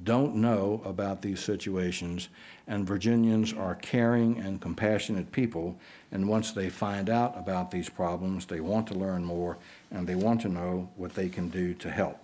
don't 0.05 0.37
know 0.37 0.83
about 0.85 1.23
these 1.23 1.41
situations, 1.41 2.29
and 2.67 2.87
Virginians 2.87 3.55
are 3.55 3.77
caring 3.77 4.39
and 4.39 4.61
compassionate 4.61 5.33
people, 5.33 5.79
and 6.13 6.29
once 6.29 6.53
they 6.53 6.69
find 6.69 7.09
out 7.09 7.37
about 7.39 7.71
these 7.71 7.89
problems, 7.89 8.45
they 8.45 8.61
want 8.61 8.87
to 8.89 8.95
learn 8.95 9.25
more 9.25 9.57
and 9.91 10.07
they 10.07 10.15
want 10.15 10.41
to 10.43 10.49
know 10.49 10.91
what 10.97 11.15
they 11.15 11.29
can 11.29 11.49
do 11.49 11.73
to 11.75 11.91
help. 11.91 12.19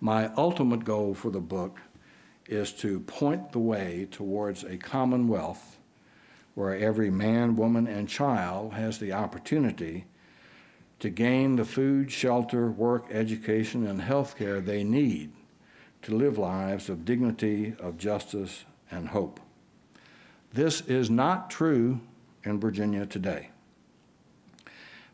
My 0.00 0.32
ultimate 0.34 0.84
goal 0.84 1.14
for 1.14 1.30
the 1.30 1.40
book 1.40 1.78
is 2.46 2.72
to 2.72 3.00
point 3.00 3.52
the 3.52 3.58
way 3.58 4.08
towards 4.10 4.64
a 4.64 4.78
commonwealth 4.78 5.78
where 6.54 6.74
every 6.74 7.10
man, 7.10 7.54
woman, 7.54 7.86
and 7.86 8.08
child 8.08 8.72
has 8.72 8.98
the 8.98 9.12
opportunity 9.12 10.06
to 10.98 11.10
gain 11.10 11.56
the 11.56 11.64
food, 11.64 12.10
shelter, 12.10 12.70
work, 12.70 13.06
education, 13.10 13.86
and 13.86 14.02
health 14.02 14.36
care 14.36 14.60
they 14.60 14.84
need 14.84 15.32
to 16.02 16.14
live 16.14 16.38
lives 16.38 16.88
of 16.88 17.04
dignity, 17.04 17.74
of 17.78 17.98
justice, 17.98 18.64
and 18.90 19.08
hope. 19.08 19.38
This 20.52 20.80
is 20.82 21.10
not 21.10 21.50
true 21.50 22.00
in 22.42 22.58
Virginia 22.58 23.06
today. 23.06 23.50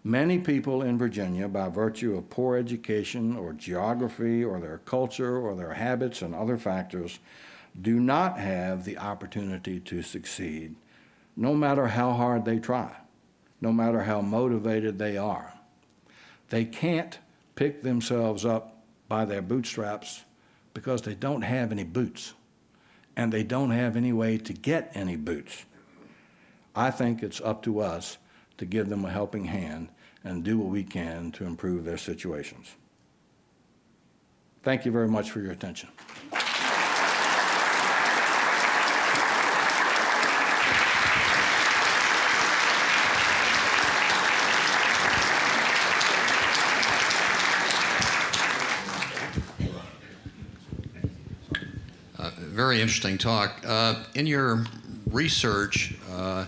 Many 0.07 0.39
people 0.39 0.83
in 0.83 0.99
Virginia, 0.99 1.49
by 1.49 1.69
virtue 1.69 2.17
of 2.17 2.31
poor 2.31 2.57
education 2.57 3.37
or 3.37 3.53
geography 3.53 4.45
or 4.45 4.61
their 4.61 4.79
culture 4.79 5.37
or 5.37 5.57
their 5.57 5.73
habits 5.73 6.23
and 6.23 6.33
other 6.33 6.57
factors, 6.57 7.19
do 7.83 7.99
not 7.99 8.39
have 8.39 8.85
the 8.85 8.99
opportunity 8.99 9.81
to 9.81 10.03
succeed, 10.03 10.77
no 11.37 11.55
matter 11.55 11.89
how 11.89 12.13
hard 12.13 12.45
they 12.45 12.61
try, 12.61 12.95
no 13.61 13.73
matter 13.73 14.05
how 14.05 14.21
motivated 14.21 14.97
they 14.97 15.17
are. 15.17 15.53
They 16.51 16.65
can't 16.65 17.19
pick 17.57 17.83
themselves 17.83 18.45
up 18.45 18.85
by 19.09 19.25
their 19.25 19.43
bootstraps 19.43 20.23
because 20.73 21.03
they 21.03 21.15
don't 21.15 21.43
have 21.43 21.73
any 21.73 21.83
boots 21.83 22.33
and 23.17 23.33
they 23.33 23.43
don't 23.43 23.73
have 23.73 23.97
any 23.97 24.13
way 24.13 24.39
to 24.39 24.53
get 24.53 24.93
any 24.95 25.17
boots. 25.17 25.65
I 26.77 26.93
think 26.93 27.25
it's 27.25 27.41
up 27.41 27.65
to 27.65 27.81
us 27.81 28.19
to 28.59 28.65
give 28.65 28.89
them 28.89 29.05
a 29.05 29.11
helping 29.11 29.47
hand 29.47 29.89
and 30.27 30.43
do 30.43 30.59
what 30.59 30.69
we 30.69 30.83
can 30.83 31.31
to 31.31 31.45
improve 31.45 31.85
their 31.85 31.97
situations. 31.97 32.75
Thank 34.65 34.85
you 34.85 34.91
very 34.91 35.07
much 35.07 35.31
for 35.31 35.41
your 35.41 35.53
attention. 35.53 35.89
Uh, 52.19 52.31
very 52.37 52.81
interesting 52.81 53.17
talk. 53.17 53.63
Uh, 53.65 54.03
in 54.17 54.27
your 54.27 54.65
research, 55.09 55.95
uh, 56.11 56.47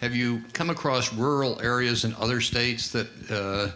have 0.00 0.14
you 0.14 0.42
come 0.54 0.70
across 0.70 1.12
rural 1.12 1.60
areas 1.60 2.06
in 2.06 2.14
other 2.14 2.40
states 2.40 2.90
that 2.90 3.06
uh, 3.30 3.68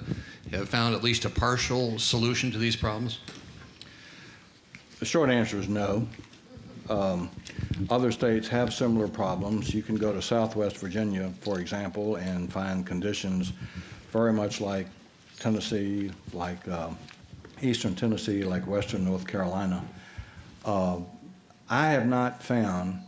have 0.56 0.68
found 0.70 0.94
at 0.94 1.02
least 1.02 1.26
a 1.26 1.30
partial 1.30 1.98
solution 1.98 2.50
to 2.50 2.56
these 2.56 2.76
problems? 2.76 3.18
The 5.00 5.04
short 5.04 5.28
answer 5.28 5.58
is 5.58 5.68
no. 5.68 6.08
Um, 6.88 7.30
other 7.90 8.10
states 8.10 8.48
have 8.48 8.72
similar 8.72 9.06
problems. 9.06 9.74
You 9.74 9.82
can 9.82 9.96
go 9.96 10.14
to 10.14 10.22
Southwest 10.22 10.78
Virginia, 10.78 11.30
for 11.42 11.60
example, 11.60 12.16
and 12.16 12.50
find 12.50 12.86
conditions 12.86 13.52
very 14.10 14.32
much 14.32 14.62
like 14.62 14.86
Tennessee, 15.38 16.10
like 16.32 16.66
uh, 16.68 16.88
Eastern 17.60 17.94
Tennessee, 17.94 18.44
like 18.44 18.66
Western 18.66 19.04
North 19.04 19.26
Carolina. 19.26 19.84
Uh, 20.64 21.00
I 21.68 21.90
have 21.90 22.06
not 22.06 22.42
found 22.42 23.00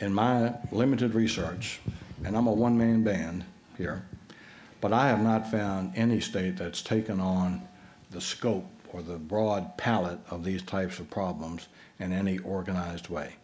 in 0.00 0.14
my 0.14 0.54
limited 0.72 1.14
research, 1.14 1.80
and 2.24 2.36
I'm 2.36 2.46
a 2.46 2.52
one 2.52 2.76
man 2.76 3.02
band 3.02 3.44
here, 3.76 4.02
but 4.80 4.92
I 4.92 5.08
have 5.08 5.22
not 5.22 5.50
found 5.50 5.92
any 5.94 6.20
state 6.20 6.56
that's 6.56 6.82
taken 6.82 7.20
on 7.20 7.62
the 8.10 8.20
scope 8.20 8.66
or 8.92 9.02
the 9.02 9.18
broad 9.18 9.76
palette 9.76 10.18
of 10.30 10.42
these 10.42 10.62
types 10.62 10.98
of 10.98 11.10
problems 11.10 11.68
in 11.98 12.12
any 12.12 12.38
organized 12.38 13.08
way. 13.08 13.34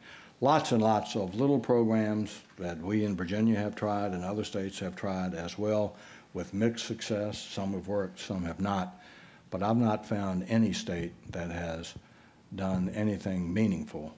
Lots 0.40 0.72
and 0.72 0.82
lots 0.82 1.14
of 1.14 1.34
little 1.34 1.58
programs 1.58 2.40
that 2.58 2.78
we 2.78 3.04
in 3.04 3.16
Virginia 3.16 3.58
have 3.58 3.74
tried 3.74 4.12
and 4.12 4.24
other 4.24 4.44
states 4.44 4.78
have 4.80 4.96
tried 4.96 5.34
as 5.34 5.56
well 5.56 5.94
with 6.34 6.52
mixed 6.52 6.86
success. 6.86 7.38
Some 7.38 7.72
have 7.72 7.88
worked, 7.88 8.18
some 8.18 8.44
have 8.44 8.60
not. 8.60 9.00
But 9.50 9.62
I've 9.62 9.76
not 9.76 10.04
found 10.04 10.44
any 10.48 10.72
state 10.72 11.12
that 11.32 11.50
has 11.50 11.94
done 12.54 12.90
anything 12.94 13.52
meaningful 13.52 14.14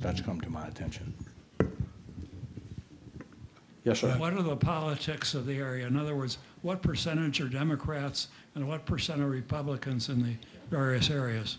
that's 0.00 0.20
come 0.20 0.40
to 0.40 0.50
my 0.50 0.66
attention. 0.66 1.14
Yes, 3.84 4.00
sir. 4.00 4.16
What 4.16 4.32
are 4.32 4.42
the 4.42 4.56
politics 4.56 5.34
of 5.34 5.44
the 5.44 5.58
area? 5.58 5.86
In 5.86 5.96
other 5.98 6.16
words, 6.16 6.38
what 6.62 6.80
percentage 6.80 7.40
are 7.42 7.48
Democrats 7.48 8.28
and 8.54 8.66
what 8.66 8.86
percent 8.86 9.20
are 9.20 9.28
Republicans 9.28 10.08
in 10.08 10.22
the 10.22 10.34
various 10.70 11.10
areas? 11.10 11.58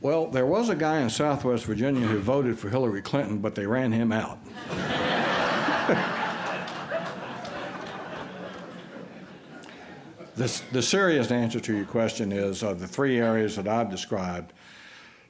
Well, 0.00 0.28
there 0.28 0.46
was 0.46 0.70
a 0.70 0.74
guy 0.74 1.00
in 1.00 1.10
Southwest 1.10 1.66
Virginia 1.66 2.06
who 2.06 2.20
voted 2.20 2.58
for 2.58 2.70
Hillary 2.70 3.02
Clinton, 3.02 3.36
but 3.38 3.54
they 3.54 3.66
ran 3.66 3.92
him 3.92 4.12
out. 4.12 4.38
the, 10.36 10.62
the 10.72 10.80
serious 10.82 11.30
answer 11.30 11.60
to 11.60 11.76
your 11.76 11.84
question 11.84 12.32
is 12.32 12.62
of 12.62 12.80
the 12.80 12.88
three 12.88 13.18
areas 13.18 13.56
that 13.56 13.68
I've 13.68 13.90
described, 13.90 14.54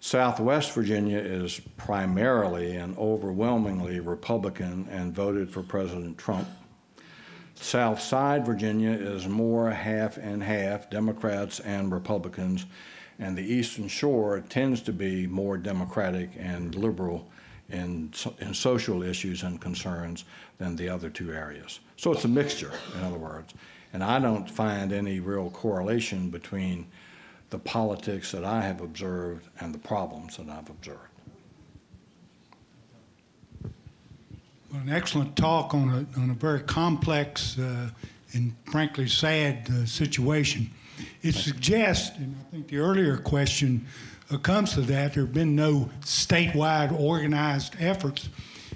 Southwest 0.02 0.72
Virginia 0.72 1.18
is 1.18 1.60
primarily 1.76 2.76
and 2.76 2.96
overwhelmingly 2.96 4.00
Republican 4.00 4.88
and 4.90 5.14
voted 5.14 5.50
for 5.50 5.62
President 5.62 6.16
Trump. 6.16 6.48
South 7.54 8.00
Side 8.00 8.46
Virginia 8.46 8.92
is 8.92 9.28
more 9.28 9.70
half 9.70 10.16
and 10.16 10.42
half, 10.42 10.88
Democrats 10.88 11.60
and 11.60 11.92
Republicans, 11.92 12.64
and 13.18 13.36
the 13.36 13.42
Eastern 13.42 13.88
Shore 13.88 14.42
tends 14.48 14.80
to 14.82 14.92
be 14.92 15.26
more 15.26 15.58
Democratic 15.58 16.30
and 16.38 16.74
liberal 16.74 17.28
in, 17.68 18.10
in 18.40 18.54
social 18.54 19.02
issues 19.02 19.42
and 19.42 19.60
concerns 19.60 20.24
than 20.56 20.76
the 20.76 20.88
other 20.88 21.10
two 21.10 21.30
areas. 21.30 21.80
So 21.98 22.10
it's 22.10 22.24
a 22.24 22.28
mixture, 22.28 22.72
in 22.96 23.04
other 23.04 23.18
words. 23.18 23.52
And 23.92 24.02
I 24.02 24.18
don't 24.18 24.48
find 24.48 24.92
any 24.92 25.20
real 25.20 25.50
correlation 25.50 26.30
between 26.30 26.86
the 27.50 27.58
politics 27.58 28.32
that 28.32 28.44
I 28.44 28.62
have 28.62 28.80
observed 28.80 29.48
and 29.60 29.74
the 29.74 29.78
problems 29.78 30.36
that 30.36 30.48
I've 30.48 30.70
observed. 30.70 31.00
Well, 34.72 34.82
an 34.82 34.88
excellent 34.88 35.34
talk 35.34 35.74
on 35.74 35.90
a, 35.90 36.20
on 36.20 36.30
a 36.30 36.34
very 36.34 36.60
complex 36.60 37.58
uh, 37.58 37.90
and 38.34 38.54
frankly 38.66 39.08
sad 39.08 39.68
uh, 39.68 39.84
situation. 39.84 40.70
It 41.22 41.34
suggests, 41.34 42.16
and 42.18 42.36
I 42.38 42.50
think 42.52 42.68
the 42.68 42.78
earlier 42.78 43.16
question 43.16 43.84
uh, 44.30 44.36
comes 44.38 44.74
to 44.74 44.82
that, 44.82 45.14
there 45.14 45.24
have 45.24 45.34
been 45.34 45.56
no 45.56 45.90
statewide 46.02 46.98
organized 46.98 47.74
efforts. 47.80 48.28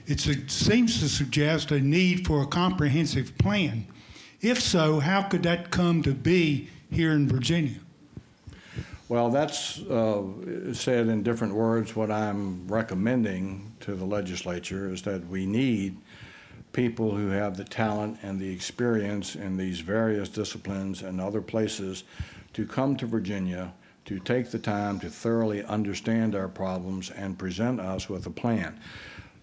It 0.06 0.18
su- 0.18 0.48
seems 0.48 0.98
to 0.98 1.08
suggest 1.08 1.70
a 1.70 1.78
need 1.78 2.26
for 2.26 2.42
a 2.42 2.46
comprehensive 2.46 3.36
plan. 3.38 3.86
If 4.40 4.60
so, 4.60 4.98
how 4.98 5.22
could 5.22 5.44
that 5.44 5.70
come 5.70 6.02
to 6.02 6.12
be 6.12 6.68
here 6.90 7.12
in 7.12 7.28
Virginia? 7.28 7.78
Well, 9.14 9.30
that's 9.30 9.78
uh, 9.82 10.24
said 10.72 11.06
in 11.06 11.22
different 11.22 11.54
words. 11.54 11.94
What 11.94 12.10
I'm 12.10 12.66
recommending 12.66 13.72
to 13.78 13.94
the 13.94 14.04
legislature 14.04 14.92
is 14.92 15.02
that 15.02 15.24
we 15.28 15.46
need 15.46 15.98
people 16.72 17.14
who 17.14 17.28
have 17.28 17.56
the 17.56 17.62
talent 17.62 18.18
and 18.24 18.40
the 18.40 18.52
experience 18.52 19.36
in 19.36 19.56
these 19.56 19.78
various 19.78 20.28
disciplines 20.28 21.02
and 21.02 21.20
other 21.20 21.40
places 21.40 22.02
to 22.54 22.66
come 22.66 22.96
to 22.96 23.06
Virginia 23.06 23.72
to 24.06 24.18
take 24.18 24.50
the 24.50 24.58
time 24.58 24.98
to 24.98 25.08
thoroughly 25.08 25.62
understand 25.66 26.34
our 26.34 26.48
problems 26.48 27.12
and 27.12 27.38
present 27.38 27.78
us 27.78 28.08
with 28.08 28.26
a 28.26 28.30
plan. 28.30 28.80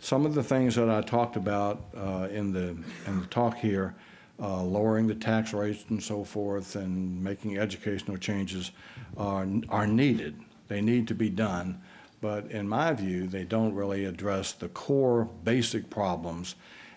Some 0.01 0.25
of 0.25 0.35
the 0.35 0.43
things 0.43 0.75
that 0.75 0.89
I 0.89 0.99
talked 0.99 1.37
about 1.37 1.85
uh, 1.95 2.27
in 2.29 2.51
the 2.51 2.75
in 3.07 3.21
the 3.21 3.27
talk 3.27 3.55
here, 3.55 3.95
uh, 4.37 4.63
lowering 4.63 5.07
the 5.07 5.15
tax 5.15 5.53
rates 5.53 5.85
and 5.87 6.03
so 6.03 6.25
forth, 6.25 6.75
and 6.75 7.23
making 7.23 7.57
educational 7.57 8.17
changes, 8.17 8.71
are 9.17 9.47
are 9.69 9.87
needed. 9.87 10.39
They 10.67 10.81
need 10.81 11.07
to 11.09 11.15
be 11.15 11.29
done, 11.29 11.81
but 12.21 12.49
in 12.51 12.67
my 12.67 12.93
view, 12.93 13.27
they 13.27 13.43
don't 13.43 13.73
really 13.73 14.05
address 14.05 14.53
the 14.53 14.69
core 14.69 15.25
basic 15.43 15.89
problems, 15.89 16.55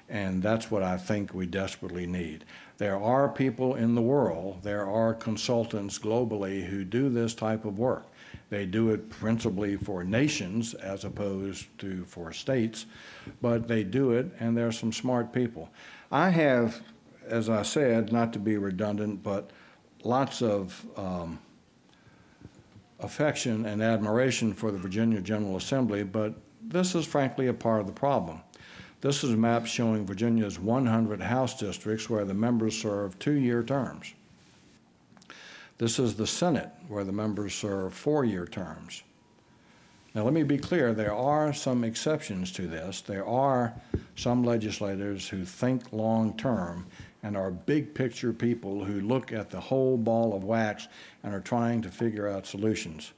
and 0.09 0.43
that's 0.43 0.71
what 0.71 0.83
I 0.83 0.97
think 0.97 1.35
we 1.35 1.47
desperately 1.47 2.07
need. 2.07 2.45
There 2.77 3.01
are 3.01 3.29
people 3.29 3.75
in 3.75 3.95
the 3.95 4.03
world, 4.03 4.63
there 4.63 4.87
are 4.87 5.15
consultants 5.15 5.99
globally 5.99 6.65
who 6.65 6.85
do 6.85 7.09
this 7.09 7.35
type 7.35 7.65
of 7.65 7.79
work. 7.79 8.07
They 8.51 8.67
do 8.67 8.91
it 8.91 9.11
principally 9.11 9.77
for 9.77 10.05
nations 10.05 10.75
as 10.75 11.05
opposed 11.05 11.67
to 11.79 12.05
for 12.05 12.33
states, 12.33 12.87
but 13.41 13.67
they 13.67 13.83
do 13.83 14.13
it, 14.13 14.27
and 14.39 14.57
there 14.57 14.67
are 14.67 14.73
some 14.73 14.93
smart 14.93 15.33
people. 15.33 15.71
I 16.13 16.31
have, 16.31 16.83
as 17.27 17.49
I 17.49 17.63
said, 17.63 18.13
not 18.13 18.33
to 18.35 18.39
be 18.39 18.57
redundant, 18.57 19.23
but 19.23 19.51
lots 20.05 20.43
of 20.43 20.87
um, 20.97 21.39
affection 23.01 23.67
and 23.67 23.83
admiration 23.83 24.53
for 24.53 24.71
the 24.71 24.79
Virginia 24.79 25.21
General 25.21 25.57
Assembly, 25.57 26.03
but 26.03 26.35
this 26.63 26.95
is 26.95 27.05
frankly 27.05 27.49
a 27.49 27.55
part 27.55 27.81
of 27.81 27.87
the 27.87 27.93
problem. 27.93 28.41
This 29.01 29.23
is 29.23 29.33
a 29.33 29.37
map 29.37 29.67
showing 29.67 30.07
Virginia's 30.07 30.59
100 30.59 31.21
House 31.21 31.59
districts 31.59 32.09
where 32.09 32.25
the 32.25 32.33
members 32.33 32.81
serve 32.81 33.19
two 33.19 33.35
year 33.35 33.63
terms. 33.63 34.15
This 35.77 35.99
is 35.99 36.15
the 36.15 36.27
Senate 36.27 36.71
where 36.89 37.05
the 37.05 37.13
members 37.13 37.55
serve 37.55 37.93
four 37.93 38.25
year 38.25 38.47
terms. 38.47 39.03
Now, 40.15 40.23
let 40.23 40.33
me 40.33 40.45
be 40.45 40.59
clear 40.59 40.95
there 40.95 41.15
are 41.15 41.53
some 41.53 41.83
exceptions 41.83 42.53
to 42.53 42.69
this. 42.69 43.01
There 43.01 43.27
are 43.27 43.75
some 44.15 44.45
legislators 44.45 45.29
who 45.29 45.45
think 45.45 45.93
long 45.93 46.37
term 46.37 46.87
and 47.25 47.39
are 47.39 47.51
big 47.51 47.95
picture 47.95 48.35
people 48.35 48.85
who 48.85 49.01
look 49.01 49.33
at 49.33 49.49
the 49.49 49.59
whole 49.59 49.97
ball 49.97 50.37
of 50.37 50.45
wax 50.45 50.89
and 51.23 51.35
are 51.35 51.41
trying 51.41 51.81
to 51.81 51.89
figure 51.89 52.29
out 52.29 52.47
solutions. 52.47 53.13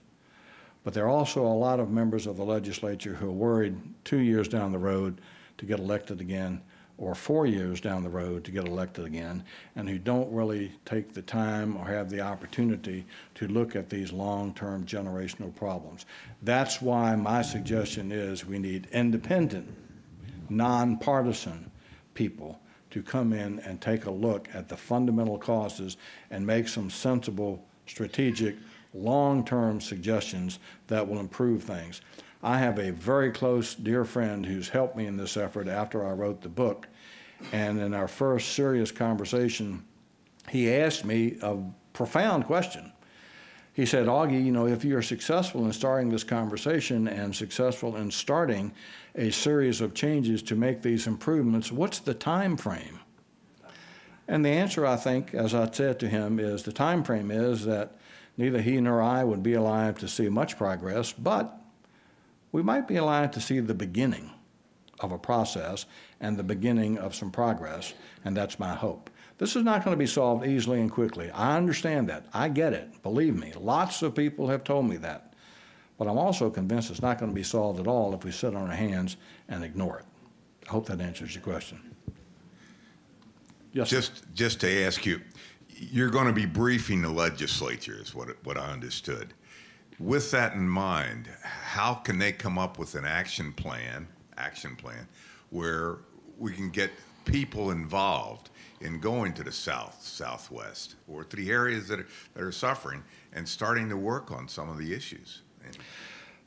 But 0.84 0.94
there 0.94 1.04
are 1.06 1.10
also 1.10 1.44
a 1.44 1.48
lot 1.48 1.80
of 1.80 1.90
members 1.90 2.28
of 2.28 2.36
the 2.36 2.44
legislature 2.44 3.14
who 3.14 3.28
are 3.28 3.32
worried 3.32 3.76
two 4.04 4.18
years 4.18 4.46
down 4.46 4.70
the 4.70 4.78
road 4.78 5.20
to 5.58 5.66
get 5.66 5.80
elected 5.80 6.20
again 6.20 6.62
or 6.98 7.16
four 7.16 7.46
years 7.46 7.80
down 7.80 8.04
the 8.04 8.08
road 8.08 8.44
to 8.44 8.50
get 8.50 8.66
elected 8.66 9.04
again, 9.04 9.44
and 9.74 9.86
who 9.86 9.98
don't 9.98 10.32
really 10.32 10.72
take 10.86 11.12
the 11.12 11.20
time 11.20 11.76
or 11.76 11.84
have 11.84 12.08
the 12.08 12.20
opportunity 12.20 13.04
to 13.34 13.46
look 13.48 13.76
at 13.76 13.90
these 13.90 14.12
long 14.12 14.54
term 14.54 14.86
generational 14.86 15.54
problems. 15.56 16.06
That's 16.42 16.80
why 16.80 17.14
my 17.16 17.42
suggestion 17.42 18.12
is 18.12 18.46
we 18.46 18.58
need 18.58 18.88
independent, 18.92 19.68
nonpartisan 20.48 21.70
people 22.14 22.58
to 22.96 23.02
come 23.02 23.34
in 23.34 23.58
and 23.58 23.78
take 23.78 24.06
a 24.06 24.10
look 24.10 24.48
at 24.54 24.70
the 24.70 24.76
fundamental 24.76 25.36
causes 25.36 25.98
and 26.30 26.46
make 26.46 26.66
some 26.66 26.88
sensible, 26.88 27.62
strategic, 27.86 28.56
long 28.94 29.44
term 29.44 29.82
suggestions 29.82 30.58
that 30.86 31.06
will 31.06 31.20
improve 31.20 31.62
things. 31.62 32.00
I 32.42 32.56
have 32.56 32.78
a 32.78 32.92
very 32.92 33.30
close, 33.30 33.74
dear 33.74 34.06
friend 34.06 34.46
who's 34.46 34.70
helped 34.70 34.96
me 34.96 35.04
in 35.04 35.18
this 35.18 35.36
effort 35.36 35.68
after 35.68 36.06
I 36.06 36.12
wrote 36.12 36.40
the 36.40 36.48
book. 36.48 36.88
And 37.52 37.78
in 37.78 37.92
our 37.92 38.08
first 38.08 38.54
serious 38.54 38.90
conversation, 38.90 39.84
he 40.48 40.72
asked 40.72 41.04
me 41.04 41.36
a 41.42 41.58
profound 41.92 42.46
question. 42.46 42.92
He 43.74 43.84
said, 43.84 44.06
Augie, 44.06 44.42
you 44.42 44.52
know, 44.52 44.66
if 44.66 44.86
you're 44.86 45.02
successful 45.02 45.66
in 45.66 45.72
starting 45.74 46.08
this 46.08 46.24
conversation 46.24 47.08
and 47.08 47.36
successful 47.36 47.96
in 47.96 48.10
starting 48.10 48.72
a 49.16 49.30
series 49.30 49.80
of 49.80 49.94
changes 49.94 50.42
to 50.42 50.54
make 50.54 50.82
these 50.82 51.06
improvements, 51.06 51.72
what's 51.72 51.98
the 51.98 52.14
time 52.14 52.56
frame? 52.56 53.00
And 54.28 54.44
the 54.44 54.50
answer, 54.50 54.84
I 54.84 54.96
think, 54.96 55.34
as 55.34 55.54
I 55.54 55.70
said 55.70 55.98
to 56.00 56.08
him, 56.08 56.38
is 56.38 56.64
the 56.64 56.72
time 56.72 57.02
frame 57.02 57.30
is 57.30 57.64
that 57.64 57.96
neither 58.36 58.60
he 58.60 58.80
nor 58.80 59.00
I 59.00 59.24
would 59.24 59.42
be 59.42 59.54
alive 59.54 59.98
to 59.98 60.08
see 60.08 60.28
much 60.28 60.58
progress, 60.58 61.12
but 61.12 61.58
we 62.52 62.62
might 62.62 62.88
be 62.88 62.96
alive 62.96 63.30
to 63.32 63.40
see 63.40 63.60
the 63.60 63.74
beginning 63.74 64.32
of 65.00 65.12
a 65.12 65.18
process 65.18 65.86
and 66.20 66.36
the 66.36 66.42
beginning 66.42 66.98
of 66.98 67.14
some 67.14 67.30
progress, 67.30 67.94
and 68.24 68.36
that's 68.36 68.58
my 68.58 68.74
hope. 68.74 69.10
This 69.38 69.54
is 69.54 69.62
not 69.62 69.84
going 69.84 69.92
to 69.92 69.98
be 69.98 70.06
solved 70.06 70.46
easily 70.46 70.80
and 70.80 70.90
quickly. 70.90 71.30
I 71.30 71.56
understand 71.56 72.08
that. 72.08 72.26
I 72.32 72.48
get 72.48 72.72
it. 72.72 73.02
Believe 73.02 73.36
me, 73.36 73.52
lots 73.58 74.02
of 74.02 74.14
people 74.14 74.48
have 74.48 74.64
told 74.64 74.88
me 74.88 74.96
that. 74.98 75.25
But 75.98 76.08
I'm 76.08 76.18
also 76.18 76.50
convinced 76.50 76.90
it's 76.90 77.02
not 77.02 77.18
going 77.18 77.30
to 77.30 77.34
be 77.34 77.42
solved 77.42 77.80
at 77.80 77.86
all 77.86 78.14
if 78.14 78.24
we 78.24 78.30
sit 78.30 78.54
on 78.54 78.68
our 78.68 78.76
hands 78.76 79.16
and 79.48 79.64
ignore 79.64 79.98
it. 79.98 80.04
I 80.68 80.72
hope 80.72 80.86
that 80.86 81.00
answers 81.00 81.34
your 81.34 81.42
question. 81.42 81.80
Yes. 83.72 83.88
Just, 83.88 84.22
just 84.34 84.60
to 84.60 84.84
ask 84.84 85.06
you, 85.06 85.20
you're 85.68 86.10
going 86.10 86.26
to 86.26 86.32
be 86.32 86.46
briefing 86.46 87.02
the 87.02 87.10
legislature, 87.10 87.98
is 88.00 88.14
what, 88.14 88.28
what 88.44 88.56
I 88.56 88.72
understood. 88.72 89.34
With 89.98 90.30
that 90.30 90.54
in 90.54 90.68
mind, 90.68 91.28
how 91.42 91.94
can 91.94 92.18
they 92.18 92.32
come 92.32 92.58
up 92.58 92.78
with 92.78 92.94
an 92.94 93.04
action 93.04 93.52
plan, 93.52 94.08
action 94.36 94.76
plan, 94.76 95.08
where 95.50 95.98
we 96.38 96.52
can 96.52 96.70
get 96.70 96.90
people 97.24 97.70
involved 97.70 98.50
in 98.80 99.00
going 99.00 99.32
to 99.34 99.42
the 99.42 99.52
south, 99.52 100.02
southwest, 100.02 100.96
or 101.08 101.24
to 101.24 101.36
the 101.36 101.50
areas 101.50 101.88
that 101.88 102.00
are, 102.00 102.06
that 102.34 102.42
are 102.42 102.52
suffering 102.52 103.02
and 103.32 103.48
starting 103.48 103.88
to 103.88 103.96
work 103.96 104.30
on 104.30 104.48
some 104.48 104.68
of 104.68 104.78
the 104.78 104.92
issues? 104.92 105.42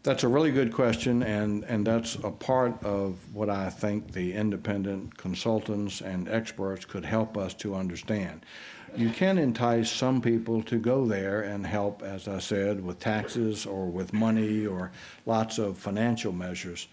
That's 0.02 0.24
a 0.24 0.30
really 0.30 0.52
good 0.52 0.72
question, 0.72 1.24
and, 1.24 1.66
and 1.66 1.86
that's 1.86 2.16
a 2.24 2.32
part 2.32 2.82
of 2.84 3.18
what 3.34 3.50
I 3.50 3.70
think 3.70 4.14
the 4.14 4.34
independent 4.34 5.18
consultants 5.18 6.00
and 6.00 6.30
experts 6.30 6.86
could 6.86 7.04
help 7.04 7.38
us 7.38 7.54
to 7.56 7.76
understand. 7.76 8.46
You 8.96 9.10
can 9.10 9.38
entice 9.38 9.92
some 9.92 10.22
people 10.22 10.64
to 10.64 10.78
go 10.78 11.06
there 11.06 11.42
and 11.42 11.68
help, 11.68 12.02
as 12.02 12.28
I 12.30 12.40
said, 12.40 12.84
with 12.84 13.00
taxes 13.00 13.66
or 13.66 13.88
with 13.88 14.14
money 14.14 14.66
or 14.66 14.92
lots 15.26 15.58
of 15.58 15.78
financial 15.78 16.32
measures. 16.32 16.88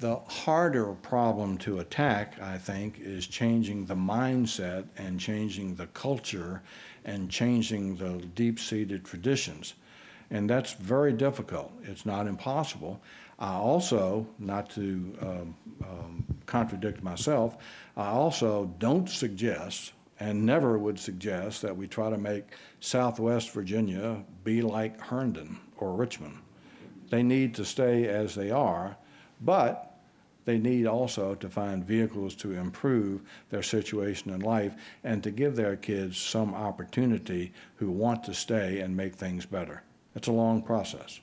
The 0.00 0.16
harder 0.16 0.94
problem 0.94 1.58
to 1.58 1.78
attack, 1.78 2.40
I 2.40 2.58
think, 2.58 2.98
is 2.98 3.26
changing 3.26 3.86
the 3.86 3.94
mindset 3.94 4.86
and 4.96 5.20
changing 5.20 5.76
the 5.76 5.86
culture 5.88 6.62
and 7.04 7.30
changing 7.30 7.96
the 7.96 8.26
deep 8.34 8.58
seated 8.58 9.04
traditions. 9.04 9.74
And 10.32 10.48
that's 10.48 10.72
very 10.72 11.12
difficult. 11.12 11.70
It's 11.82 12.06
not 12.06 12.26
impossible. 12.26 13.02
I 13.38 13.52
also, 13.52 14.26
not 14.38 14.70
to 14.70 15.14
um, 15.20 15.54
um, 15.84 16.24
contradict 16.46 17.02
myself, 17.02 17.58
I 17.98 18.06
also 18.06 18.74
don't 18.78 19.08
suggest 19.08 19.92
and 20.18 20.46
never 20.46 20.78
would 20.78 20.98
suggest 20.98 21.60
that 21.62 21.76
we 21.76 21.86
try 21.86 22.08
to 22.08 22.16
make 22.16 22.44
Southwest 22.80 23.50
Virginia 23.50 24.24
be 24.42 24.62
like 24.62 24.98
Herndon 25.00 25.58
or 25.76 25.92
Richmond. 25.92 26.38
They 27.10 27.22
need 27.22 27.54
to 27.56 27.64
stay 27.64 28.06
as 28.08 28.34
they 28.34 28.50
are, 28.50 28.96
but 29.42 29.98
they 30.46 30.56
need 30.56 30.86
also 30.86 31.34
to 31.34 31.48
find 31.50 31.84
vehicles 31.84 32.34
to 32.36 32.52
improve 32.52 33.20
their 33.50 33.62
situation 33.62 34.32
in 34.32 34.40
life 34.40 34.74
and 35.04 35.22
to 35.24 35.30
give 35.30 35.56
their 35.56 35.76
kids 35.76 36.16
some 36.16 36.54
opportunity 36.54 37.52
who 37.76 37.90
want 37.90 38.24
to 38.24 38.32
stay 38.32 38.80
and 38.80 38.96
make 38.96 39.14
things 39.14 39.44
better. 39.44 39.82
It's 40.14 40.28
a 40.28 40.32
long 40.32 40.62
process. 40.62 41.20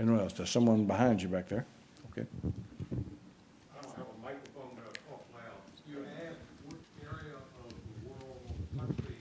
Anyone 0.00 0.20
else? 0.20 0.32
There's 0.32 0.50
someone 0.50 0.84
behind 0.86 1.22
you 1.22 1.28
back 1.28 1.48
there. 1.48 1.66
Okay. 2.10 2.26
I 2.42 3.82
don't 3.82 3.96
have 3.96 4.06
a 4.06 4.24
microphone, 4.24 4.70
but 4.74 4.84
I'll 4.86 5.16
talk 5.16 5.24
loud. 5.34 5.60
You 5.88 6.04
asked 6.26 6.38
which 6.68 6.86
area 7.02 7.34
of 7.36 7.44
the 7.68 8.08
world 8.08 8.40
or 8.48 8.80
country 8.80 9.18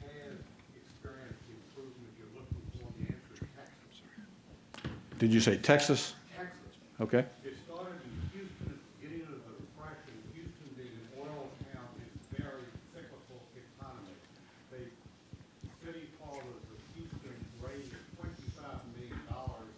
has 0.00 0.38
experienced 0.76 1.42
the 1.48 1.54
improvement 1.60 2.12
you're 2.16 2.34
looking 2.36 2.62
for, 2.72 2.86
the 2.96 3.04
answer 3.12 3.34
is 3.34 3.48
Texas. 3.56 4.00
Did 5.18 5.32
you 5.32 5.40
say 5.40 5.56
Texas? 5.58 6.14
Texas. 6.36 6.78
Okay. 7.00 7.24
It 7.44 7.56
started 7.66 8.00
in 8.00 8.12
Houston 8.32 8.68
at 8.70 8.80
the 8.80 8.88
beginning 9.00 9.28
of 9.28 9.40
the 9.44 9.52
Depression. 9.60 10.14
Houston 10.32 10.68
being 10.78 10.94
an 10.94 11.08
oil 11.20 11.52
town, 11.68 11.88
it's 12.00 12.32
a 12.32 12.40
very 12.40 12.64
cyclical 12.96 13.44
economy. 13.52 14.16
They, 14.72 14.88
city 15.84 16.08
fathers 16.16 16.64
of 16.64 16.80
Houston 16.96 17.36
raised 17.60 17.92
twenty-five 18.16 18.80
million 18.96 19.20
dollars 19.28 19.68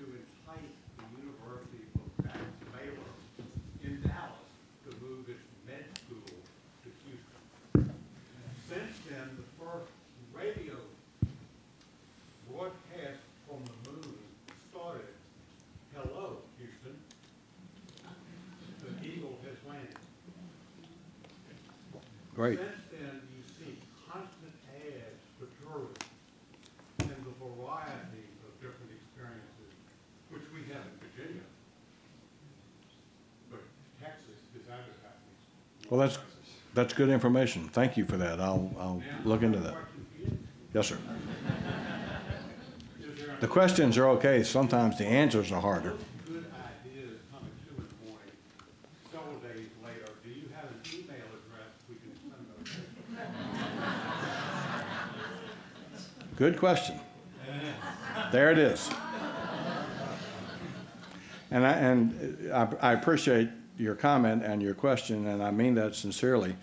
to 0.00 0.04
entice 0.08 0.76
the 0.96 1.06
University 1.20 1.84
of 1.96 2.06
Max 2.24 2.40
Baylor 2.72 3.12
in 3.84 4.00
Dallas 4.04 4.52
to 4.84 4.90
move 5.04 5.28
its 5.28 5.44
med 5.68 5.84
school 5.96 6.32
to 6.84 6.88
Houston. 7.04 7.92
Since 8.68 8.94
then, 9.08 9.26
the 9.36 9.48
first 9.60 9.92
radio 10.32 10.76
broadcast 12.48 13.20
from 13.46 13.60
the 13.68 13.76
moon 13.90 14.14
started, 14.70 15.12
hello, 15.94 16.38
Houston. 16.56 16.96
The 18.80 19.06
eagle 19.06 19.36
has 19.44 19.58
landed. 19.68 20.00
Great. 22.40 22.56
Since 22.58 22.70
then, 22.90 23.20
you 23.36 23.42
see 23.58 23.76
constant 24.10 24.54
ads 24.74 25.20
for 25.38 25.44
tourism 25.60 25.92
and 27.00 27.10
the 27.22 27.34
variety 27.36 28.24
of 28.40 28.48
different 28.62 28.90
experiences, 28.96 29.76
which 30.30 30.44
we 30.54 30.60
have 30.72 30.80
in 30.80 30.96
Virginia. 31.04 31.44
But 33.50 33.60
Texas 34.00 34.40
is 34.56 34.62
advertising. 34.72 35.36
Well, 35.90 36.00
that's, 36.00 36.16
that's 36.72 36.94
good 36.94 37.10
information. 37.10 37.68
Thank 37.68 37.98
you 37.98 38.06
for 38.06 38.16
that. 38.16 38.40
I'll, 38.40 38.72
I'll 38.80 39.02
look 39.26 39.42
into 39.42 39.58
that. 39.58 39.74
Question 39.74 40.06
you. 40.18 40.38
Yes, 40.72 40.86
sir. 40.86 40.96
Is 43.02 43.18
there 43.18 43.36
The 43.38 43.48
questions 43.48 43.98
are 43.98 44.08
okay. 44.16 44.42
Sometimes 44.44 44.96
the 44.96 45.04
answers 45.04 45.52
are 45.52 45.60
harder. 45.60 45.94
good 46.26 46.46
ideas 46.86 47.18
coming 47.30 47.50
to 47.68 47.74
in 47.76 47.84
the 47.84 47.96
morning, 48.08 48.32
several 49.12 49.36
days 49.40 49.68
later, 49.84 50.08
do 50.24 50.30
you 50.30 50.48
have 50.56 50.70
an 50.70 50.80
email 50.88 51.28
address 51.36 51.68
we 51.88 51.96
can 51.96 52.14
send 52.16 52.46
those? 52.48 52.56
Good 56.40 56.58
question. 56.58 56.98
There 58.32 58.50
it 58.50 58.56
is. 58.56 58.88
And 61.50 61.66
I, 61.66 61.72
and 61.72 62.50
I, 62.50 62.68
I 62.80 62.92
appreciate 62.94 63.50
your 63.76 63.94
comment 63.94 64.42
and 64.42 64.62
your 64.62 64.72
question, 64.72 65.26
and 65.26 65.42
I 65.42 65.50
mean 65.50 65.74
that 65.74 65.94
sincerely. 65.94 66.56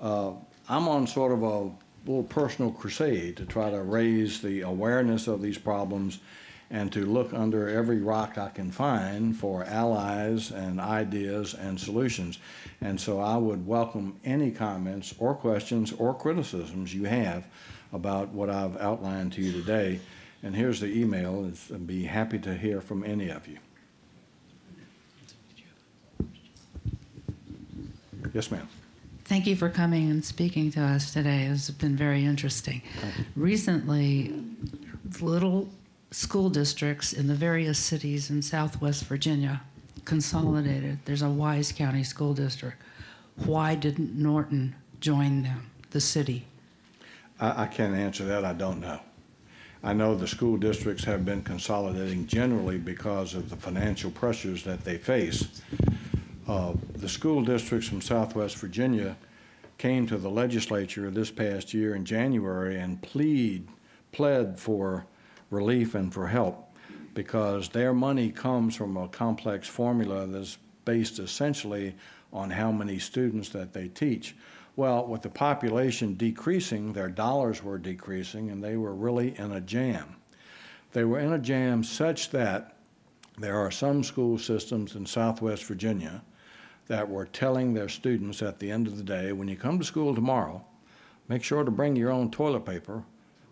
Uh, 0.00 0.32
I'm 0.68 0.88
on 0.88 1.06
sort 1.06 1.30
of 1.30 1.44
a 1.44 1.70
little 2.04 2.24
personal 2.24 2.72
crusade 2.72 3.36
to 3.36 3.46
try 3.46 3.70
to 3.70 3.80
raise 3.80 4.42
the 4.42 4.62
awareness 4.62 5.28
of 5.28 5.40
these 5.40 5.56
problems 5.56 6.18
and 6.70 6.92
to 6.92 7.06
look 7.06 7.32
under 7.32 7.68
every 7.68 8.00
rock 8.00 8.38
I 8.38 8.48
can 8.48 8.72
find 8.72 9.36
for 9.36 9.62
allies 9.66 10.50
and 10.50 10.80
ideas 10.80 11.54
and 11.54 11.78
solutions. 11.78 12.40
And 12.80 13.00
so 13.00 13.20
I 13.20 13.36
would 13.36 13.68
welcome 13.68 14.18
any 14.24 14.50
comments 14.50 15.14
or 15.20 15.36
questions 15.36 15.92
or 15.92 16.12
criticisms 16.12 16.92
you 16.92 17.04
have 17.04 17.46
about 17.92 18.28
what 18.30 18.50
I've 18.50 18.76
outlined 18.78 19.32
to 19.34 19.42
you 19.42 19.52
today. 19.52 20.00
And 20.42 20.54
here's 20.54 20.80
the 20.80 20.86
email. 20.86 21.46
It's, 21.46 21.70
I'd 21.70 21.86
be 21.86 22.04
happy 22.04 22.38
to 22.40 22.54
hear 22.54 22.80
from 22.80 23.04
any 23.04 23.28
of 23.28 23.48
you. 23.48 23.58
Yes, 28.32 28.50
ma'am. 28.50 28.68
Thank 29.24 29.46
you 29.46 29.56
for 29.56 29.68
coming 29.68 30.10
and 30.10 30.24
speaking 30.24 30.70
to 30.72 30.80
us 30.80 31.12
today. 31.12 31.46
It's 31.46 31.70
been 31.70 31.96
very 31.96 32.24
interesting. 32.24 32.82
Recently, 33.34 34.32
little 35.20 35.68
school 36.10 36.50
districts 36.50 37.12
in 37.12 37.26
the 37.26 37.34
various 37.34 37.78
cities 37.78 38.30
in 38.30 38.42
Southwest 38.42 39.04
Virginia 39.06 39.62
consolidated. 40.04 40.98
There's 41.04 41.22
a 41.22 41.28
Wise 41.28 41.72
County 41.72 42.04
School 42.04 42.34
District. 42.34 42.76
Why 43.44 43.74
didn't 43.74 44.14
Norton 44.14 44.76
join 45.00 45.42
them, 45.42 45.70
the 45.90 46.00
city? 46.00 46.46
I, 47.40 47.64
I 47.64 47.66
can't 47.66 47.94
answer 47.94 48.24
that. 48.24 48.44
I 48.44 48.52
don't 48.52 48.80
know. 48.80 49.00
I 49.82 49.92
know 49.92 50.14
the 50.14 50.26
school 50.26 50.56
districts 50.56 51.04
have 51.04 51.24
been 51.24 51.42
consolidating 51.42 52.26
generally 52.26 52.78
because 52.78 53.34
of 53.34 53.50
the 53.50 53.56
financial 53.56 54.10
pressures 54.10 54.64
that 54.64 54.84
they 54.84 54.98
face. 54.98 55.62
Uh, 56.48 56.72
the 56.94 57.08
school 57.08 57.42
districts 57.42 57.88
from 57.88 58.00
Southwest 58.00 58.56
Virginia 58.56 59.16
came 59.78 60.06
to 60.06 60.16
the 60.16 60.30
legislature 60.30 61.10
this 61.10 61.30
past 61.30 61.74
year 61.74 61.94
in 61.94 62.04
January 62.04 62.78
and 62.78 63.00
plead, 63.02 63.68
pled 64.12 64.58
for 64.58 65.06
relief 65.50 65.94
and 65.94 66.12
for 66.12 66.26
help 66.26 66.74
because 67.14 67.68
their 67.70 67.92
money 67.92 68.30
comes 68.30 68.76
from 68.76 68.96
a 68.96 69.08
complex 69.08 69.68
formula 69.68 70.26
that's 70.26 70.58
based 70.84 71.18
essentially 71.18 71.94
on 72.32 72.50
how 72.50 72.70
many 72.70 72.98
students 72.98 73.48
that 73.50 73.72
they 73.72 73.88
teach. 73.88 74.34
Well, 74.76 75.06
with 75.06 75.22
the 75.22 75.30
population 75.30 76.16
decreasing, 76.16 76.92
their 76.92 77.08
dollars 77.08 77.62
were 77.62 77.78
decreasing, 77.78 78.50
and 78.50 78.62
they 78.62 78.76
were 78.76 78.94
really 78.94 79.36
in 79.38 79.52
a 79.52 79.60
jam. 79.60 80.16
They 80.92 81.04
were 81.04 81.18
in 81.18 81.32
a 81.32 81.38
jam 81.38 81.82
such 81.82 82.30
that 82.30 82.76
there 83.38 83.58
are 83.58 83.70
some 83.70 84.04
school 84.04 84.38
systems 84.38 84.94
in 84.94 85.06
Southwest 85.06 85.64
Virginia 85.64 86.22
that 86.88 87.08
were 87.08 87.26
telling 87.26 87.72
their 87.72 87.88
students 87.88 88.42
at 88.42 88.58
the 88.58 88.70
end 88.70 88.86
of 88.86 88.96
the 88.96 89.02
day, 89.02 89.32
when 89.32 89.48
you 89.48 89.56
come 89.56 89.78
to 89.78 89.84
school 89.84 90.14
tomorrow, 90.14 90.64
make 91.28 91.42
sure 91.42 91.64
to 91.64 91.70
bring 91.70 91.96
your 91.96 92.10
own 92.10 92.30
toilet 92.30 92.64
paper 92.64 93.02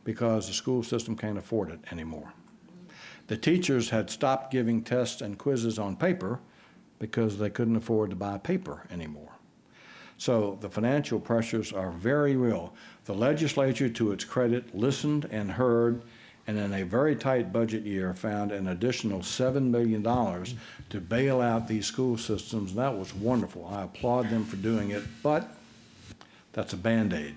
because 0.05 0.47
the 0.47 0.55
school 0.55 0.83
system 0.83 1.17
can't 1.17 1.39
afford 1.39 1.71
it 1.71 1.81
anymore. 1.91 2.33
The 3.27 3.37
teachers 3.37 3.91
had 3.91 4.11
stopped 4.11 4.53
giving 4.53 4.83
tests 4.83 5.23
and 5.23 5.39
quizzes 5.39 5.79
on 5.79 5.97
paper 5.97 6.41
because 6.99 7.39
they 7.39 7.51
couldn't 7.51 7.77
afford 7.77 8.11
to 8.11 8.17
buy 8.17 8.39
paper 8.39 8.87
anymore. 8.91 9.34
So 10.19 10.59
the 10.61 10.69
financial 10.69 11.19
pressures 11.19 11.73
are 11.73 11.91
very 11.91 12.37
real. 12.37 12.73
The 13.05 13.15
legislature, 13.15 13.89
to 13.89 14.13
its 14.13 14.25
credit, 14.25 14.75
listened 14.75 15.29
and 15.31 15.51
heard, 15.51 16.03
and 16.47 16.59
in 16.59 16.73
a 16.73 16.85
very 16.85 17.17
tight 17.17 17.53
budget 17.53 17.85
year, 17.85 18.15
found 18.15 18.53
an 18.53 18.69
additional 18.69 19.21
$7 19.21 19.63
million 19.63 20.03
to 20.03 21.01
bail 21.01 21.41
out 21.41 21.69
these 21.69 21.87
school 21.87 22.17
systems. 22.17 22.75
That 22.75 22.97
was 22.97 23.15
wonderful. 23.15 23.67
I 23.67 23.83
applaud 23.83 24.31
them 24.31 24.45
for 24.45 24.57
doing 24.57 24.91
it, 24.91 25.03
but 25.23 25.57
that's 26.53 26.73
a 26.73 26.77
Band 26.77 27.13
Aid, 27.13 27.35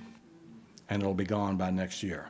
and 0.89 1.01
it'll 1.01 1.13
be 1.13 1.25
gone 1.25 1.57
by 1.57 1.71
next 1.71 2.03
year. 2.03 2.30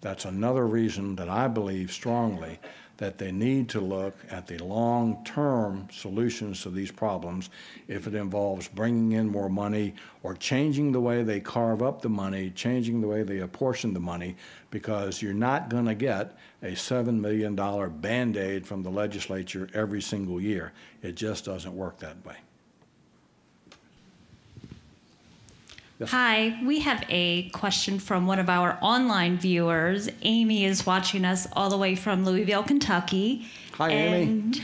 That's 0.00 0.24
another 0.24 0.66
reason 0.66 1.16
that 1.16 1.28
I 1.28 1.46
believe 1.46 1.92
strongly 1.92 2.58
that 2.98 3.18
they 3.18 3.32
need 3.32 3.68
to 3.70 3.80
look 3.80 4.16
at 4.30 4.46
the 4.46 4.58
long-term 4.58 5.88
solutions 5.90 6.62
to 6.62 6.70
these 6.70 6.90
problems 6.90 7.50
if 7.88 8.06
it 8.06 8.14
involves 8.14 8.68
bringing 8.68 9.12
in 9.12 9.28
more 9.28 9.48
money 9.48 9.94
or 10.22 10.34
changing 10.34 10.92
the 10.92 11.00
way 11.00 11.22
they 11.22 11.40
carve 11.40 11.82
up 11.82 12.02
the 12.02 12.08
money, 12.08 12.50
changing 12.50 13.00
the 13.00 13.08
way 13.08 13.22
they 13.22 13.38
apportion 13.38 13.92
the 13.92 14.00
money, 14.00 14.36
because 14.70 15.20
you're 15.20 15.34
not 15.34 15.68
going 15.68 15.86
to 15.86 15.94
get 15.94 16.36
a 16.62 16.72
$7 16.72 17.18
million 17.18 17.56
Band-Aid 18.00 18.66
from 18.66 18.82
the 18.82 18.90
legislature 18.90 19.68
every 19.74 20.00
single 20.00 20.40
year. 20.40 20.72
It 21.02 21.16
just 21.16 21.44
doesn't 21.44 21.74
work 21.74 21.98
that 21.98 22.24
way. 22.24 22.36
Yes. 26.02 26.10
Hi, 26.10 26.58
we 26.64 26.80
have 26.80 27.04
a 27.08 27.48
question 27.50 28.00
from 28.00 28.26
one 28.26 28.40
of 28.40 28.48
our 28.48 28.76
online 28.82 29.38
viewers. 29.38 30.08
Amy 30.22 30.64
is 30.64 30.84
watching 30.84 31.24
us 31.24 31.46
all 31.52 31.70
the 31.70 31.76
way 31.78 31.94
from 31.94 32.24
Louisville, 32.24 32.64
Kentucky. 32.64 33.46
Hi, 33.74 33.90
Amy. 33.90 34.22
and, 34.22 34.60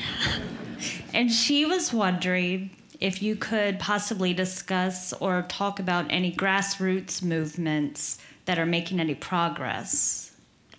And 1.15 1.31
she 1.31 1.65
was 1.65 1.93
wondering 1.93 2.71
if 2.99 3.23
you 3.23 3.37
could 3.37 3.79
possibly 3.79 4.35
discuss 4.35 5.13
or 5.13 5.43
talk 5.43 5.79
about 5.79 6.07
any 6.11 6.33
grassroots 6.33 7.23
movements 7.23 8.19
that 8.47 8.59
are 8.59 8.67
making 8.67 8.99
any 8.99 9.15
progress 9.15 10.33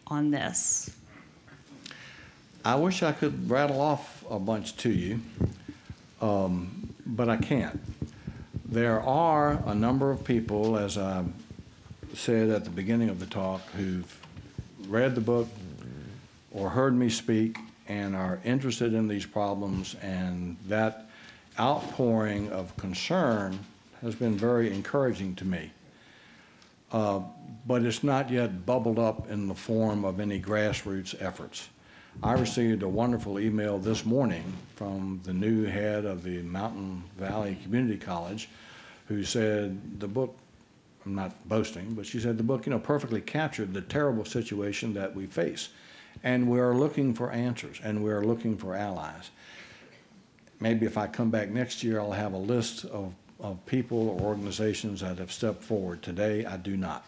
on 0.07 0.29
this. 0.29 0.89
I 2.65 2.75
wish 2.75 3.01
I 3.01 3.13
could 3.13 3.49
rattle 3.49 3.79
off 3.79 4.25
a 4.29 4.39
bunch 4.39 4.75
to 4.77 4.89
you, 4.89 5.21
um, 6.21 6.93
but 7.05 7.29
I 7.29 7.37
can't. 7.37 7.79
There 8.71 9.01
are 9.01 9.63
a 9.65 9.73
number 9.73 10.11
of 10.11 10.23
people, 10.23 10.77
as 10.77 10.95
I 10.95 11.23
said 12.13 12.49
at 12.49 12.65
the 12.65 12.69
beginning 12.69 13.09
of 13.09 13.19
the 13.19 13.25
talk, 13.25 13.61
who've 13.71 14.15
read 14.87 15.15
the 15.15 15.21
book 15.21 15.47
or 16.51 16.69
heard 16.69 16.93
me 16.95 17.09
speak 17.09 17.57
and 17.87 18.15
are 18.15 18.39
interested 18.45 18.93
in 18.93 19.07
these 19.07 19.25
problems, 19.25 19.95
and 20.03 20.55
that 20.67 21.09
outpouring 21.59 22.51
of 22.51 22.77
concern 22.77 23.57
has 24.03 24.13
been 24.13 24.37
very 24.37 24.71
encouraging 24.71 25.33
to 25.37 25.45
me. 25.45 25.71
Uh, 26.91 27.21
but 27.65 27.81
it's 27.81 28.03
not 28.03 28.29
yet 28.29 28.67
bubbled 28.67 28.99
up 28.99 29.31
in 29.31 29.47
the 29.47 29.55
form 29.55 30.05
of 30.05 30.19
any 30.19 30.39
grassroots 30.39 31.19
efforts. 31.19 31.69
I 32.21 32.33
received 32.33 32.83
a 32.83 32.87
wonderful 32.89 33.39
email 33.39 33.77
this 33.77 34.05
morning 34.05 34.43
from 34.75 35.21
the 35.23 35.31
new 35.31 35.63
head 35.65 36.03
of 36.03 36.21
the 36.23 36.41
Mountain 36.41 37.03
Valley 37.17 37.57
Community 37.63 37.97
College 37.97 38.49
who 39.07 39.23
said 39.23 39.99
the 40.01 40.07
book, 40.07 40.37
I'm 41.05 41.15
not 41.15 41.47
boasting, 41.47 41.93
but 41.93 42.05
she 42.05 42.19
said 42.19 42.37
the 42.37 42.43
book, 42.43 42.65
you 42.65 42.71
know, 42.71 42.79
perfectly 42.79 43.21
captured 43.21 43.73
the 43.73 43.81
terrible 43.81 44.25
situation 44.25 44.93
that 44.95 45.15
we 45.15 45.27
face. 45.27 45.69
And 46.21 46.49
we 46.49 46.59
are 46.59 46.75
looking 46.75 47.13
for 47.13 47.31
answers 47.31 47.79
and 47.81 48.03
we 48.03 48.11
are 48.11 48.23
looking 48.23 48.57
for 48.57 48.75
allies. 48.75 49.31
Maybe 50.59 50.85
if 50.85 50.97
I 50.97 51.07
come 51.07 51.29
back 51.29 51.49
next 51.49 51.83
year, 51.83 52.01
I'll 52.01 52.11
have 52.11 52.33
a 52.33 52.37
list 52.37 52.83
of, 52.83 53.13
of 53.39 53.65
people 53.65 54.09
or 54.09 54.19
organizations 54.19 54.99
that 54.99 55.19
have 55.19 55.31
stepped 55.31 55.63
forward. 55.63 56.01
Today, 56.03 56.45
I 56.45 56.57
do 56.57 56.75
not. 56.75 57.05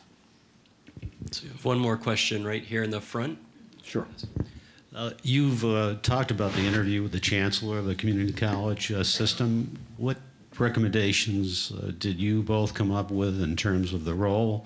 So 1.32 1.48
one 1.64 1.80
more 1.80 1.98
question 1.98 2.46
right 2.46 2.64
here 2.64 2.84
in 2.84 2.92
the 2.92 3.02
front. 3.02 3.38
Sure. 3.84 4.08
Uh, 4.94 5.12
you've 5.24 5.64
uh, 5.64 5.96
talked 6.02 6.32
about 6.32 6.52
the 6.54 6.62
interview 6.62 7.02
with 7.02 7.14
the 7.14 7.20
chancellor 7.20 7.78
of 7.78 7.86
the 7.86 7.96
community 7.96 8.34
college 8.34 8.92
uh, 8.92 9.04
system. 9.04 9.80
What 9.96 10.18
recommendations 10.60 11.72
uh, 11.72 11.92
did 11.98 12.20
you 12.20 12.44
both 12.44 12.74
come 12.74 12.92
up 12.92 13.10
with 13.10 13.42
in 13.42 13.56
terms 13.56 13.94
of 13.94 14.04
the 14.04 14.14
role 14.14 14.66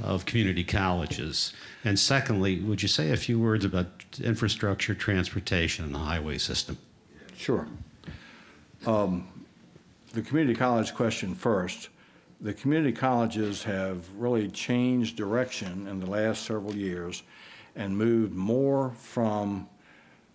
of 0.00 0.24
community 0.24 0.62
colleges? 0.62 1.52
And 1.82 1.98
secondly, 1.98 2.60
would 2.60 2.80
you 2.80 2.88
say 2.88 3.10
a 3.10 3.16
few 3.16 3.40
words 3.40 3.64
about 3.64 3.88
infrastructure, 4.22 4.94
transportation, 4.94 5.84
and 5.84 5.94
the 5.94 5.98
highway 5.98 6.38
system? 6.38 6.78
Sure. 7.36 7.66
Um, 8.86 9.26
the 10.12 10.22
community 10.22 10.56
college 10.56 10.94
question 10.94 11.34
first. 11.34 11.88
The 12.40 12.54
community 12.54 12.92
colleges 12.92 13.64
have 13.64 14.08
really 14.16 14.48
changed 14.48 15.16
direction 15.16 15.88
in 15.88 15.98
the 15.98 16.06
last 16.06 16.44
several 16.44 16.76
years 16.76 17.24
and 17.76 17.96
moved 17.96 18.34
more 18.34 18.92
from 18.92 19.68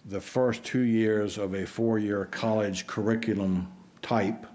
the 0.05 0.21
first 0.21 0.63
two 0.63 0.81
years 0.81 1.37
of 1.37 1.53
a 1.53 1.65
four 1.65 1.99
year 1.99 2.25
college 2.25 2.87
curriculum 2.87 3.71
type 4.01 4.45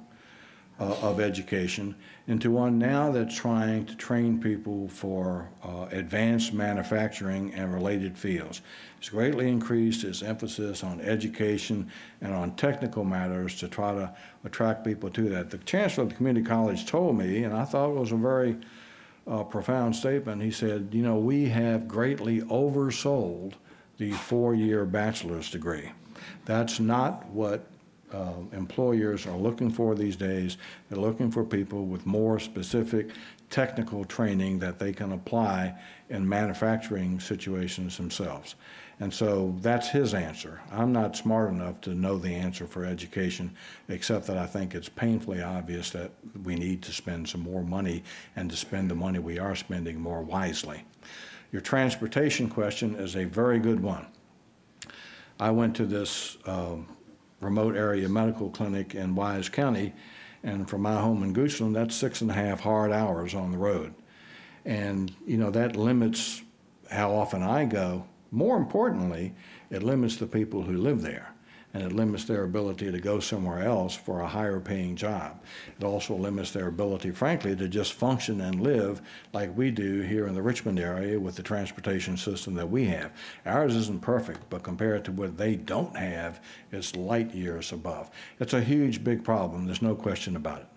uh, 0.78 0.94
of 1.00 1.20
education 1.20 1.94
into 2.26 2.50
one 2.50 2.78
now 2.78 3.10
that's 3.10 3.34
trying 3.34 3.86
to 3.86 3.96
train 3.96 4.40
people 4.40 4.88
for 4.88 5.48
uh, 5.64 5.86
advanced 5.92 6.52
manufacturing 6.52 7.54
and 7.54 7.72
related 7.72 8.18
fields. 8.18 8.62
It's 8.98 9.08
greatly 9.08 9.48
increased 9.48 10.04
its 10.04 10.22
emphasis 10.22 10.82
on 10.82 11.00
education 11.00 11.90
and 12.20 12.34
on 12.34 12.56
technical 12.56 13.04
matters 13.04 13.58
to 13.60 13.68
try 13.68 13.94
to 13.94 14.12
attract 14.44 14.84
people 14.84 15.08
to 15.10 15.28
that. 15.30 15.50
The 15.50 15.58
chancellor 15.58 16.04
of 16.04 16.10
the 16.10 16.16
community 16.16 16.44
college 16.44 16.84
told 16.84 17.16
me, 17.16 17.44
and 17.44 17.54
I 17.54 17.64
thought 17.64 17.90
it 17.90 17.98
was 17.98 18.12
a 18.12 18.16
very 18.16 18.56
uh, 19.26 19.42
profound 19.44 19.96
statement. 19.96 20.42
He 20.42 20.50
said, 20.50 20.88
You 20.92 21.02
know, 21.02 21.16
we 21.16 21.46
have 21.46 21.88
greatly 21.88 22.42
oversold 22.42 23.54
the 23.98 24.12
four 24.12 24.54
year 24.54 24.84
bachelor's 24.84 25.50
degree. 25.50 25.90
That's 26.44 26.78
not 26.80 27.26
what 27.26 27.66
uh, 28.12 28.34
employers 28.52 29.26
are 29.26 29.36
looking 29.36 29.70
for 29.70 29.94
these 29.94 30.16
days. 30.16 30.58
They're 30.88 30.98
looking 30.98 31.30
for 31.30 31.44
people 31.44 31.86
with 31.86 32.06
more 32.06 32.38
specific 32.38 33.10
technical 33.50 34.04
training 34.04 34.58
that 34.60 34.78
they 34.78 34.92
can 34.92 35.12
apply 35.12 35.74
in 36.08 36.28
manufacturing 36.28 37.20
situations 37.20 37.96
themselves. 37.96 38.54
And 38.98 39.12
so 39.12 39.54
that's 39.60 39.88
his 39.88 40.14
answer. 40.14 40.60
I'm 40.72 40.90
not 40.90 41.16
smart 41.16 41.50
enough 41.50 41.82
to 41.82 41.94
know 41.94 42.16
the 42.16 42.34
answer 42.34 42.66
for 42.66 42.84
education, 42.84 43.54
except 43.88 44.26
that 44.28 44.38
I 44.38 44.46
think 44.46 44.74
it's 44.74 44.88
painfully 44.88 45.42
obvious 45.42 45.90
that 45.90 46.12
we 46.44 46.54
need 46.54 46.80
to 46.82 46.92
spend 46.92 47.28
some 47.28 47.42
more 47.42 47.62
money 47.62 48.04
and 48.36 48.50
to 48.50 48.56
spend 48.56 48.90
the 48.90 48.94
money 48.94 49.18
we 49.18 49.38
are 49.38 49.54
spending 49.54 50.00
more 50.00 50.22
wisely. 50.22 50.84
Your 51.52 51.60
transportation 51.60 52.48
question 52.48 52.94
is 52.94 53.16
a 53.16 53.24
very 53.24 53.58
good 53.58 53.80
one. 53.80 54.06
I 55.38 55.50
went 55.50 55.76
to 55.76 55.84
this 55.84 56.38
um, 56.46 56.88
remote 57.40 57.76
area 57.76 58.08
medical 58.08 58.48
clinic 58.48 58.94
in 58.94 59.14
Wise 59.14 59.50
County, 59.50 59.92
and 60.42 60.68
from 60.68 60.82
my 60.82 60.98
home 60.98 61.22
in 61.22 61.34
Goochland, 61.34 61.74
that's 61.74 61.94
six 61.94 62.22
and 62.22 62.30
a 62.30 62.34
half 62.34 62.60
hard 62.60 62.92
hours 62.92 63.34
on 63.34 63.52
the 63.52 63.58
road. 63.58 63.94
And, 64.64 65.14
you 65.26 65.36
know, 65.36 65.50
that 65.50 65.76
limits 65.76 66.42
how 66.90 67.12
often 67.12 67.42
I 67.42 67.66
go. 67.66 68.06
More 68.30 68.56
importantly, 68.56 69.34
it 69.70 69.82
limits 69.82 70.16
the 70.16 70.26
people 70.26 70.62
who 70.62 70.76
live 70.76 71.02
there 71.02 71.32
and 71.76 71.84
it 71.84 71.92
limits 71.92 72.24
their 72.24 72.44
ability 72.44 72.90
to 72.90 72.98
go 72.98 73.20
somewhere 73.20 73.62
else 73.62 73.94
for 73.94 74.20
a 74.20 74.26
higher 74.26 74.60
paying 74.60 74.96
job. 74.96 75.42
It 75.78 75.84
also 75.84 76.14
limits 76.14 76.50
their 76.50 76.68
ability, 76.68 77.10
frankly, 77.10 77.54
to 77.54 77.68
just 77.68 77.92
function 77.92 78.40
and 78.40 78.62
live 78.62 79.02
like 79.34 79.54
we 79.54 79.70
do 79.70 80.00
here 80.00 80.26
in 80.26 80.34
the 80.34 80.40
Richmond 80.40 80.80
area 80.80 81.20
with 81.20 81.36
the 81.36 81.42
transportation 81.42 82.16
system 82.16 82.54
that 82.54 82.70
we 82.70 82.86
have. 82.86 83.12
Ours 83.44 83.76
isn't 83.76 84.00
perfect, 84.00 84.48
but 84.48 84.62
compared 84.62 85.04
to 85.04 85.12
what 85.12 85.36
they 85.36 85.54
don't 85.54 85.94
have, 85.94 86.40
it's 86.72 86.96
light 86.96 87.34
years 87.34 87.72
above. 87.72 88.10
It's 88.40 88.54
a 88.54 88.62
huge, 88.62 89.04
big 89.04 89.22
problem. 89.22 89.66
There's 89.66 89.82
no 89.82 89.94
question 89.94 90.34
about 90.34 90.62
it. 90.62 90.68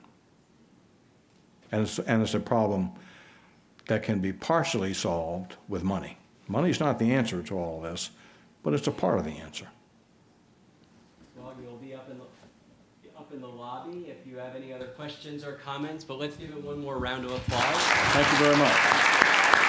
And 1.71 1.83
it's, 1.83 1.97
and 1.99 2.21
it's 2.21 2.33
a 2.33 2.41
problem 2.41 2.91
that 3.87 4.03
can 4.03 4.19
be 4.19 4.33
partially 4.33 4.93
solved 4.93 5.55
with 5.69 5.81
money. 5.81 6.18
Money's 6.49 6.79
not 6.79 6.97
the 6.97 7.13
answer 7.13 7.43
to 7.43 7.57
all 7.57 7.77
of 7.77 7.83
this, 7.83 8.09
but 8.63 8.73
it's 8.73 8.87
a 8.87 8.91
part 8.91 9.19
of 9.19 9.23
the 9.23 9.31
answer. 9.31 9.67
Well, 11.37 11.55
you'll 11.61 11.77
be 11.77 11.93
up 11.93 12.09
in 12.09 12.17
the, 12.17 12.25
up 13.15 13.31
in 13.31 13.39
the 13.39 13.47
lobby 13.47 14.07
if 14.09 14.25
you 14.25 14.37
have 14.37 14.55
any 14.55 14.73
other 14.73 14.87
questions 14.87 15.43
or 15.43 15.53
comments, 15.53 16.03
but 16.03 16.17
let's 16.17 16.35
give 16.35 16.49
it 16.49 16.63
one 16.63 16.81
more 16.81 16.97
round 16.97 17.23
of 17.23 17.31
applause. 17.31 17.75
Thank 18.13 18.31
you 18.31 18.37
very 18.45 18.57
much. 18.57 19.68